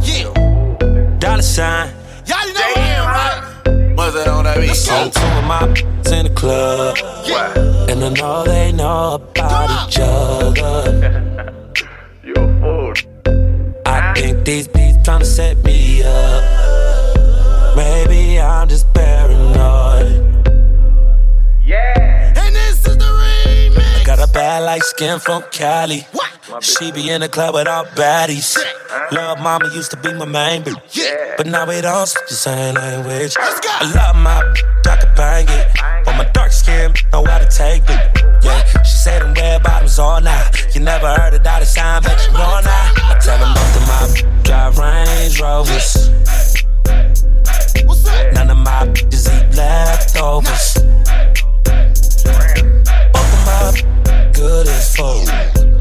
here. 0.01 0.33
Dollar 1.19 1.43
sign. 1.43 1.91
Y'all 2.27 2.47
know 2.47 2.75
Damn, 2.75 3.07
right? 3.07 3.95
What's 3.97 4.15
that 4.15 4.29
on 4.29 4.45
that 4.45 4.61
beat? 4.61 4.75
So 4.75 5.11
two 5.11 5.21
of 5.21 5.45
my 5.45 5.67
in 6.13 6.27
the 6.27 6.33
club. 6.35 6.97
And 7.89 8.05
I 8.05 8.09
know 8.11 8.45
they 8.45 8.73
know 8.73 9.15
about 9.15 9.89
each 9.89 9.99
other. 10.01 10.83
I 13.87 14.15
think 14.15 14.45
these 14.45 14.69
beats 14.69 14.99
tryna 14.99 15.25
set 15.25 15.57
me 15.65 16.03
up. 16.03 16.43
Maybe 17.77 18.41
I'm 18.41 18.69
just 18.69 18.93
paranoid. 18.95 20.47
Yeah. 21.65 22.35
And 22.37 22.55
this 22.55 22.87
is 22.87 22.97
the 22.97 23.05
remix. 23.05 24.05
Got 24.05 24.19
a 24.21 24.33
bad 24.33 24.61
like 24.61 24.85
skin 24.85 25.19
from 25.19 25.43
Cali. 25.51 26.07
She 26.61 26.93
be 26.93 27.11
in 27.11 27.21
the 27.23 27.29
club 27.29 27.55
with 27.55 27.67
all 27.67 27.85
baddies. 27.85 28.59
Love 29.11 29.41
mama 29.41 29.71
used 29.75 29.91
to 29.93 29.97
be 29.97 30.13
my 30.13 30.25
main 30.25 30.63
bitch. 30.63 31.37
But 31.37 31.47
now 31.47 31.67
we 31.67 31.81
don't 31.81 32.07
speak 32.07 32.29
the 32.29 32.35
same 32.35 32.75
language. 32.75 33.35
I 33.39 33.93
love 33.95 34.17
my 34.17 34.43
I 34.87 34.97
can 34.97 35.15
bang 35.17 35.47
it. 35.49 35.67
But 36.05 36.17
my 36.17 36.25
dark 36.33 36.53
skin 36.53 36.93
know 37.13 37.25
how 37.25 37.39
to 37.39 37.47
take 37.47 37.83
it. 37.89 38.45
Yeah, 38.45 38.83
she 38.83 38.97
said 38.97 39.23
them 39.23 39.35
red 39.35 39.63
bottoms 39.63 39.99
all 39.99 40.21
night. 40.21 40.75
You 40.75 40.81
never 40.81 41.07
heard 41.15 41.33
it 41.35 41.39
of 41.39 41.43
dollar 41.45 41.65
sign, 41.65 42.03
but 42.03 42.21
you 42.27 42.33
know 42.33 42.61
now. 42.61 42.93
I 42.97 43.19
tell 43.21 43.39
them 43.39 43.55
both 43.55 43.77
of 43.77 43.87
my 43.89 44.43
drive 44.43 44.79
Range 44.79 45.41
Rovers. 45.41 46.11
None 48.35 48.51
of 48.51 48.59
my 48.59 48.87
bitches 48.93 49.29
eat 49.33 49.57
leftovers. 49.57 50.75
Both 53.13 53.33
of 53.33 53.47
my 53.47 54.31
good 54.35 54.67
as 54.69 54.97
full. 54.97 55.72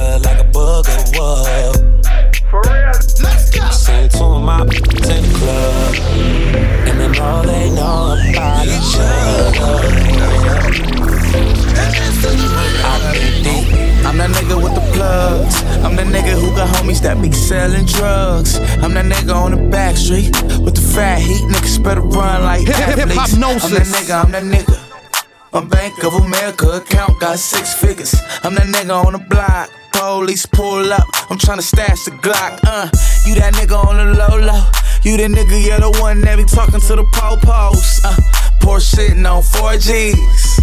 Yo, 0.00 0.18
blood 0.18 0.24
like 0.24 0.40
a 0.40 0.44
booger 0.44 0.96
would. 1.18 2.06
For 2.50 2.60
real, 2.62 2.92
let's 3.22 3.50
go. 3.50 3.70
Seen 3.70 4.08
two 4.08 4.24
of 4.24 4.42
my 4.42 4.64
bitches 4.64 5.10
in 5.14 5.22
the 5.22 5.38
club, 5.38 5.94
and 6.88 7.00
then 7.00 7.20
all 7.20 7.42
they 7.42 7.70
know 7.70 8.16
about 8.32 8.64
each 8.66 8.96
other. 8.98 10.70
I'm 14.02 14.16
that 14.18 14.30
nigga 14.30 14.56
with 14.62 14.74
the 14.74 14.80
plugs. 14.94 15.62
I'm 15.84 15.94
that 15.96 16.06
nigga 16.06 16.32
who 16.40 16.54
got 16.56 16.68
homies 16.76 17.00
that 17.02 17.20
be 17.20 17.30
selling 17.32 17.84
drugs. 17.84 18.58
I'm 18.82 18.94
that 18.94 19.04
nigga 19.04 19.34
on 19.34 19.50
the 19.52 19.70
back 19.70 19.96
street 19.96 20.30
with 20.60 20.74
the 20.76 20.80
fat 20.94 21.20
heat. 21.20 21.42
Niggas 21.42 21.82
better 21.84 22.00
run 22.00 22.42
like 22.42 22.66
Hip- 22.66 22.76
hip- 22.76 22.98
athletes. 22.98 23.30
hypnosis. 23.32 23.64
I'm 23.64 23.74
that 23.74 23.86
nigga, 23.86 24.24
I'm 24.24 24.32
that 24.32 24.42
nigga. 24.44 24.89
My 25.52 25.64
Bank 25.64 26.04
of 26.04 26.14
America 26.14 26.70
account 26.70 27.18
got 27.18 27.36
six 27.36 27.74
figures. 27.74 28.14
I'm 28.44 28.54
that 28.54 28.68
nigga 28.68 29.04
on 29.04 29.14
the 29.14 29.18
block. 29.18 29.68
Police 29.92 30.46
pull 30.46 30.92
up. 30.92 31.08
I'm 31.28 31.38
tryna 31.38 31.62
stash 31.62 32.04
the 32.04 32.12
Glock. 32.12 32.60
Uh, 32.62 32.88
you 33.26 33.34
that 33.34 33.54
nigga 33.54 33.74
on 33.84 33.96
the 33.96 34.14
low 34.14 34.38
low. 34.38 34.62
You 35.02 35.16
the 35.16 35.24
nigga, 35.24 35.66
yeah, 35.66 35.80
the 35.80 35.90
one 36.00 36.20
that 36.20 36.36
be 36.36 36.44
talking 36.44 36.78
to 36.78 36.94
the 36.94 37.02
po-pos. 37.12 38.04
Uh, 38.04 38.14
poor 38.60 38.78
sitting 38.78 39.26
on 39.26 39.42
4Gs. 39.42 40.60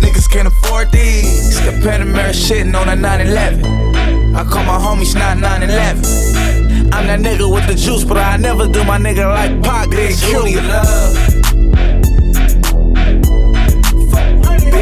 Niggas 0.00 0.30
can't 0.30 0.48
afford 0.48 0.92
these. 0.92 1.56
The 1.64 1.72
Panamera 1.80 2.34
shitting 2.36 2.78
on 2.78 2.90
a 2.90 2.96
911. 2.96 4.36
I 4.36 4.44
call 4.44 4.64
my 4.64 4.76
homies 4.76 5.14
not 5.14 5.38
911. 5.38 6.92
I'm 6.92 7.06
that 7.06 7.20
nigga 7.20 7.50
with 7.50 7.66
the 7.66 7.74
juice, 7.74 8.04
but 8.04 8.18
I 8.18 8.36
never 8.36 8.68
do 8.68 8.84
my 8.84 8.98
nigga 8.98 9.24
like 9.32 9.62
Pac. 9.62 9.88
Do 9.88 10.46
you 10.46 10.60
love? 10.60 11.29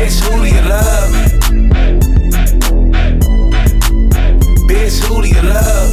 Bitch, 0.08 0.20
who 0.24 0.40
do 0.40 0.48
you 0.48 0.62
love? 0.62 1.12
Bitch, 4.66 5.04
who 5.04 5.20
do 5.20 5.28
you 5.28 5.42
love? 5.42 5.92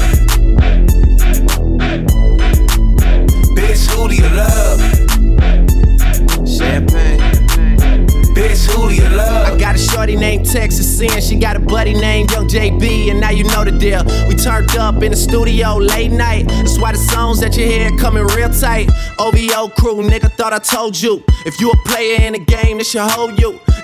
Bitch, 3.57 3.85
who 3.91 4.07
do 4.07 4.15
you 4.15 4.29
love? 4.29 4.79
Champagne. 6.47 7.19
Bitch, 8.33 8.65
who 8.71 8.87
do 8.87 8.95
you 8.95 9.09
love? 9.09 9.53
I 9.53 9.59
got 9.59 9.75
a 9.75 9.77
shorty 9.77 10.15
named 10.15 10.45
Texas 10.45 10.97
Sin. 10.97 11.19
She 11.19 11.35
got 11.35 11.57
a 11.57 11.59
buddy 11.59 11.93
named 11.93 12.31
Young 12.31 12.47
JB, 12.47 13.11
and 13.11 13.19
now 13.19 13.31
you 13.31 13.43
know 13.43 13.65
the 13.65 13.71
deal. 13.71 14.05
We 14.29 14.35
turned 14.35 14.77
up 14.77 15.03
in 15.03 15.11
the 15.11 15.17
studio 15.17 15.75
late 15.75 16.11
night. 16.11 16.47
That's 16.47 16.79
why 16.79 16.93
the 16.93 16.97
songs 16.99 17.41
that 17.41 17.57
you 17.57 17.65
hear 17.65 17.89
coming 17.97 18.23
real 18.27 18.49
tight. 18.49 18.89
OVO 19.19 19.67
crew, 19.77 20.03
nigga, 20.03 20.31
thought 20.31 20.53
I 20.53 20.59
told 20.59 21.01
you. 21.01 21.21
If 21.45 21.59
you 21.59 21.69
a 21.69 21.77
player 21.85 22.21
in 22.21 22.31
the 22.31 22.39
game, 22.39 22.77
this 22.77 22.91
should 22.91 23.01
hold 23.01 23.37
you. 23.37 23.59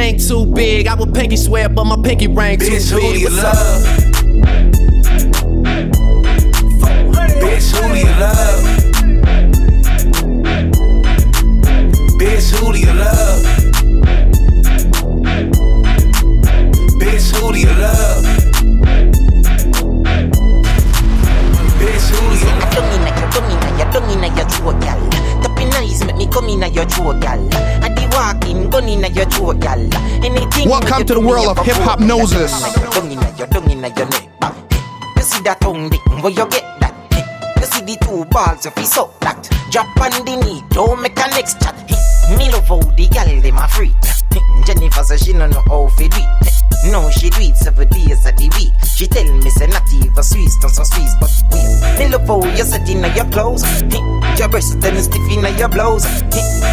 ain't 0.00 0.26
too 0.26 0.46
big. 0.46 0.86
I 0.86 0.94
would 0.94 1.14
pinky 1.14 1.36
swear, 1.36 1.68
but 1.68 1.84
my 1.84 1.96
pinky 2.02 2.26
ring 2.26 2.58
too 2.58 2.66
Bitch, 2.66 2.90
big. 2.94 3.02
who 3.02 3.12
do 3.12 3.18
you 3.20 3.26
What's 3.30 3.42
love? 3.42 3.56
up? 3.56 4.00
Bitch, 7.40 7.70
who 7.74 7.92
do 7.92 7.98
you 7.98 8.12
love? 8.20 8.60
Bitch, 12.18 12.50
who 12.56 12.72
do 12.72 12.78
you 12.78 12.92
love? 12.92 13.42
Bitch, 17.00 17.30
who 17.34 17.52
do 17.52 17.58
you 17.60 17.72
love? 17.80 18.24
Bitch, 21.78 22.06
who 22.10 22.20
do 22.30 22.36
you 22.38 22.46
love? 22.46 22.72
Dung 22.74 22.90
inna 22.92 23.10
your, 23.18 23.90
dung 23.92 24.10
inna 24.10 24.26
your, 24.28 24.36
your 24.36 24.48
throat, 24.48 24.80
gal. 24.80 25.00
Tapping 25.42 25.72
eyes 25.74 26.04
make 26.04 26.16
me 26.16 26.26
come 26.26 26.48
inna 26.48 26.68
your 26.68 26.84
throat, 26.86 27.20
gal. 27.20 27.79
I 28.12 28.34
be 28.34 28.54
walking, 28.54 28.70
gun 28.70 28.88
inna 28.88 29.08
your 29.08 29.26
throat, 29.26 29.60
gal. 29.60 29.78
Anything. 30.24 30.68
Welcome 30.68 31.06
to 31.06 31.14
the 31.14 31.20
world 31.20 31.48
of 31.48 31.58
Hiphopnosis. 31.58 32.52
Dung 32.92 33.10
inna 33.10 33.34
your, 33.36 33.46
dung 33.48 33.70
inna 33.70 33.88
your 33.88 34.06
neck. 34.06 34.28
You 35.16 35.22
see 35.22 35.42
that 35.42 35.60
tongue 35.60 35.90
dick, 35.90 36.04
where 36.22 36.30
you 36.30 36.46
get 36.48 36.80
that? 36.80 36.94
You 37.58 37.66
see 37.66 37.84
the 37.84 37.96
two 38.04 38.24
balls 38.26 38.66
of 38.66 38.76
his 38.76 38.96
up 38.96 39.18
that. 39.20 39.48
Drop 39.70 39.86
on 40.00 40.24
the 40.24 40.36
knee, 40.36 40.62
don't 40.70 41.00
make 41.00 41.18
a 41.18 41.28
next 41.30 41.60
chat. 41.60 41.76
Me 42.36 42.50
love 42.50 42.68
how 42.68 42.78
the 42.78 43.08
gal 43.10 43.26
dem 43.40 43.58
a 43.58 43.66
free. 43.68 43.94
Jennifer 44.64 45.02
say 45.02 45.16
she 45.16 45.32
no 45.32 45.46
know 45.46 45.62
how 45.66 45.88
fi 45.96 46.08
do 46.08 46.16
it. 46.16 46.92
No, 46.92 47.10
she 47.10 47.28
do 47.28 47.42
it 47.42 47.56
seven 47.56 47.88
days 47.88 48.24
of 48.24 48.36
the 48.36 48.48
week. 48.56 48.72
She 48.96 49.06
tell 49.06 49.24
me 49.24 49.50
say 49.50 49.66
not 49.66 49.84
even 49.92 50.22
Swiss, 50.22 50.56
not 50.62 50.70
so 50.70 50.84
Swiss, 50.84 51.14
but 51.20 51.30
we. 51.50 51.60
Me 51.98 52.08
love 52.08 52.26
how 52.26 52.44
you 52.44 52.64
set 52.64 52.88
in 52.88 53.02
your 53.14 53.26
clothes. 53.30 53.64
Your 54.38 54.48
breast 54.48 54.80
them 54.80 54.96
stiff 54.96 55.26
in 55.30 55.44
your 55.58 55.68
blouse. 55.68 56.06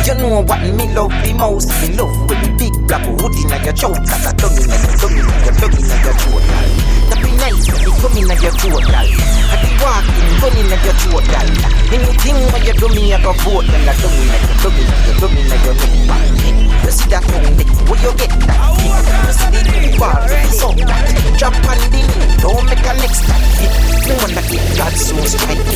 You 0.05 0.13
know 0.15 0.41
what 0.41 0.61
me 0.61 0.93
love 0.93 1.11
the 1.25 1.33
most. 1.33 1.69
Me 1.81 1.95
love 1.97 2.13
with 2.29 2.39
the 2.45 2.53
big 2.57 2.73
black 2.87 3.03
hood 3.03 3.33
in 3.35 3.49
your 3.65 3.73
throat. 3.73 3.97
Cause 4.05 4.27
I 4.27 4.33
dung 4.33 4.55
in 4.55 4.69
your, 4.69 4.93
dung 5.01 5.11
in 5.11 5.25
your, 5.25 5.53
dung 5.57 5.73
in 5.73 5.89
your 5.89 6.13
throat. 6.21 6.57
Nice 7.37 7.69
me 7.69 7.77
come 8.01 8.17
in 8.17 8.27
your 8.41 8.51
throat, 8.57 8.85
gal. 8.89 9.05
I 9.05 9.61
walking, 9.79 10.31
gun 10.41 10.57
in 10.57 10.69
your 10.69 10.95
throat. 11.05 11.27
Anything 11.93 12.39
when 12.51 12.61
you 12.65 12.73
do 12.73 12.87
me, 12.89 13.13
I 13.13 13.21
go 13.21 13.33
vote, 13.45 13.65
gal. 13.65 13.87
I 13.87 13.93
dung 14.01 14.17
in 14.17 14.27
your, 14.27 14.41
dung 14.61 14.77
in 14.77 14.87
your, 15.05 15.15
dung 15.21 15.37
in 15.37 15.47
your 15.47 15.75
neck. 15.77 16.17
You 16.87 16.91
see 16.91 17.09
that 17.11 17.23
tongue 17.27 17.51
dick, 17.57 17.67
where 17.87 17.99
you 17.99 18.11
get 18.15 18.31
that? 18.47 18.57
You 18.79 19.33
see 19.35 19.49
the 19.53 19.59
two 19.67 19.99
balls, 19.99 20.31
so 20.55 20.71
that. 20.87 21.27
Drop 21.37 21.53
on 21.53 21.77
the 21.77 21.87
knee, 21.93 22.09
don't 22.41 22.65
make 22.65 22.81
a 22.81 22.93
next 22.97 23.21
time. 23.27 23.43
Me 24.07 24.13
wanna 24.17 24.41
get 24.47 24.63
God 24.79 24.93
so 24.95 25.13
strike 25.27 25.61
me. 25.67 25.75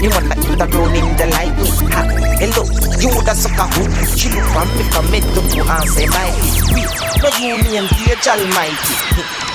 Me 0.00 0.06
wanna 0.08 0.34
hit 0.34 0.58
the 0.58 0.66
ground 0.66 0.96
in 0.96 1.06
the 1.14 1.26
light 1.30 1.54
me. 1.60 1.68
Ha, 1.92 2.02
hello, 2.40 2.64
you 2.98 3.12
the 3.20 3.34
sucker 3.36 3.68
who? 3.76 3.84
She 4.16 4.32
look 4.32 4.48
for 4.50 4.64
me 4.74 4.82
from 4.90 5.06
me 5.12 5.20
to 5.20 5.40
go 5.44 5.60
and 5.60 5.86
say 5.92 6.08
my 6.08 6.32
we. 6.72 6.82
No 7.20 7.28
you 7.36 7.60
name 7.68 7.86
Gage 8.00 8.26
Almighty. 8.26 8.96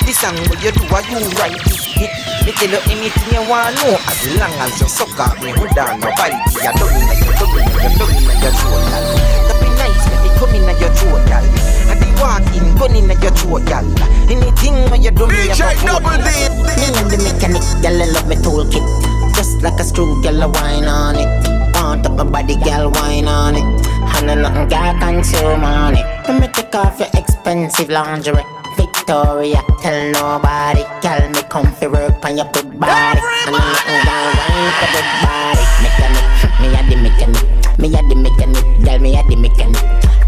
This 0.06 0.22
song 0.22 0.38
what 0.38 0.62
you 0.62 0.70
do, 0.70 0.86
what 0.94 1.02
you 1.10 1.18
write 1.38 1.62
it. 1.98 2.36
Me 2.46 2.52
tell 2.54 2.70
you 2.70 2.82
anything 2.94 3.34
you 3.34 3.42
want 3.50 3.74
know. 3.82 3.98
As 4.06 4.22
long 4.38 4.54
as 4.62 4.80
you 4.80 4.88
suck 4.88 5.18
up 5.18 5.34
me 5.42 5.50
Who 5.50 5.66
down 5.74 5.98
nobody 5.98 6.38
You 6.62 6.70
don't 6.78 6.94
like 6.94 7.18
you 7.18 7.34
don't 7.42 7.58
like 7.58 7.74
you 7.74 7.90
don't 7.98 8.14
like 8.22 8.38
your 8.38 8.54
throat 8.54 8.86
gal 8.86 9.06
That 9.50 9.58
be 9.58 9.68
nice 9.82 10.04
when 10.06 10.20
they 10.22 10.32
come 10.38 10.54
in 10.54 10.70
at 10.70 10.78
your 10.78 10.94
throat 10.94 11.26
gal 11.26 11.42
And 11.90 11.98
they 11.98 12.12
walk 12.22 12.46
in 12.54 12.78
gun 12.78 12.94
in 12.94 13.10
at 13.10 13.18
your 13.24 13.34
throat 13.34 13.66
gal 13.66 13.86
Anything 14.30 14.78
when 14.94 15.02
you 15.02 15.10
do 15.10 15.26
me 15.26 15.50
I 15.50 15.58
go 15.58 15.98
Double 15.98 16.22
D. 16.22 16.30
Me 16.78 16.88
and 16.94 17.10
the 17.10 17.18
mechanic 17.18 17.66
gal 17.82 17.98
I 17.98 18.06
love 18.14 18.28
me 18.30 18.36
toolkit. 18.38 18.86
Just 19.34 19.64
like 19.64 19.80
a 19.80 19.84
screw 19.84 20.22
gal 20.22 20.44
I 20.44 20.46
wine 20.46 20.86
on 20.86 21.16
it. 21.18 21.30
Want 21.74 22.06
up 22.06 22.14
my 22.14 22.24
body 22.30 22.58
gal 22.62 22.92
wine 22.92 23.26
on 23.26 23.56
it. 23.56 23.66
And 24.22 24.30
I 24.30 24.36
nothing 24.36 24.70
consume 25.02 25.64
on 25.64 25.98
it. 25.98 26.06
Let 26.28 26.42
me 26.42 26.48
take 26.54 26.76
off 26.76 27.00
your 27.00 27.10
expensive 27.18 27.90
lingerie 27.90 28.46
Victoria, 29.06 29.62
tell 29.78 30.02
nobody. 30.18 30.82
Tell 30.98 31.30
me 31.30 31.42
come 31.46 31.70
fi 31.78 31.86
work 31.86 32.26
on 32.26 32.38
your 32.42 32.50
good 32.50 32.74
body. 32.80 33.22
And 33.46 33.54
I'm 33.54 33.62
nothing 33.70 34.02
gonna 34.02 34.34
wine 34.34 34.74
for 34.82 34.90
good 34.98 35.10
body. 35.22 35.64
Mechanic, 35.86 36.26
me 36.58 36.68
a 36.74 36.82
the 36.90 36.96
mechanic. 37.06 37.46
Me 37.78 37.88
a 37.94 38.02
the 38.02 38.16
mechanic, 38.18 38.66
girl 38.82 38.98
me 38.98 39.14
a 39.14 39.22
the 39.30 39.36
mechanic. 39.38 39.78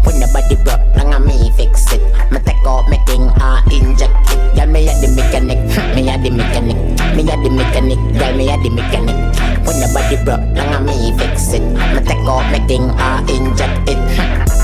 When 0.06 0.22
the 0.22 0.30
body 0.30 0.54
broke, 0.62 0.78
long 0.94 1.26
me 1.26 1.50
fix 1.58 1.90
it. 1.90 1.98
Me 2.30 2.38
take 2.38 2.62
out 2.62 2.86
me 2.86 3.02
thing, 3.02 3.26
uh, 3.42 3.58
inject 3.66 4.14
it. 4.30 4.54
Girl 4.54 4.70
me 4.70 4.86
a 4.86 4.94
the 5.02 5.10
mechanic, 5.10 5.58
me 5.98 6.06
a 6.06 6.14
the 6.14 6.30
mechanic. 6.30 6.78
Me 7.18 7.22
a 7.26 7.34
the 7.34 7.50
mechanic, 7.50 7.98
girl 8.14 8.34
me 8.38 8.46
a 8.46 8.54
the 8.62 8.70
mechanic. 8.70 9.18
When 9.66 9.74
the 9.82 9.90
body 9.90 10.22
broke, 10.22 10.46
long 10.54 10.86
me 10.86 11.10
fix 11.18 11.50
it. 11.50 11.66
Me 11.66 12.00
take 12.06 12.22
out 12.30 12.46
me 12.54 12.62
thing, 12.70 12.86
uh, 12.94 13.26
inject 13.26 13.90
it. 13.90 13.98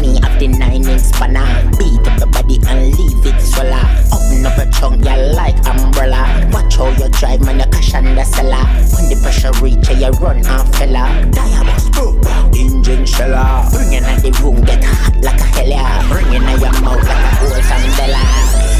Me 0.00 0.18
have 0.22 0.40
the 0.40 0.48
nine 0.48 0.88
inch 0.88 1.02
spanner 1.02 1.44
Beat 1.78 2.00
up 2.08 2.18
the 2.18 2.26
body 2.32 2.58
and 2.68 2.96
leave 2.96 3.13
swallow 3.54 3.84
Open 4.10 4.46
up 4.46 4.58
a 4.58 4.66
trunk, 4.70 5.04
you 5.04 5.16
like 5.34 5.56
umbrella. 5.66 6.50
Watch 6.52 6.76
how 6.76 6.90
you 6.90 7.08
drive, 7.10 7.40
man, 7.42 7.60
you 7.60 7.66
cash 7.70 7.94
on 7.94 8.04
the 8.14 8.24
cellar 8.24 8.64
When 8.94 9.06
the 9.08 9.16
pressure 9.22 9.54
reach, 9.62 9.88
you 9.90 10.10
run 10.18 10.42
and 10.42 10.66
fella 10.74 11.04
Diabos, 11.30 11.88
bro, 11.94 12.18
engine 12.54 13.06
sheller 13.06 13.66
Bring 13.70 13.92
in 13.94 14.04
at 14.04 14.22
the 14.22 14.30
room, 14.42 14.60
get 14.66 14.82
hot 14.82 15.14
like 15.22 15.40
a 15.40 15.48
hella 15.54 16.02
Bring 16.10 16.34
in 16.34 16.42
at 16.42 16.60
your 16.60 16.74
mouth 16.82 17.02
like 17.06 17.24
a 17.24 17.30
whole 17.38 17.62
candela 17.62 18.24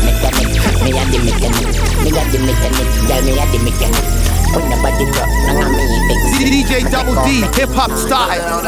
Mechanic, 0.05 0.53
me 0.83 0.91
a 0.93 1.03
the 1.09 1.18
mechanic 1.22 1.70
Me 2.03 2.11
a 2.11 2.22
the 2.29 2.39
mechanic, 2.43 2.89
girl, 3.07 3.22
me 3.25 3.33
a 3.39 3.45
the 3.49 3.59
mechanic 3.62 4.07
When 4.53 4.66
the 4.70 4.77
body 4.83 5.07
broke, 5.14 5.35
long 5.49 5.62
a 5.62 5.66
me 5.70 5.99
fix 6.09 6.20
it. 6.35 6.45
DJ 6.45 6.91
Double 6.91 7.16
D, 7.25 7.43
hip 7.59 7.70
hop 7.72 7.91
style. 7.93 8.62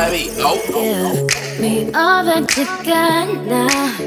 Me 1.61 1.87
all 1.95 2.25
that 2.25 2.57
you 2.57 2.65
got 2.85 3.47
now 3.47 4.06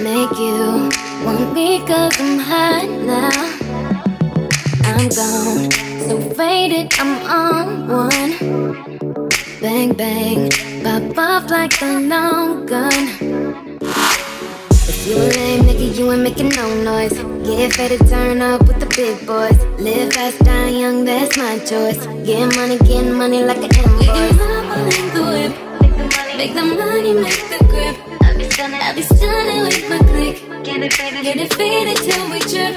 Make 0.00 0.30
you 0.38 0.88
want 1.24 1.54
me 1.54 1.84
cause 1.84 2.20
I'm 2.20 2.38
hot 2.38 2.86
now. 3.02 3.30
I'm 4.84 5.08
gone, 5.08 5.70
so 6.06 6.20
faded, 6.36 6.94
I'm 7.00 7.18
on 7.26 7.88
one. 7.88 9.18
Bang 9.60 9.92
bang, 9.94 10.50
pop 10.84 11.18
off 11.18 11.50
like 11.50 11.82
a 11.82 11.98
long 11.98 12.64
gun. 12.66 12.92
If 14.70 15.04
you 15.04 15.16
a 15.16 15.26
lame 15.34 15.62
nigga, 15.64 15.98
you 15.98 16.12
ain't 16.12 16.22
making 16.22 16.50
no 16.50 16.66
noise. 16.84 17.18
Get 17.44 17.72
fed 17.72 17.90
to 17.90 17.98
turn 18.08 18.40
up 18.40 18.68
with 18.68 18.78
the 18.78 18.86
big 18.94 19.26
boys. 19.26 19.58
Live 19.80 20.12
fast, 20.12 20.38
die 20.44 20.68
young, 20.78 21.04
that's 21.04 21.36
my 21.36 21.58
choice. 21.58 22.06
Get 22.24 22.54
money, 22.54 22.78
get 22.78 23.02
money 23.02 23.42
like 23.42 23.64
an 23.64 23.74
invoice. 23.74 24.06
Can 24.06 24.38
hop 24.38 24.78
on 24.78 24.92
in 24.94 25.06
the 25.14 25.22
whip. 25.32 26.36
Make 26.36 26.54
the 26.54 26.62
money, 26.62 27.14
make 27.14 27.48
the 27.50 27.64
grip. 27.66 28.17
I'll 28.60 28.92
be 28.92 29.02
stunning, 29.02 29.62
with 29.62 29.88
my 29.88 29.98
click. 29.98 30.64
Get 30.64 30.82
it 30.82 30.92
faded, 30.92 31.22
get 31.22 31.36
it 31.36 31.54
faded 31.54 31.96
till 31.96 32.28
we 32.28 32.40
trip. 32.40 32.74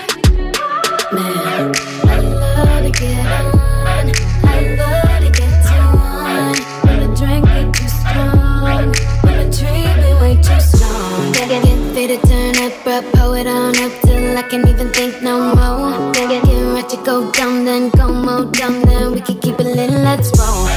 Man, 1.11 1.73
I 2.05 2.19
love 2.19 2.83
to 2.85 2.91
get 2.91 3.25
on. 3.25 4.11
I 4.45 4.75
love 4.77 5.23
to 5.25 5.31
get 5.33 5.53
to 5.65 5.77
one. 5.97 6.57
When 6.85 6.97
the 7.01 7.15
drink 7.17 7.45
get 7.45 7.73
too 7.73 7.87
strong, 7.87 8.93
when 9.25 9.37
the 9.41 9.57
be 9.97 10.13
way 10.21 10.35
too 10.35 10.59
strong. 10.59 11.31
Get, 11.31 11.49
get 11.49 11.93
faded, 11.95 12.21
turn 12.29 12.57
up, 12.61 12.85
it 12.85 13.47
on 13.47 13.75
up 13.77 14.01
till 14.01 14.37
I 14.37 14.43
can't 14.43 14.67
even 14.67 14.89
think 14.93 15.23
no 15.23 15.55
more. 15.55 16.11
Get, 16.13 16.43
get 16.45 16.61
right 16.75 16.87
to 16.89 16.97
go 16.97 17.31
down, 17.31 17.65
then 17.65 17.89
go 17.89 18.13
more 18.13 18.45
down, 18.51 18.83
then 18.83 19.13
we 19.13 19.21
can 19.21 19.39
keep 19.39 19.59
it 19.59 19.65
lit, 19.65 19.89
let's 19.89 20.29
roll. 20.37 20.67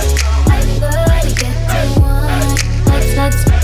I 0.49 0.65
love 0.81 1.21
to 1.21 1.35
get 1.37 1.55
to 1.69 2.01
one. 2.01 2.57
Let's, 2.87 3.47
let's, 3.47 3.64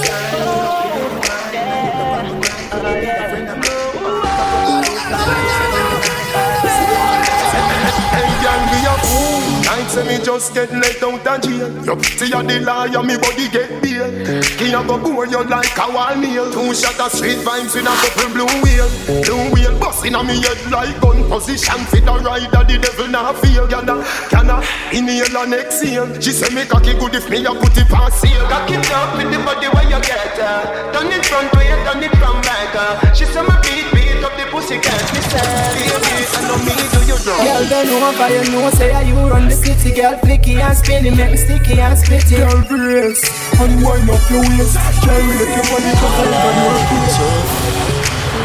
say 10.01 10.17
me 10.17 10.23
just 10.23 10.53
get 10.53 10.71
let 10.71 11.03
out 11.03 11.27
of 11.27 11.41
jail. 11.41 11.69
You 11.85 12.03
see 12.03 12.33
a 12.33 12.41
the 12.43 12.59
liar, 12.61 13.03
me 13.03 13.17
body 13.17 13.49
get 13.49 13.81
bail. 13.81 14.09
King 14.57 14.75
a 14.75 14.81
go 14.85 14.97
bore 14.97 15.25
you 15.25 15.43
like 15.45 15.77
a 15.77 15.91
wall 15.91 16.15
nail. 16.15 16.51
Two 16.51 16.73
shot 16.73 16.99
of 16.99 17.11
street 17.11 17.37
vibes 17.45 17.75
with 17.75 17.85
a 17.85 17.93
couple 18.01 18.29
blue 18.33 18.51
wheel. 18.61 18.87
Blue 19.25 19.51
wheel 19.53 19.73
busting 19.79 20.15
on 20.15 20.27
me 20.27 20.41
head 20.41 20.59
like 20.71 20.99
gun 21.01 21.23
position. 21.29 21.79
Fit 21.89 22.07
a 22.07 22.13
rider, 22.19 22.63
the 22.65 22.77
devil 22.81 23.07
not 23.07 23.37
feel. 23.39 23.67
Can 23.67 23.89
a, 23.89 23.95
can 24.29 24.49
a 24.49 24.57
inhale 24.91 25.37
and 25.37 25.53
exhale. 25.53 26.07
She 26.19 26.31
say 26.31 26.53
me 26.53 26.65
cocky 26.65 26.93
good 26.97 27.15
if 27.15 27.29
me 27.29 27.45
a 27.45 27.51
put 27.53 27.77
it 27.77 27.91
on 27.91 28.11
sale. 28.11 28.47
Cock 28.49 28.69
it 28.71 28.91
up 28.91 29.17
with 29.17 29.29
the 29.31 29.39
body 29.43 29.67
where 29.69 29.85
you 29.85 30.01
get 30.01 30.37
her. 30.37 30.91
Turn 30.93 31.11
it 31.11 31.25
front 31.25 31.51
way, 31.53 31.69
turn 31.85 32.03
it 32.03 32.11
from 32.17 32.41
back. 32.41 32.73
uh. 32.75 33.13
She 33.13 33.25
say 33.25 33.41
my 33.41 33.59
beat, 33.61 33.87
the 33.93 34.00
pussy, 34.61 34.77
can't 34.79 35.13
be 35.13 35.21
sad. 35.21 35.73
Baby, 35.73 36.25
I 36.29 36.41
know 36.47 36.57
me 36.61 36.73
do 36.93 36.99
you 37.09 37.17
wrong. 37.25 37.41
Girl, 37.41 37.63
don't 37.69 37.87
know 37.87 38.09
if 38.09 38.19
I 38.21 38.29
know, 38.51 38.69
say 38.71 38.91
how 38.91 39.01
you 39.01 39.15
run 39.15 39.49
the 39.49 39.55
city. 39.55 39.91
Girl, 39.95 40.13
flicky 40.21 40.61
and 40.61 40.77
spinny, 40.77 41.09
make 41.09 41.31
me 41.31 41.37
sticky 41.37 41.79
and 41.79 41.97
spitty. 41.97 42.37
Girl, 42.37 42.61
brace, 42.67 43.23
and 43.59 43.83
wind 43.83 44.09
up 44.09 44.29
your 44.29 44.41
waist. 44.41 44.77
Girl, 45.05 45.21
make 45.25 45.49
your 45.49 45.65
body 45.69 45.91
go 45.97 46.07
over 46.07 46.41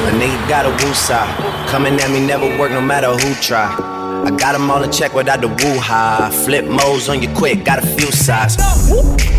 A 0.06 0.12
nigga 0.16 0.48
got 0.48 0.66
a 0.66 0.72
woosah. 0.84 1.26
Coming 1.68 2.00
at 2.00 2.10
me 2.10 2.20
never 2.24 2.46
work 2.58 2.70
no 2.72 2.80
matter 2.80 3.12
who 3.12 3.34
try. 3.34 3.95
I 4.26 4.30
got 4.30 4.52
them 4.52 4.68
all 4.68 4.82
in 4.82 4.90
check 4.90 5.14
without 5.14 5.40
the 5.40 5.46
woo 5.46 5.78
ha. 5.78 6.30
Flip 6.44 6.64
modes 6.64 7.08
on 7.08 7.22
you 7.22 7.28
quick, 7.36 7.64
got 7.64 7.78
a 7.78 7.86
few 7.86 8.10
sides. 8.10 8.56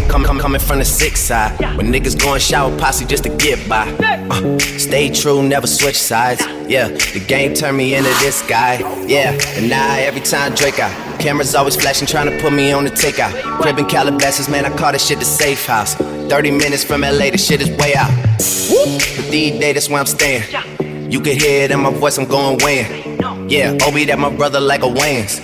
Come, 0.07 0.23
come, 0.23 0.39
coming 0.39 0.61
from 0.61 0.79
the 0.79 0.85
six 0.85 1.19
side. 1.19 1.59
When 1.75 1.91
niggas 1.91 2.17
going 2.17 2.39
shower 2.39 2.75
posse 2.77 3.03
just 3.03 3.23
to 3.23 3.29
get 3.35 3.67
by. 3.67 3.85
Uh, 4.29 4.57
stay 4.59 5.09
true, 5.09 5.43
never 5.43 5.67
switch 5.67 5.97
sides. 5.97 6.41
Yeah, 6.69 6.87
the 6.87 7.21
game 7.27 7.53
turned 7.53 7.75
me 7.75 7.95
into 7.95 8.11
this 8.19 8.41
guy. 8.47 8.79
Yeah, 9.05 9.37
and 9.57 9.69
now 9.69 9.95
every 9.97 10.21
time 10.21 10.55
Drake 10.55 10.79
out. 10.79 11.19
Cameras 11.19 11.53
always 11.53 11.75
flashing, 11.75 12.07
trying 12.07 12.31
to 12.31 12.41
put 12.41 12.53
me 12.53 12.71
on 12.71 12.85
the 12.85 12.89
takeout. 12.89 13.33
Crib 13.61 13.79
in 13.79 13.87
Calabasas, 13.87 14.47
man, 14.47 14.65
I 14.65 14.73
call 14.77 14.93
this 14.93 15.05
shit 15.05 15.19
the 15.19 15.25
safe 15.25 15.65
house. 15.65 15.95
30 15.95 16.51
minutes 16.51 16.85
from 16.85 17.01
LA, 17.01 17.29
the 17.29 17.37
shit 17.37 17.59
is 17.59 17.69
way 17.71 17.93
out. 17.93 18.11
But 19.17 19.31
these 19.31 19.59
days, 19.59 19.73
that's 19.73 19.89
where 19.89 19.99
I'm 19.99 20.05
staying. 20.05 20.43
You 21.11 21.19
can 21.19 21.37
hear 21.37 21.63
it 21.63 21.71
in 21.71 21.81
my 21.81 21.91
voice, 21.91 22.17
I'm 22.17 22.25
going 22.25 22.57
weighing. 22.63 23.16
Yeah, 23.49 23.77
Obi, 23.87 24.03
that 24.05 24.19
my 24.19 24.29
brother 24.29 24.59
like 24.59 24.83
a 24.83 24.87
Wayans. 24.91 25.39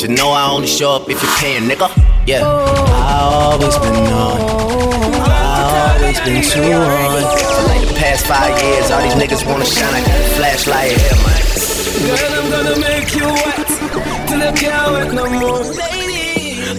You 0.00 0.08
know 0.08 0.30
I 0.30 0.48
only 0.50 0.66
show 0.66 0.92
up 0.96 1.10
if 1.10 1.22
you're 1.22 1.36
paying, 1.36 1.68
nigga. 1.68 1.92
Yeah, 2.26 2.40
oh. 2.42 2.88
I 2.88 3.52
always 3.52 3.76
been 3.76 4.00
on. 4.08 4.40
I 5.28 5.92
always 5.92 6.18
been 6.24 6.40
too 6.40 6.72
on. 6.72 7.20
For 7.20 7.68
like 7.68 7.86
the 7.86 7.94
past 8.00 8.24
five 8.24 8.56
years, 8.64 8.90
all 8.90 9.02
these 9.02 9.12
niggas 9.20 9.44
wanna 9.46 9.66
shine 9.66 9.92
like 9.92 10.06
a 10.06 10.16
flashlight 10.40 10.96
here, 10.96 11.20
man. 11.20 11.44
Girl, 12.08 12.32
I'm 12.32 12.48
gonna 12.50 12.80
make 12.80 13.12
you 13.14 13.28
wet 13.28 13.68
till 14.26 14.40
you 14.40 14.52
can't 14.56 14.92
wet 14.92 15.12
no 15.12 15.28
more. 15.28 15.64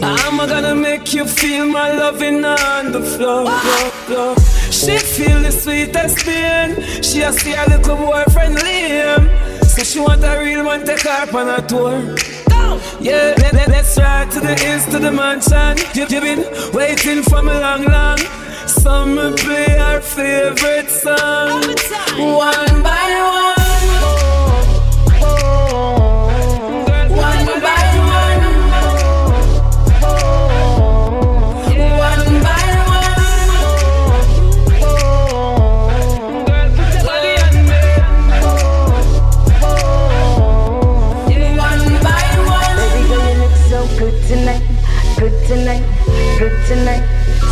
I'm 0.01 0.37
gonna 0.49 0.73
make 0.73 1.13
you 1.13 1.25
feel 1.25 1.67
my 1.67 1.91
loving 1.91 2.43
on 2.43 2.91
the 2.91 3.01
floor, 3.01 3.45
floor, 3.45 3.91
floor. 4.09 4.35
She 4.71 4.97
feel 4.97 5.41
the 5.41 5.51
sweetest 5.51 6.25
pain. 6.25 6.81
She 7.03 7.21
a 7.21 7.31
see 7.31 7.51
her 7.51 7.67
little 7.69 7.97
boyfriend 7.97 8.57
Liam. 8.57 9.44
So 9.75 9.83
she 9.83 9.99
want 9.99 10.23
a 10.23 10.39
real 10.39 10.63
man 10.63 10.85
take 10.85 11.01
her 11.01 11.37
on 11.37 11.49
a 11.49 11.61
tour. 11.67 12.15
Yeah, 13.01 13.35
let, 13.37 13.53
let, 13.53 13.67
let's 13.67 13.97
ride 13.97 14.31
to 14.31 14.39
the 14.39 14.53
east 14.53 14.89
to 14.91 14.99
the 14.99 15.11
mansion. 15.11 15.75
You, 15.93 16.07
you 16.07 16.21
been 16.21 16.71
waiting 16.73 17.21
for 17.23 17.41
me 17.43 17.51
long, 17.51 17.83
long. 17.83 18.17
Summer 18.67 19.33
play 19.35 19.77
our 19.77 19.99
favorite 19.99 20.89
song. 20.89 21.61
One 22.17 22.83
by. 22.83 23.55
One 23.57 23.64
tonight, 45.47 45.83
good 46.39 46.53
tonight. 46.65 47.03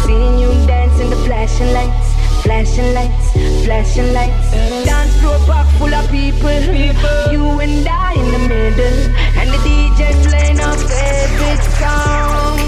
Seeing 0.05 0.39
you 0.39 0.49
dance 0.65 0.99
in 0.99 1.09
the 1.09 1.15
flashing 1.27 1.71
lights, 1.73 2.13
flashing 2.41 2.93
lights, 2.93 3.31
flashing 3.65 4.13
lights. 4.13 4.51
Dance 4.85 5.15
floor 5.21 5.37
pack 5.45 5.67
full 5.77 5.93
of 5.93 6.09
people, 6.09 6.49
you 7.31 7.59
and 7.61 7.87
I 7.87 8.13
in 8.13 8.31
the 8.31 8.39
middle, 8.49 8.99
and 9.37 9.49
the 9.49 9.57
DJ 9.61 10.11
playing 10.25 10.59
our 10.59 10.77
favorite 10.77 11.63
song. 11.77 12.59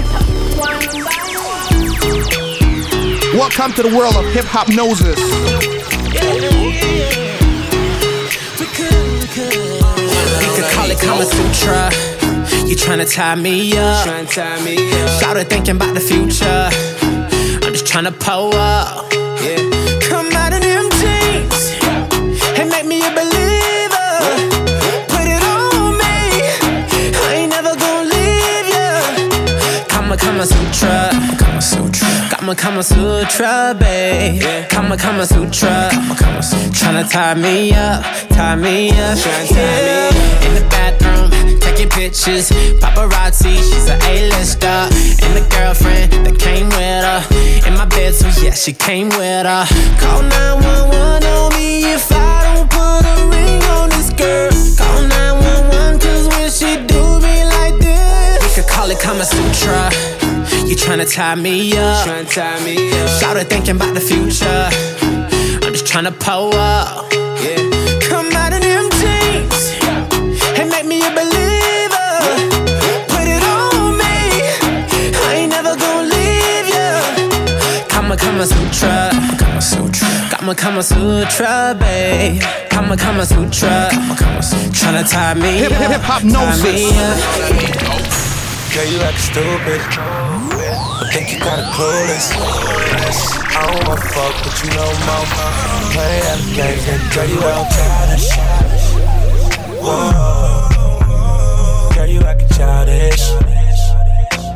One 0.58 0.78
by 1.04 1.18
Welcome 3.36 3.72
to 3.74 3.82
the 3.82 3.94
world 3.96 4.16
of 4.16 4.24
Hiphopnosis. 4.26 5.18
You 10.42 10.50
could 10.54 10.70
call 10.72 10.90
it 10.90 10.98
Kama 11.00 11.24
Sutra. 11.24 12.15
You 12.66 12.74
tryna 12.74 13.06
tie 13.12 13.36
me 13.36 13.76
up. 13.78 14.06
It 15.36 15.48
thinking 15.48 15.76
about 15.76 15.94
the 15.94 16.00
future. 16.00 16.68
I'm 17.64 17.72
just 17.72 17.86
tryna 17.86 18.18
pull 18.18 18.54
up. 18.54 19.10
Come 20.08 20.32
out 20.32 20.52
in 20.52 20.62
them 20.62 20.88
jeans 20.98 21.72
and 22.58 22.68
make 22.70 22.86
me 22.86 23.02
a 23.06 23.10
believer. 23.10 24.10
Put 25.12 25.26
it 25.28 25.42
on 25.44 25.96
me. 26.00 26.16
I 27.14 27.34
ain't 27.34 27.50
never 27.50 27.76
gonna 27.76 28.08
leave 28.08 28.68
ya. 28.74 29.86
Kama 29.88 30.16
Kama 30.16 30.46
Sutra. 30.46 31.10
Kama 31.38 31.60
Sutra. 31.62 32.08
Kama 32.30 32.54
Kama 32.56 32.82
Sutra, 32.82 33.76
babe. 33.78 34.68
Kama 34.68 34.96
Kama 34.96 35.26
Sutra. 35.26 35.90
Tryna 36.72 37.08
tie 37.10 37.34
me 37.34 37.72
up, 37.74 38.02
tie 38.30 38.56
me 38.56 38.90
up. 38.90 39.18
Yeah. 39.50 40.46
In 40.46 40.54
the 40.54 40.62
bathroom, 40.70 41.05
taking 41.76 41.90
pictures. 41.90 42.50
Paparazzi, 42.80 43.56
she's 43.56 43.88
a 43.88 43.96
A-lister. 44.08 44.66
And 44.66 45.32
the 45.36 45.46
girlfriend 45.50 46.12
that 46.26 46.38
came 46.38 46.68
with 46.68 47.04
her. 47.04 47.68
In 47.68 47.76
my 47.76 47.84
bed, 47.86 48.14
so 48.14 48.28
yeah, 48.42 48.52
she 48.52 48.72
came 48.72 49.08
with 49.08 49.46
her. 49.46 49.66
Call 50.00 50.22
911 50.22 51.24
on 51.24 51.52
me 51.54 51.92
if 51.92 52.10
I 52.12 52.54
don't 52.54 52.70
put 52.70 53.02
a 53.04 53.16
ring 53.28 53.62
on 53.76 53.90
this 53.90 54.10
girl. 54.10 54.50
Call 54.76 55.02
911 55.02 56.00
cause 56.00 56.28
when 56.28 56.50
she 56.50 56.76
do 56.86 57.20
me 57.20 57.44
like 57.44 57.78
this, 57.78 58.42
we 58.42 58.62
could 58.62 58.70
call 58.70 58.90
it 58.90 59.00
Kama 59.00 59.24
Sutra. 59.24 59.90
You 60.66 60.76
tryna 60.76 61.12
tie 61.12 61.34
me 61.34 61.76
up. 61.76 62.06
Tryna 62.06 62.32
tie 62.32 62.64
me 62.64 62.90
up. 63.00 63.08
Shout 63.20 63.36
it 63.36 63.48
thinking 63.48 63.76
about 63.76 63.94
the 63.94 64.00
future. 64.00 64.68
I'm 65.64 65.72
just 65.72 65.86
tryna 65.86 66.18
pull 66.18 66.54
up. 66.54 67.05
Ya. 78.38 78.44
Kama 78.44 78.44
Kama 78.44 78.46
Sutra. 78.46 79.10
Kama 79.38 79.60
Sutra. 79.62 80.08
Kama 80.30 80.54
Kama 80.54 80.82
Sutra, 80.82 81.74
babe. 81.78 82.40
Kama 82.70 82.96
Kama 82.96 83.26
Sutra. 83.26 83.88
Tryna 84.72 85.02
tie 85.08 85.34
me 85.34 85.58
Hip- 85.58 85.72
up. 85.72 85.78
hip- 85.78 86.02
hop 86.02 86.20
tie 86.22 86.28
me 86.62 86.86
up. 86.98 87.18
Girl, 88.74 88.84
you 88.92 89.00
act 89.02 89.18
stupid. 89.20 89.80
I 89.88 91.10
think 91.12 91.32
you 91.32 91.38
kinda 91.38 91.64
clueless. 91.72 92.26
I 93.56 93.66
don't 93.66 93.88
wanna 93.88 94.00
fuck 94.12 94.34
with 94.44 94.64
you 94.64 94.70
no 94.76 94.86
more. 95.06 95.26
Play 95.92 96.20
out 96.28 96.38
the 96.38 96.50
games 96.54 96.84
and 96.92 97.02
girl, 97.14 97.26
you 97.26 97.40
out 97.40 97.66
childish. 97.72 98.28
Whoa. 99.80 100.68
Girl, 101.94 102.06
you 102.06 102.20
acting 102.20 102.48
childish. 102.56 103.24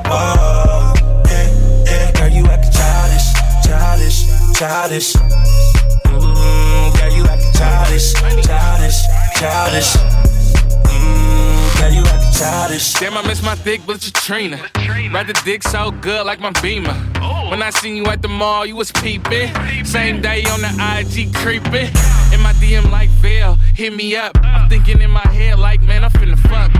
Whoa. 0.07 0.50
Childish, 4.61 5.15
childish. 5.15 5.15
Mm, 6.05 6.99
girl, 6.99 7.13
you 7.17 7.25
acting 7.25 7.53
childish, 7.55 8.13
childish, 8.45 9.01
childish. 9.35 9.97
Mm, 10.85 11.81
girl, 11.81 11.91
you 11.91 12.03
acting 12.05 12.33
childish. 12.33 12.93
Damn, 12.93 13.17
I 13.17 13.27
miss 13.27 13.43
my 13.43 13.55
thick 13.55 13.81
but 13.87 14.03
Katrina. 14.03 14.59
Ride 15.15 15.29
the 15.29 15.41
dick 15.47 15.63
so 15.63 15.91
good 15.91 16.27
like 16.27 16.41
my 16.41 16.51
beamer. 16.61 16.93
When 17.49 17.63
I 17.63 17.71
seen 17.71 17.97
you 17.97 18.05
at 18.07 18.21
the 18.21 18.29
mall, 18.29 18.67
you 18.67 18.77
was 18.77 18.93
peeping. 18.93 19.49
Same 19.87 20.21
day 20.21 20.45
on 20.45 20.61
the 20.61 20.69
IG 20.99 21.35
creeping. 21.35 21.89
In 22.35 22.41
my 22.43 22.53
DM 22.61 22.91
like 22.91 23.09
Vail, 23.23 23.55
hit 23.75 23.95
me 23.95 24.15
up. 24.15 24.33
I'm 24.43 24.69
thinking 24.69 25.01
in 25.01 25.11
my 25.11 25.27
head 25.29 25.59
like, 25.59 25.81
man, 25.81 26.05
I'm 26.05 26.11
finna 26.11 26.39
fuck. 26.39 26.71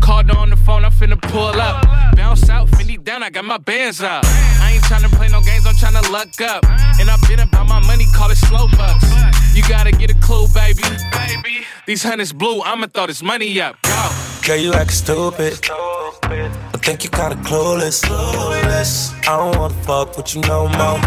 Called 0.00 0.30
on 0.30 0.48
the 0.48 0.56
phone, 0.56 0.86
I'm 0.86 0.92
finna 0.92 1.20
pull 1.20 1.60
up. 1.60 1.84
Bounce 2.16 2.48
out, 2.48 2.68
Fendi 2.68 3.02
down, 3.04 3.22
I 3.22 3.28
got 3.28 3.44
my 3.44 3.58
bands 3.58 4.00
up. 4.00 4.24
I 4.24 4.72
ain't 4.72 4.82
tryna 4.84 5.14
play 5.14 5.28
no 5.28 5.42
games, 5.42 5.57
tryna 5.78 6.10
luck 6.10 6.40
up. 6.40 6.64
And 6.98 7.08
I've 7.08 7.22
been 7.28 7.40
about 7.40 7.68
my 7.68 7.80
money, 7.86 8.06
call 8.14 8.30
it 8.30 8.36
slow 8.36 8.66
bucks. 8.76 9.06
You 9.54 9.62
gotta 9.68 9.92
get 9.92 10.10
a 10.10 10.14
clue, 10.14 10.46
baby. 10.48 10.82
Baby, 11.12 11.64
these 11.86 12.02
hundreds 12.02 12.32
blue, 12.32 12.60
I'ma 12.62 12.88
throw 12.88 13.06
this 13.06 13.22
money 13.22 13.60
up. 13.60 13.76
Go. 13.82 14.10
Girl, 14.46 14.56
you 14.56 14.72
act 14.72 14.92
stupid. 14.92 15.58
I 15.70 16.78
think 16.82 17.04
you 17.04 17.10
kinda 17.10 17.36
clueless. 17.48 18.04
clueless. 18.04 19.12
I 19.26 19.36
don't 19.36 19.56
wanna 19.58 19.74
fuck 19.84 20.16
with 20.16 20.34
you 20.34 20.40
no 20.42 20.68
more. 20.68 20.98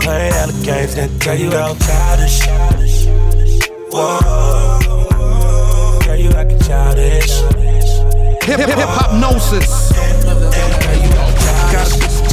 Play 0.00 0.30
all 0.32 0.46
the 0.48 0.62
games, 0.64 0.94
then 0.94 1.18
girl, 1.18 1.34
you 1.34 1.52
out 1.52 1.78
childish. 1.80 2.46
Whoa. 3.92 4.78
Girl, 6.04 6.16
you 6.16 6.30
acting 6.30 6.60
childish. 6.60 7.32
Hip 8.46 8.60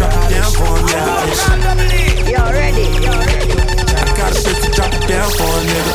drop 0.03 0.23
it 0.23 0.29
down 0.29 0.51
for 0.51 0.63
a 0.63 0.81
nigga. 0.83 2.27
You're 2.31 2.51
ready. 2.51 2.87
I 3.95 4.17
got 4.17 4.31
a 4.31 4.35
shit 4.35 4.57
to 4.63 4.69
drop 4.71 4.93
it 4.93 5.07
down 5.07 5.29
for 5.31 5.43
a 5.43 5.63
nigga. 5.69 5.93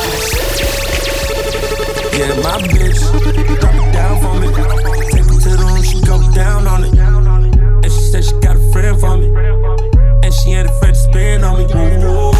Yeah, 2.18 2.34
my 2.42 2.58
bitch, 2.68 3.00
drop 3.60 3.74
it 3.74 3.92
down 3.92 4.14
for 4.20 4.34
me. 4.40 4.48
Take 5.12 5.26
me 5.26 5.36
to 5.38 5.50
the 5.50 5.64
room, 5.64 5.82
she 5.82 6.00
go 6.00 6.16
down 6.32 6.66
on 6.66 6.84
it. 6.84 6.94
And 7.84 7.92
she 7.92 8.00
said 8.00 8.24
she 8.24 8.32
got 8.40 8.56
a 8.56 8.72
friend 8.72 8.98
for 8.98 9.16
me. 9.16 9.28
And 10.24 10.32
she 10.34 10.52
ain't 10.52 10.68
afraid 10.68 10.94
to 10.94 11.00
spend 11.00 11.44
on 11.44 11.58
me. 11.58 11.64
Ooh. 12.04 12.37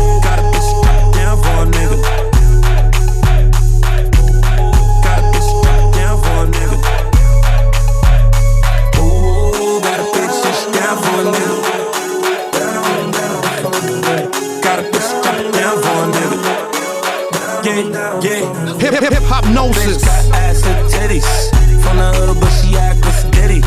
Hip 18.99 19.15
Hopnosis. 19.31 20.03
Got 20.05 20.35
ass 20.35 20.67
and 20.67 20.91
titties. 20.91 21.29
From 21.83 21.99
the 21.99 22.11
hood, 22.19 22.41
but 22.41 22.51
she 22.51 22.75
act 22.77 22.99
with 23.07 23.31
Diddy. 23.31 23.63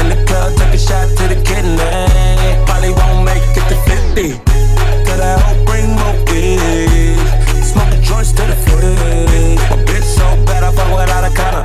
In 0.00 0.08
the 0.08 0.16
club, 0.24 0.56
took 0.56 0.72
a 0.72 0.78
shot 0.80 1.06
to 1.18 1.28
the 1.28 1.36
kidney. 1.44 1.76
Probably 2.64 2.96
won't 2.96 3.20
make 3.28 3.44
it 3.52 3.68
to 3.68 3.76
50. 3.84 4.40
Cause 5.04 5.20
I 5.20 5.36
hope 5.44 5.60
bring 5.68 5.92
more 5.92 6.16
weed. 6.24 7.20
Smoke 7.60 7.92
joints 8.00 8.32
to 8.32 8.48
the 8.48 8.56
footage. 8.64 9.60
My 9.68 9.76
bitch 9.84 10.08
so 10.08 10.24
bad, 10.48 10.64
I 10.64 10.72
fuck 10.72 10.88
without 10.88 11.24
a 11.28 11.32
collar. 11.36 11.64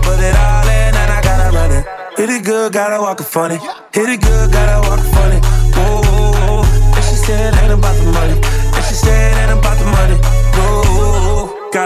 Put 0.00 0.16
it 0.24 0.32
all 0.32 0.64
in 0.64 0.92
and 0.96 1.10
I 1.12 1.20
gotta 1.20 1.52
run 1.52 1.70
it. 1.70 1.84
Hit 2.16 2.30
it 2.30 2.44
good, 2.44 2.72
gotta 2.72 2.98
walk 2.98 3.20
it 3.20 3.28
funny. 3.28 3.58
Hit 3.92 4.08
it 4.08 4.20
good, 4.24 4.50
gotta 4.50 4.88
walk 4.88 5.04
it 5.04 5.10
funny. 5.12 5.40
Whoa, 5.76 6.64
and 6.96 7.04
she 7.04 7.16
said 7.28 7.52
ain't 7.60 7.76
about 7.76 7.94
the 8.00 8.08
money. 8.08 8.40
And 8.72 8.84
she 8.88 8.94
said 8.94 9.17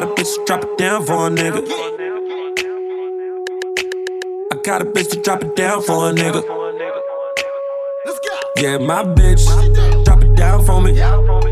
got 0.03 0.11
a 0.11 0.15
bitch 0.15 0.35
to 0.35 0.45
drop 0.45 0.65
it 0.65 0.79
down 0.79 1.07
for 1.07 1.27
a 1.27 1.31
nigga. 1.31 1.63
I 4.51 4.57
got 4.65 4.83
a 4.83 4.85
bitch 4.85 5.11
to 5.11 5.23
drop 5.23 5.43
it 5.45 5.55
down 5.55 5.83
for 5.83 6.11
a 6.11 6.13
nigga. 6.13 6.43
Yeah, 8.57 8.79
my 8.79 9.05
bitch, 9.05 9.45
drop 10.05 10.23
it 10.25 10.35
down 10.35 10.65
for 10.65 10.81
me. 10.81 10.95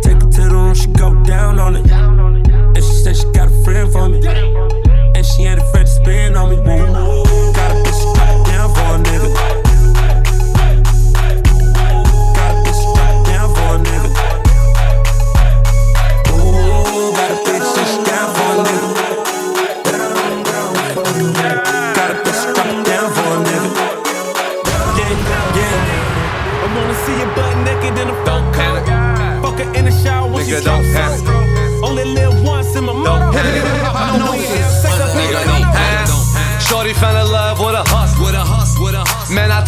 Take 0.02 0.16
it 0.16 0.32
to 0.32 0.42
the 0.42 0.50
room, 0.50 0.74
she 0.74 0.88
go 0.88 1.14
down 1.22 1.60
on 1.60 1.76
it. 1.76 1.90
And 1.90 2.76
she 2.76 2.94
said 2.94 3.16
she 3.16 3.30
got 3.30 3.46
a 3.46 3.62
friend 3.62 3.92
for 3.92 4.08
me. 4.08 4.20
And 4.26 5.24
she 5.24 5.42
ain't 5.42 5.60
afraid 5.60 5.86
to 5.86 5.92
spin 5.92 6.36
on 6.36 6.50
me. 6.50 6.56
Woo. 6.56 7.19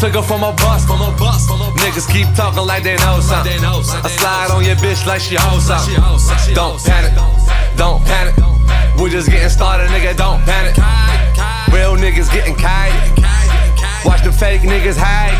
Took 0.02 0.14
her 0.14 0.22
from 0.22 0.42
a 0.42 0.50
bus, 0.58 0.84
from 0.84 1.00
a 1.00 1.14
bus, 1.16 1.46
Niggas 1.78 2.10
keep 2.10 2.26
talking 2.34 2.66
like 2.66 2.82
they 2.82 2.96
know 2.96 3.20
something. 3.20 3.62
I 3.62 4.10
slide 4.10 4.50
on 4.50 4.64
your 4.64 4.74
bitch 4.82 5.06
like 5.06 5.20
she 5.20 5.36
hoes 5.38 5.62
something. 5.70 5.94
Don't 6.54 6.82
panic, 6.82 7.14
don't 7.76 8.02
panic. 8.02 8.34
We're 8.98 9.10
just 9.10 9.30
getting 9.30 9.48
started, 9.48 9.86
nigga. 9.94 10.16
Don't 10.16 10.42
panic. 10.42 10.74
Real 11.70 11.94
niggas 11.94 12.32
getting 12.34 12.56
kite. 12.56 12.90
Watch 14.04 14.24
the 14.24 14.32
fake 14.32 14.62
niggas 14.62 14.98
hide, 14.98 15.38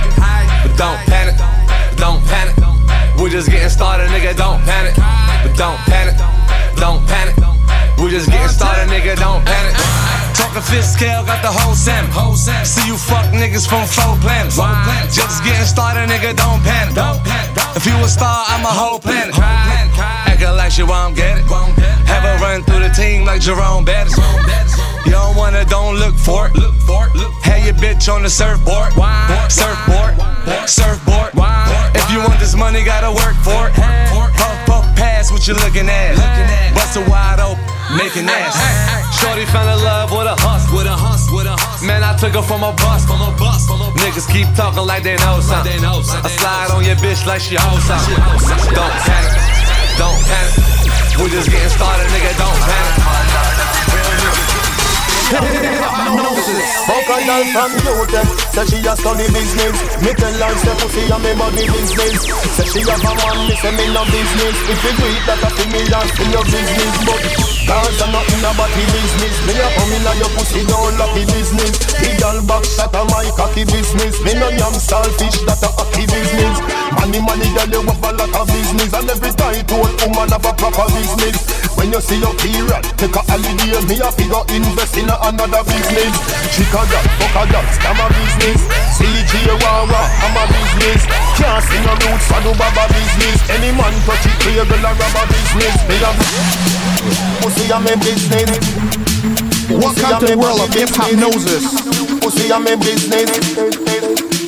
but 0.63 0.79
don't 0.79 1.01
panic, 1.11 1.35
don't 1.97 2.23
panic. 2.31 2.55
We're 3.19 3.31
just 3.31 3.51
getting 3.51 3.69
started, 3.69 4.11
nigga. 4.11 4.37
Don't 4.37 4.63
panic, 4.63 4.95
but 5.43 5.57
don't 5.59 5.79
panic, 5.91 6.15
don't 6.77 7.05
panic. 7.09 7.35
We're 7.99 8.11
just 8.11 8.31
getting 8.31 8.47
started, 8.47 8.87
nigga. 8.87 9.19
Don't 9.19 9.45
panic. 9.45 10.22
Talking 10.35 10.63
fifth 10.63 10.97
scale, 10.97 11.25
got 11.25 11.43
the 11.43 11.53
whole 11.53 11.75
salmon. 11.75 12.13
See 12.65 12.87
you 12.87 12.97
fuck 12.97 13.27
niggas 13.33 13.69
from 13.69 13.87
four 13.87 14.17
planets. 14.21 14.57
Just 15.15 15.45
getting 15.45 15.67
started, 15.67 16.09
nigga. 16.09 16.35
Don't 16.37 16.63
panic. 16.65 16.97
If 17.77 17.87
you 17.87 17.97
a 17.97 18.09
star, 18.09 18.45
I'm 18.49 18.65
a 18.65 18.73
whole 18.73 18.99
planet. 18.99 19.35
Acting 19.39 20.57
like 20.57 20.73
she 20.73 20.83
won't 20.83 21.17
get 21.17 21.39
it. 21.39 21.45
Have 22.07 22.25
a 22.25 22.43
run 22.43 22.63
through 22.65 22.81
the 22.81 22.91
team 22.91 23.25
like 23.25 23.41
Jerome 23.41 23.85
Bettis. 23.85 24.17
You 25.05 25.13
don't 25.13 25.37
wanna, 25.37 25.65
don't 25.65 25.97
look 25.97 26.15
for 26.15 26.49
it. 26.49 26.55
Look 26.55 26.75
for 26.87 27.07
it. 27.07 27.17
Have 27.43 27.65
your 27.65 27.75
bitch 27.75 28.13
on 28.13 28.23
the 28.23 28.31
surfboard. 28.31 28.93
Surfboard. 29.51 30.15
Surfboard. 30.69 31.31
If 31.95 32.11
you 32.11 32.19
want 32.21 32.39
this 32.41 32.55
money, 32.57 32.85
gotta 32.85 33.11
work 33.13 33.37
for 33.45 33.69
it. 33.69 33.75
Puff, 33.75 34.67
puff, 34.67 34.85
pass 34.97 35.31
what 35.31 35.47
you 35.49 35.55
looking 35.55 35.89
at. 35.89 36.17
Bust 36.75 36.97
a 36.97 37.01
wide 37.09 37.41
open, 37.41 37.65
making 37.97 38.29
ass. 38.29 38.57
Shorty 39.21 39.47
fell 39.47 39.69
in 39.69 39.79
love 39.85 40.11
with 40.11 40.27
a 40.27 40.37
hus, 40.41 40.67
with 40.73 40.87
a 40.87 40.97
hus, 40.97 41.31
with 41.31 41.47
a 41.47 41.57
hus. 41.57 41.83
Man, 41.83 42.03
I 42.03 42.17
took 42.17 42.35
her 42.35 42.43
from 42.43 42.63
a 42.63 42.73
bus, 42.73 43.05
from 43.07 43.21
a 43.21 43.31
bus, 43.39 43.67
from 43.67 43.81
a 43.81 43.89
Niggas 44.03 44.27
keep 44.27 44.49
talking 44.57 44.87
like 44.87 45.03
they 45.03 45.17
know 45.17 45.41
something. 45.41 45.79
I 45.85 46.29
slide 46.29 46.71
on 46.73 46.85
your 46.85 46.97
bitch 46.97 47.25
like 47.27 47.41
she 47.41 47.57
hoes 47.57 47.85
something. 47.85 48.19
Don't 48.75 48.97
panic, 49.07 49.33
don't 50.01 50.21
panic. 50.27 50.73
We're 51.19 51.29
just 51.29 51.51
getting 51.51 51.69
started, 51.69 52.07
nigga. 52.09 52.33
Don't 52.39 52.61
panic. 52.67 53.62
Fuck 55.33 57.09
a 57.09 57.17
girl 57.25 57.45
from 57.57 57.73
UTech 57.81 58.29
Say 58.53 58.69
she 58.69 58.85
a 58.85 58.93
study 58.93 59.25
business 59.33 59.81
Me 60.05 60.13
tell 60.13 60.29
her 60.29 60.53
say 60.61 60.77
pussy 60.77 61.09
a 61.09 61.17
me 61.25 61.33
body 61.41 61.65
business 61.73 62.29
Say 62.53 62.69
she 62.69 62.81
have 62.85 63.01
a 63.01 63.13
man, 63.17 63.49
me 63.49 63.57
say 63.57 63.73
me 63.73 63.89
no 63.97 64.05
business 64.13 64.57
If 64.69 64.85
you 64.85 64.93
do 64.93 65.09
it, 65.09 65.25
that 65.25 65.41
a 65.41 65.49
fi 65.49 65.65
me 65.73 65.89
and 65.89 66.11
fi 66.13 66.25
your 66.29 66.45
business 66.45 66.95
But 67.09 67.25
cause 67.65 68.03
I'm 68.05 68.13
not 68.13 68.29
in 68.29 68.45
a 68.45 68.53
body 68.61 68.85
business 68.93 69.37
Me 69.49 69.57
a 69.57 69.69
come 69.73 69.93
in 69.97 70.05
a 70.05 70.13
your 70.21 70.29
pussy 70.37 70.69
don't 70.69 71.01
lucky 71.01 71.25
business 71.25 71.81
The 71.81 72.13
girl 72.21 72.45
back 72.45 72.69
shot 72.69 72.93
a 72.93 73.01
my 73.09 73.25
cocky 73.33 73.65
business 73.65 74.21
Me 74.21 74.37
no 74.37 74.53
yam 74.53 74.77
selfish, 74.77 75.41
that 75.49 75.65
a 75.65 75.92
you 81.93 82.01
see 82.01 82.17
your 82.25 82.33
period, 82.41 82.81
take 82.97 83.13
a 83.13 83.23
holiday 83.29 83.77
Me 83.85 84.01
a 84.01 84.09
figure 84.17 84.41
invest 84.49 84.97
in 84.97 85.13
another 85.13 85.61
business. 85.69 86.15
Girl, 86.73 86.89
fuck 86.89 87.37
a 87.37 87.43
girl, 87.53 87.67
scam 87.77 88.01
a 88.01 88.07
business. 88.09 88.61
CG 88.97 89.33
Wawa, 89.61 90.01
I'm 90.25 90.37
a 90.41 90.45
business. 90.49 91.05
Can't 91.37 91.61
sing 91.69 91.85
a 91.85 91.93
roots 92.01 92.25
for 92.33 92.41
do 92.41 92.53
baba 92.57 92.89
business. 92.89 93.39
Any 93.53 93.77
man 93.77 93.93
touch 94.09 94.25
it, 94.25 94.33
clear 94.41 94.65
girl 94.65 94.89
a 94.89 94.93
rubber 94.97 95.27
business. 95.29 95.77
Me 95.85 95.97
a 96.01 96.11
pussy 97.45 97.69
a 97.69 97.77
me 97.77 97.95
business 98.01 98.49
Welcome 99.69 100.17
to 100.25 100.27
the 100.33 100.37
world 100.41 100.65
of 100.65 100.73
Hiphopnosis. 100.73 101.77
Pussy 102.25 102.49
a 102.49 102.57
me 102.57 102.73
business. 102.81 103.29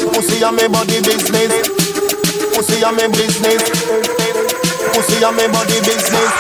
Pussy 0.01 0.41
a 0.41 0.49
me 0.49 0.65
body 0.73 0.99
business. 1.05 1.69
Pussy 2.57 2.81
a 2.81 2.91
me 2.93 3.05
business 3.13 4.04
Pussy 4.95 5.25
a 5.25 5.33
me 5.33 5.49
body 5.51 5.75
business. 5.83 6.31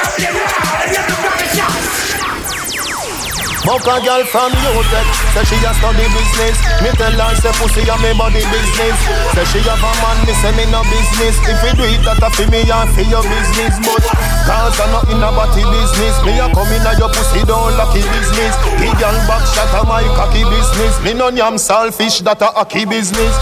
Fuck 3.66 3.88
a 3.88 3.96
girl 3.98 4.22
from 4.30 4.52
UTech 4.52 5.08
Say 5.34 5.42
she 5.42 5.58
a 5.66 5.74
study 5.74 6.06
business. 6.14 6.62
Me 6.78 6.94
tell 6.94 7.10
her 7.10 7.34
say 7.34 7.50
pussy 7.58 7.82
a 7.82 7.98
me 7.98 8.14
body 8.14 8.46
business. 8.54 8.94
Say 9.34 9.44
she 9.50 9.58
have 9.66 9.82
a 9.82 9.90
man, 9.98 10.22
me 10.22 10.34
say 10.38 10.54
me 10.54 10.70
no 10.70 10.86
business. 10.86 11.34
If 11.50 11.58
we 11.66 11.74
do 11.74 11.82
it, 11.82 11.98
that 12.06 12.22
a 12.22 12.30
fi 12.30 12.46
me 12.46 12.62
and 12.62 12.90
fi 12.94 13.02
your 13.02 13.26
business 13.26 13.74
But 13.82 14.06
cause 14.46 14.78
I'm 14.78 14.94
not 14.94 15.10
in 15.10 15.18
a 15.18 15.34
body 15.34 15.66
business. 15.66 16.14
Me 16.22 16.38
a 16.38 16.46
come 16.54 16.70
in 16.70 16.86
a 16.86 16.94
your 16.94 17.10
pussy 17.10 17.42
don't 17.42 17.74
lucky 17.74 18.06
business. 18.06 18.54
The 18.78 18.86
girl 19.02 19.18
back 19.26 19.42
shot 19.50 19.74
a 19.74 19.82
my 19.82 20.06
cocky 20.14 20.46
business. 20.46 20.94
Me 21.02 21.10
no 21.10 21.34
yam 21.34 21.58
selfish, 21.58 22.22
that 22.22 22.38
a 22.38 22.54
hockey 22.54 22.86
business 22.86 23.34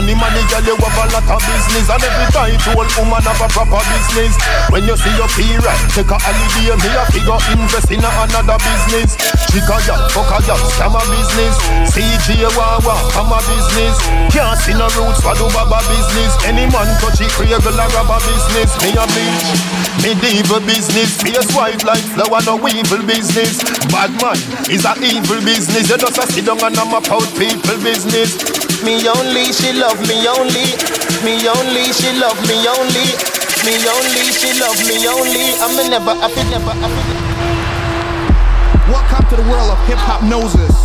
Money, 0.00 0.16
money, 0.16 0.40
girl, 0.48 0.64
you 0.64 0.80
have 0.80 0.96
a 0.96 1.04
lot 1.12 1.28
of 1.28 1.44
business. 1.44 1.92
And 1.92 2.00
every 2.00 2.28
time 2.32 2.56
old 2.72 2.88
woman 2.96 3.20
have 3.20 3.36
a 3.36 3.48
proper 3.52 3.84
business. 3.84 4.32
When 4.72 4.88
you 4.88 4.96
see 4.96 5.12
your 5.12 5.28
period, 5.28 5.76
take 5.92 6.08
a 6.08 6.16
holiday 6.16 6.72
Me 6.72 6.88
a 6.88 7.04
figure 7.12 7.36
invest 7.52 7.92
in 7.92 8.00
another 8.00 8.56
business. 8.64 9.20
Chica 9.52 9.76
girl, 9.84 10.00
fuck 10.08 10.32
a 10.32 10.40
girl, 10.48 10.56
scam 10.72 10.96
a 10.96 11.04
business. 11.04 11.52
CG 11.92 12.32
Wawa, 12.56 12.96
I'm 13.12 13.28
a 13.28 13.44
business. 13.44 14.00
Can't 14.32 14.56
see 14.56 14.72
no 14.72 14.88
roots 14.96 15.20
for 15.20 15.36
do 15.36 15.44
baba 15.52 15.84
business. 15.92 16.32
Any 16.48 16.64
man 16.72 16.88
touch 17.04 17.20
it, 17.20 17.28
create 17.36 17.60
a 17.60 17.68
rubber 17.68 18.20
business? 18.24 18.72
Me 18.80 18.96
a 18.96 19.04
bitch, 19.04 19.52
me 20.00 20.16
evil 20.40 20.64
business. 20.64 21.20
Face 21.20 21.52
white 21.52 21.84
like 21.84 22.00
flower, 22.16 22.40
no 22.48 22.56
evil 22.72 23.04
business. 23.04 23.60
Bad 23.92 24.16
man 24.16 24.40
is 24.72 24.88
a 24.88 24.96
evil 24.96 25.44
business. 25.44 25.92
You 25.92 26.00
just 26.00 26.16
a 26.16 26.24
sit 26.24 26.48
down 26.48 26.56
and 26.64 26.80
I'm 26.80 26.88
a 26.88 27.04
out 27.04 27.28
people 27.36 27.76
business 27.84 28.59
Me 28.84 28.96
only, 29.08 29.52
she 29.52 29.72
love 29.74 30.00
me 30.08 30.26
only. 30.26 30.72
Me 31.22 31.36
only, 31.48 31.92
she 31.92 32.12
love 32.18 32.40
me 32.48 32.56
only. 32.66 33.12
Me 33.66 33.76
only, 33.84 34.32
she 34.32 34.58
love 34.58 34.80
me 34.88 35.06
only. 35.06 35.52
I'm 35.60 35.76
never 35.90 36.12
I 36.12 36.28
happy, 36.28 36.48
never 36.48 36.72
happy 36.80 37.04
Welcome 38.90 39.28
to 39.28 39.36
the 39.36 39.42
world 39.50 39.70
of 39.70 39.78
Hiphopnosis. 39.84 40.76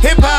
Hip 0.00 0.18
hop, 0.18 0.33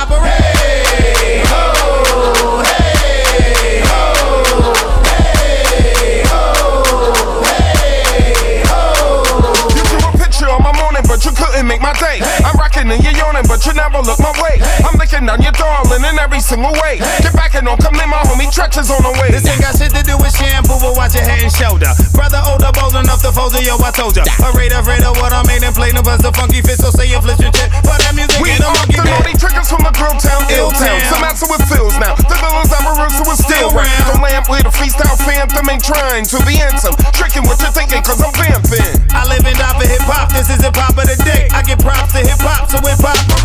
but 13.56 13.64
you 13.64 13.72
never 13.72 14.04
look 14.04 14.20
my 14.20 14.36
way. 14.44 14.60
I'm 14.84 15.00
looking 15.00 15.24
down 15.24 15.40
your 15.40 15.56
darling 15.56 16.04
in 16.04 16.20
every 16.20 16.44
single 16.44 16.76
way. 16.84 17.00
Get 17.24 17.32
back 17.40 17.56
and 17.56 17.64
don't 17.64 17.80
come 17.80 17.96
in, 17.96 18.12
my 18.12 18.20
homie 18.28 18.52
Treach 18.52 18.76
is 18.76 18.92
on 18.92 19.00
the 19.00 19.16
way. 19.16 19.32
This 19.32 19.48
ain't 19.48 19.64
got 19.64 19.80
shit 19.80 19.96
to 19.96 20.04
do 20.04 20.20
with 20.20 20.36
shampoo, 20.36 20.76
but 20.84 21.00
watch 21.00 21.16
your 21.16 21.24
head 21.24 21.40
and 21.40 21.54
shoulder. 21.56 21.88
Brother 22.12 22.44
older, 22.52 22.76
bold 22.76 23.00
enough 23.00 23.24
to 23.24 23.32
fold 23.32 23.56
yo, 23.64 23.80
I 23.80 23.96
told 23.96 24.20
ya. 24.20 24.28
Afraid, 24.44 24.76
afraid 24.76 25.08
of 25.08 25.16
what 25.24 25.32
I 25.32 25.40
made 25.48 25.64
and 25.64 25.72
play 25.72 25.96
no 25.96 26.04
buzz 26.04 26.20
the 26.20 26.36
funky 26.36 26.60
fit, 26.60 26.84
so 26.84 26.92
say 26.92 27.08
you 27.08 27.16
flip 27.24 27.40
your 27.40 27.56
chip. 27.56 27.72
But 27.88 28.04
that 28.04 28.12
music 28.12 28.44
We 28.44 28.52
ain't 28.52 28.60
are 28.60 28.76
monkey 28.76 29.00
the 29.00 29.08
bit. 29.08 29.16
naughty 29.16 29.34
triggers 29.40 29.72
from 29.72 29.88
the 29.88 29.94
grill 29.96 30.20
town, 30.20 30.44
ill 30.52 30.76
town. 30.76 31.00
Some 31.08 31.24
answer 31.24 31.48
with 31.48 31.64
feels 31.72 31.96
now. 31.96 32.20
The 32.20 32.36
villains 32.36 32.76
I'm 32.76 32.92
a 32.92 33.08
so 33.08 33.24
it's 33.32 33.40
still 33.40 33.72
round. 33.72 34.04
The 34.12 34.20
lamp 34.20 34.52
with 34.52 34.68
a 34.68 34.74
freestyle 34.76 35.16
phantom 35.24 35.64
ain't 35.72 35.80
trying 35.80 36.28
to 36.28 36.44
be 36.44 36.60
handsome. 36.60 36.92
Tricking 37.16 37.48
what 37.48 37.56
you're 37.64 37.72
thinking, 37.72 38.04
cause 38.04 38.20
I'm 38.20 38.36
vamping. 38.36 39.00
I 39.16 39.24
live 39.32 39.48
and 39.48 39.56
die 39.56 39.80
for 39.80 39.88
hip 39.88 40.04
hop. 40.04 40.28
This 40.36 40.52
is 40.52 40.60
hip 40.60 40.76
hop 40.76 41.00
of 41.00 41.08
the 41.08 41.16
day. 41.24 41.48
I 41.56 41.64
get 41.64 41.80
props 41.80 42.12
to 42.12 42.20
hip 42.20 42.44
hop, 42.44 42.68
so 42.68 42.84
hip 42.84 43.00
hop. 43.00 43.45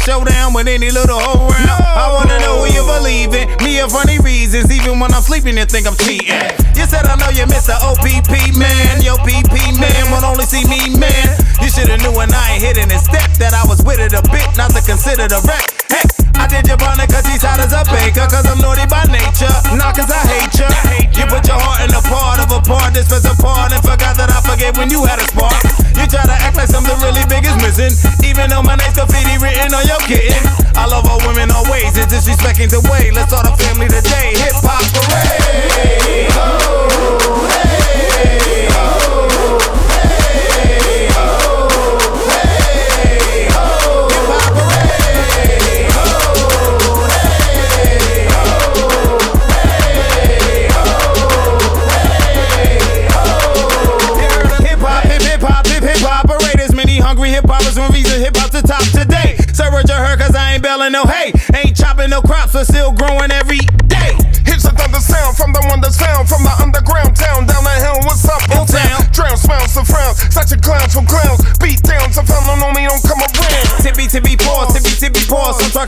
showdown 0.00 0.52
with 0.52 0.68
any 0.68 0.90
little 0.90 1.18
hoe 1.20 1.48
round. 1.48 1.84
I 1.84 2.08
wanna 2.12 2.40
know 2.40 2.64
who 2.64 2.72
you 2.72 2.84
believe 2.84 3.36
in. 3.36 3.48
Me 3.64 3.80
of 3.80 3.92
funny 3.92 4.18
reasons, 4.18 4.72
even 4.72 4.98
when 4.98 5.12
I'm 5.12 5.22
sleeping, 5.22 5.56
you 5.56 5.64
think 5.64 5.86
I'm 5.86 5.96
cheating. 5.96 6.40
You 6.74 6.84
said 6.88 7.04
I 7.04 7.16
know 7.20 7.28
you 7.28 7.44
miss 7.46 7.68
the 7.68 7.76
OPP 7.76 8.56
man, 8.56 9.04
yo 9.04 9.16
PP 9.20 9.76
man, 9.76 10.02
won't 10.10 10.24
only 10.24 10.44
see 10.48 10.64
me 10.64 10.96
man. 10.96 11.36
You 11.60 11.68
shoulda 11.68 12.00
knew 12.00 12.12
when 12.16 12.32
I 12.32 12.56
ain't 12.56 12.62
hitting 12.64 12.88
his 12.88 13.04
step 13.04 13.28
that 13.36 13.52
I 13.52 13.62
was 13.68 13.84
with 13.84 14.00
it 14.00 14.16
a 14.16 14.22
bit, 14.32 14.48
not 14.56 14.72
to 14.72 14.80
consider 14.80 15.28
the 15.28 15.44
wreck. 15.44 15.68
Heck, 15.92 16.08
I 16.40 16.48
did 16.48 16.64
your 16.64 16.80
partner 16.80 17.04
cause 17.04 17.26
he's 17.28 17.44
hot 17.44 17.60
as 17.60 17.76
a 17.76 17.84
baker, 17.92 18.24
cause 18.24 18.48
I'm 18.48 18.58
naughty 18.64 18.88
by 18.88 19.04
nature, 19.12 19.52
not 19.76 19.92
cause 19.92 20.08
I 20.08 20.22
hate 20.24 20.54
ya. 20.56 20.72
You 21.12 21.28
put 21.28 21.44
your 21.44 21.60
heart 21.60 21.84
in 21.84 21.92
a 21.92 22.00
part 22.08 22.40
of 22.40 22.48
a 22.48 22.60
part, 22.64 22.96
this 22.96 23.12
was 23.12 23.28
a 23.28 23.36
part, 23.36 23.76
and 23.76 23.82
forgot 23.84 24.16
that 24.16 24.32
I 24.32 24.40
forget 24.40 24.72
when 24.80 24.88
you 24.88 25.04
had 25.04 25.20
a 25.20 25.26
spark. 25.28 25.60
You 26.00 26.08
try 26.08 26.24
to 26.24 26.32
act 26.32 26.56
like 26.56 26.68
something 26.68 26.96
really 27.04 27.20
big 27.28 27.44
is 27.44 27.52
missing, 27.60 27.92
even 28.24 28.48
though 28.48 28.62
my 28.62 28.74
name's 28.74 28.96
graffiti 28.96 29.36
written 29.36 29.74
on 29.76 29.84
your 29.84 30.00
kitten. 30.08 30.40
I 30.72 30.88
love 30.88 31.04
all 31.04 31.20
women 31.28 31.52
always, 31.52 31.92
it's 31.92 32.08
disrespecting 32.08 32.70
the 32.72 32.80
way. 32.88 33.12
Let's 33.12 33.28
start 33.28 33.44
a 33.44 33.52
family 33.52 33.84
today. 33.84 34.32
Hip 34.40 34.56
hop 34.64 34.80
parade. 34.96 36.32
Ho, 36.32 36.48
hey, 37.52 38.64
ho, 38.72 38.99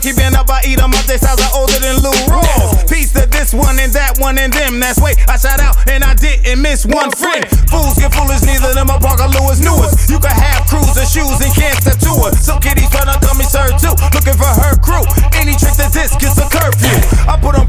keeping 0.03 0.35
up, 0.35 0.51
I 0.51 0.59
eat 0.67 0.79
'em 0.83 0.91
up. 0.91 1.05
They 1.07 1.15
styles 1.15 1.39
are 1.39 1.55
older 1.55 1.79
than 1.79 1.95
Lou 2.03 2.11
Rawls. 2.27 2.83
Peace 2.91 3.11
to 3.13 3.25
this 3.25 3.53
one 3.53 3.79
and 3.79 3.91
that 3.93 4.19
one 4.19 4.37
and 4.37 4.51
them. 4.51 4.79
That's 4.81 4.99
way 4.99 5.15
I 5.31 5.37
shout 5.37 5.61
out 5.63 5.77
and 5.87 6.03
I 6.03 6.13
didn't 6.13 6.61
miss 6.61 6.85
one 6.85 7.09
friend. 7.11 7.47
Fools 7.71 7.95
get 7.95 8.13
foolish, 8.13 8.43
neither 8.43 8.73
them 8.73 8.89
are 8.91 8.99
Parker 8.99 9.31
Lewis 9.31 9.63
newest. 9.63 10.09
You 10.11 10.19
can 10.19 10.35
have 10.35 10.67
cruiser 10.67 11.07
shoes 11.07 11.39
and 11.39 11.55
can't 11.55 11.79
tattoo 11.79 12.19
it. 12.27 12.35
Some 12.35 12.59
kiddies 12.59 12.91
tryna 12.91 13.15
call 13.23 13.35
me 13.39 13.45
sir 13.45 13.71
too, 13.79 13.95
looking 14.11 14.35
for 14.35 14.51
her 14.51 14.75
crew. 14.83 15.07
Any 15.39 15.55
trick 15.55 15.75
to 15.79 15.87
this 15.87 16.11
gets 16.19 16.37
a 16.37 16.47
curfew. 16.51 16.99
I 17.23 17.39
put 17.39 17.55
on 17.55 17.62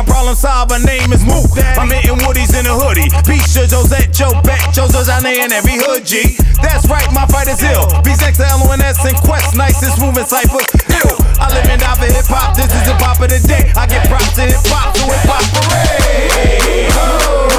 My 0.00 0.06
problem 0.06 0.34
solved, 0.34 0.70
my 0.72 0.80
name 0.80 1.12
is 1.12 1.20
Moot. 1.28 1.44
I'm 1.76 1.92
hitting 1.92 2.16
Woodies 2.24 2.56
in 2.56 2.64
a 2.64 2.72
hoodie. 2.72 3.12
Bisha, 3.28 3.68
Josette, 3.68 4.08
Joe 4.16 4.32
Beck, 4.40 4.56
Jojo 4.72 5.04
Jane 5.04 5.44
in 5.44 5.52
every 5.52 5.76
hood 5.76 6.08
G. 6.08 6.40
That's 6.64 6.88
right, 6.88 7.04
my 7.12 7.28
fight 7.28 7.52
is 7.52 7.60
ill. 7.60 7.84
Beats 8.00 8.24
next 8.24 8.40
to 8.40 8.48
LONS 8.48 8.96
and 9.04 9.16
Quest, 9.20 9.52
nicest 9.54 10.00
moving 10.00 10.24
cipher. 10.24 10.64
Ill. 11.04 11.20
I 11.36 11.52
live 11.52 11.68
and 11.68 11.84
die 11.84 11.92
for 12.00 12.08
hip 12.08 12.24
hop. 12.32 12.56
This 12.56 12.72
is 12.72 12.80
the 12.88 12.96
pop 12.96 13.20
of 13.20 13.28
the 13.28 13.44
day. 13.44 13.76
I 13.76 13.84
get 13.84 14.08
props 14.08 14.32
to 14.40 14.48
hip 14.48 14.64
hop, 14.72 14.96
so 14.96 15.04
hip 15.04 15.20
hop 15.28 15.44
parade. 15.68 16.88
Ho, 16.96 17.49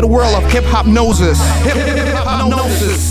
to 0.00 0.06
the 0.06 0.12
world 0.12 0.34
of 0.34 0.50
Hiphopnosis. 0.50 1.38
Hip 1.62 2.14
hop 2.14 2.48
noses. 2.48 3.09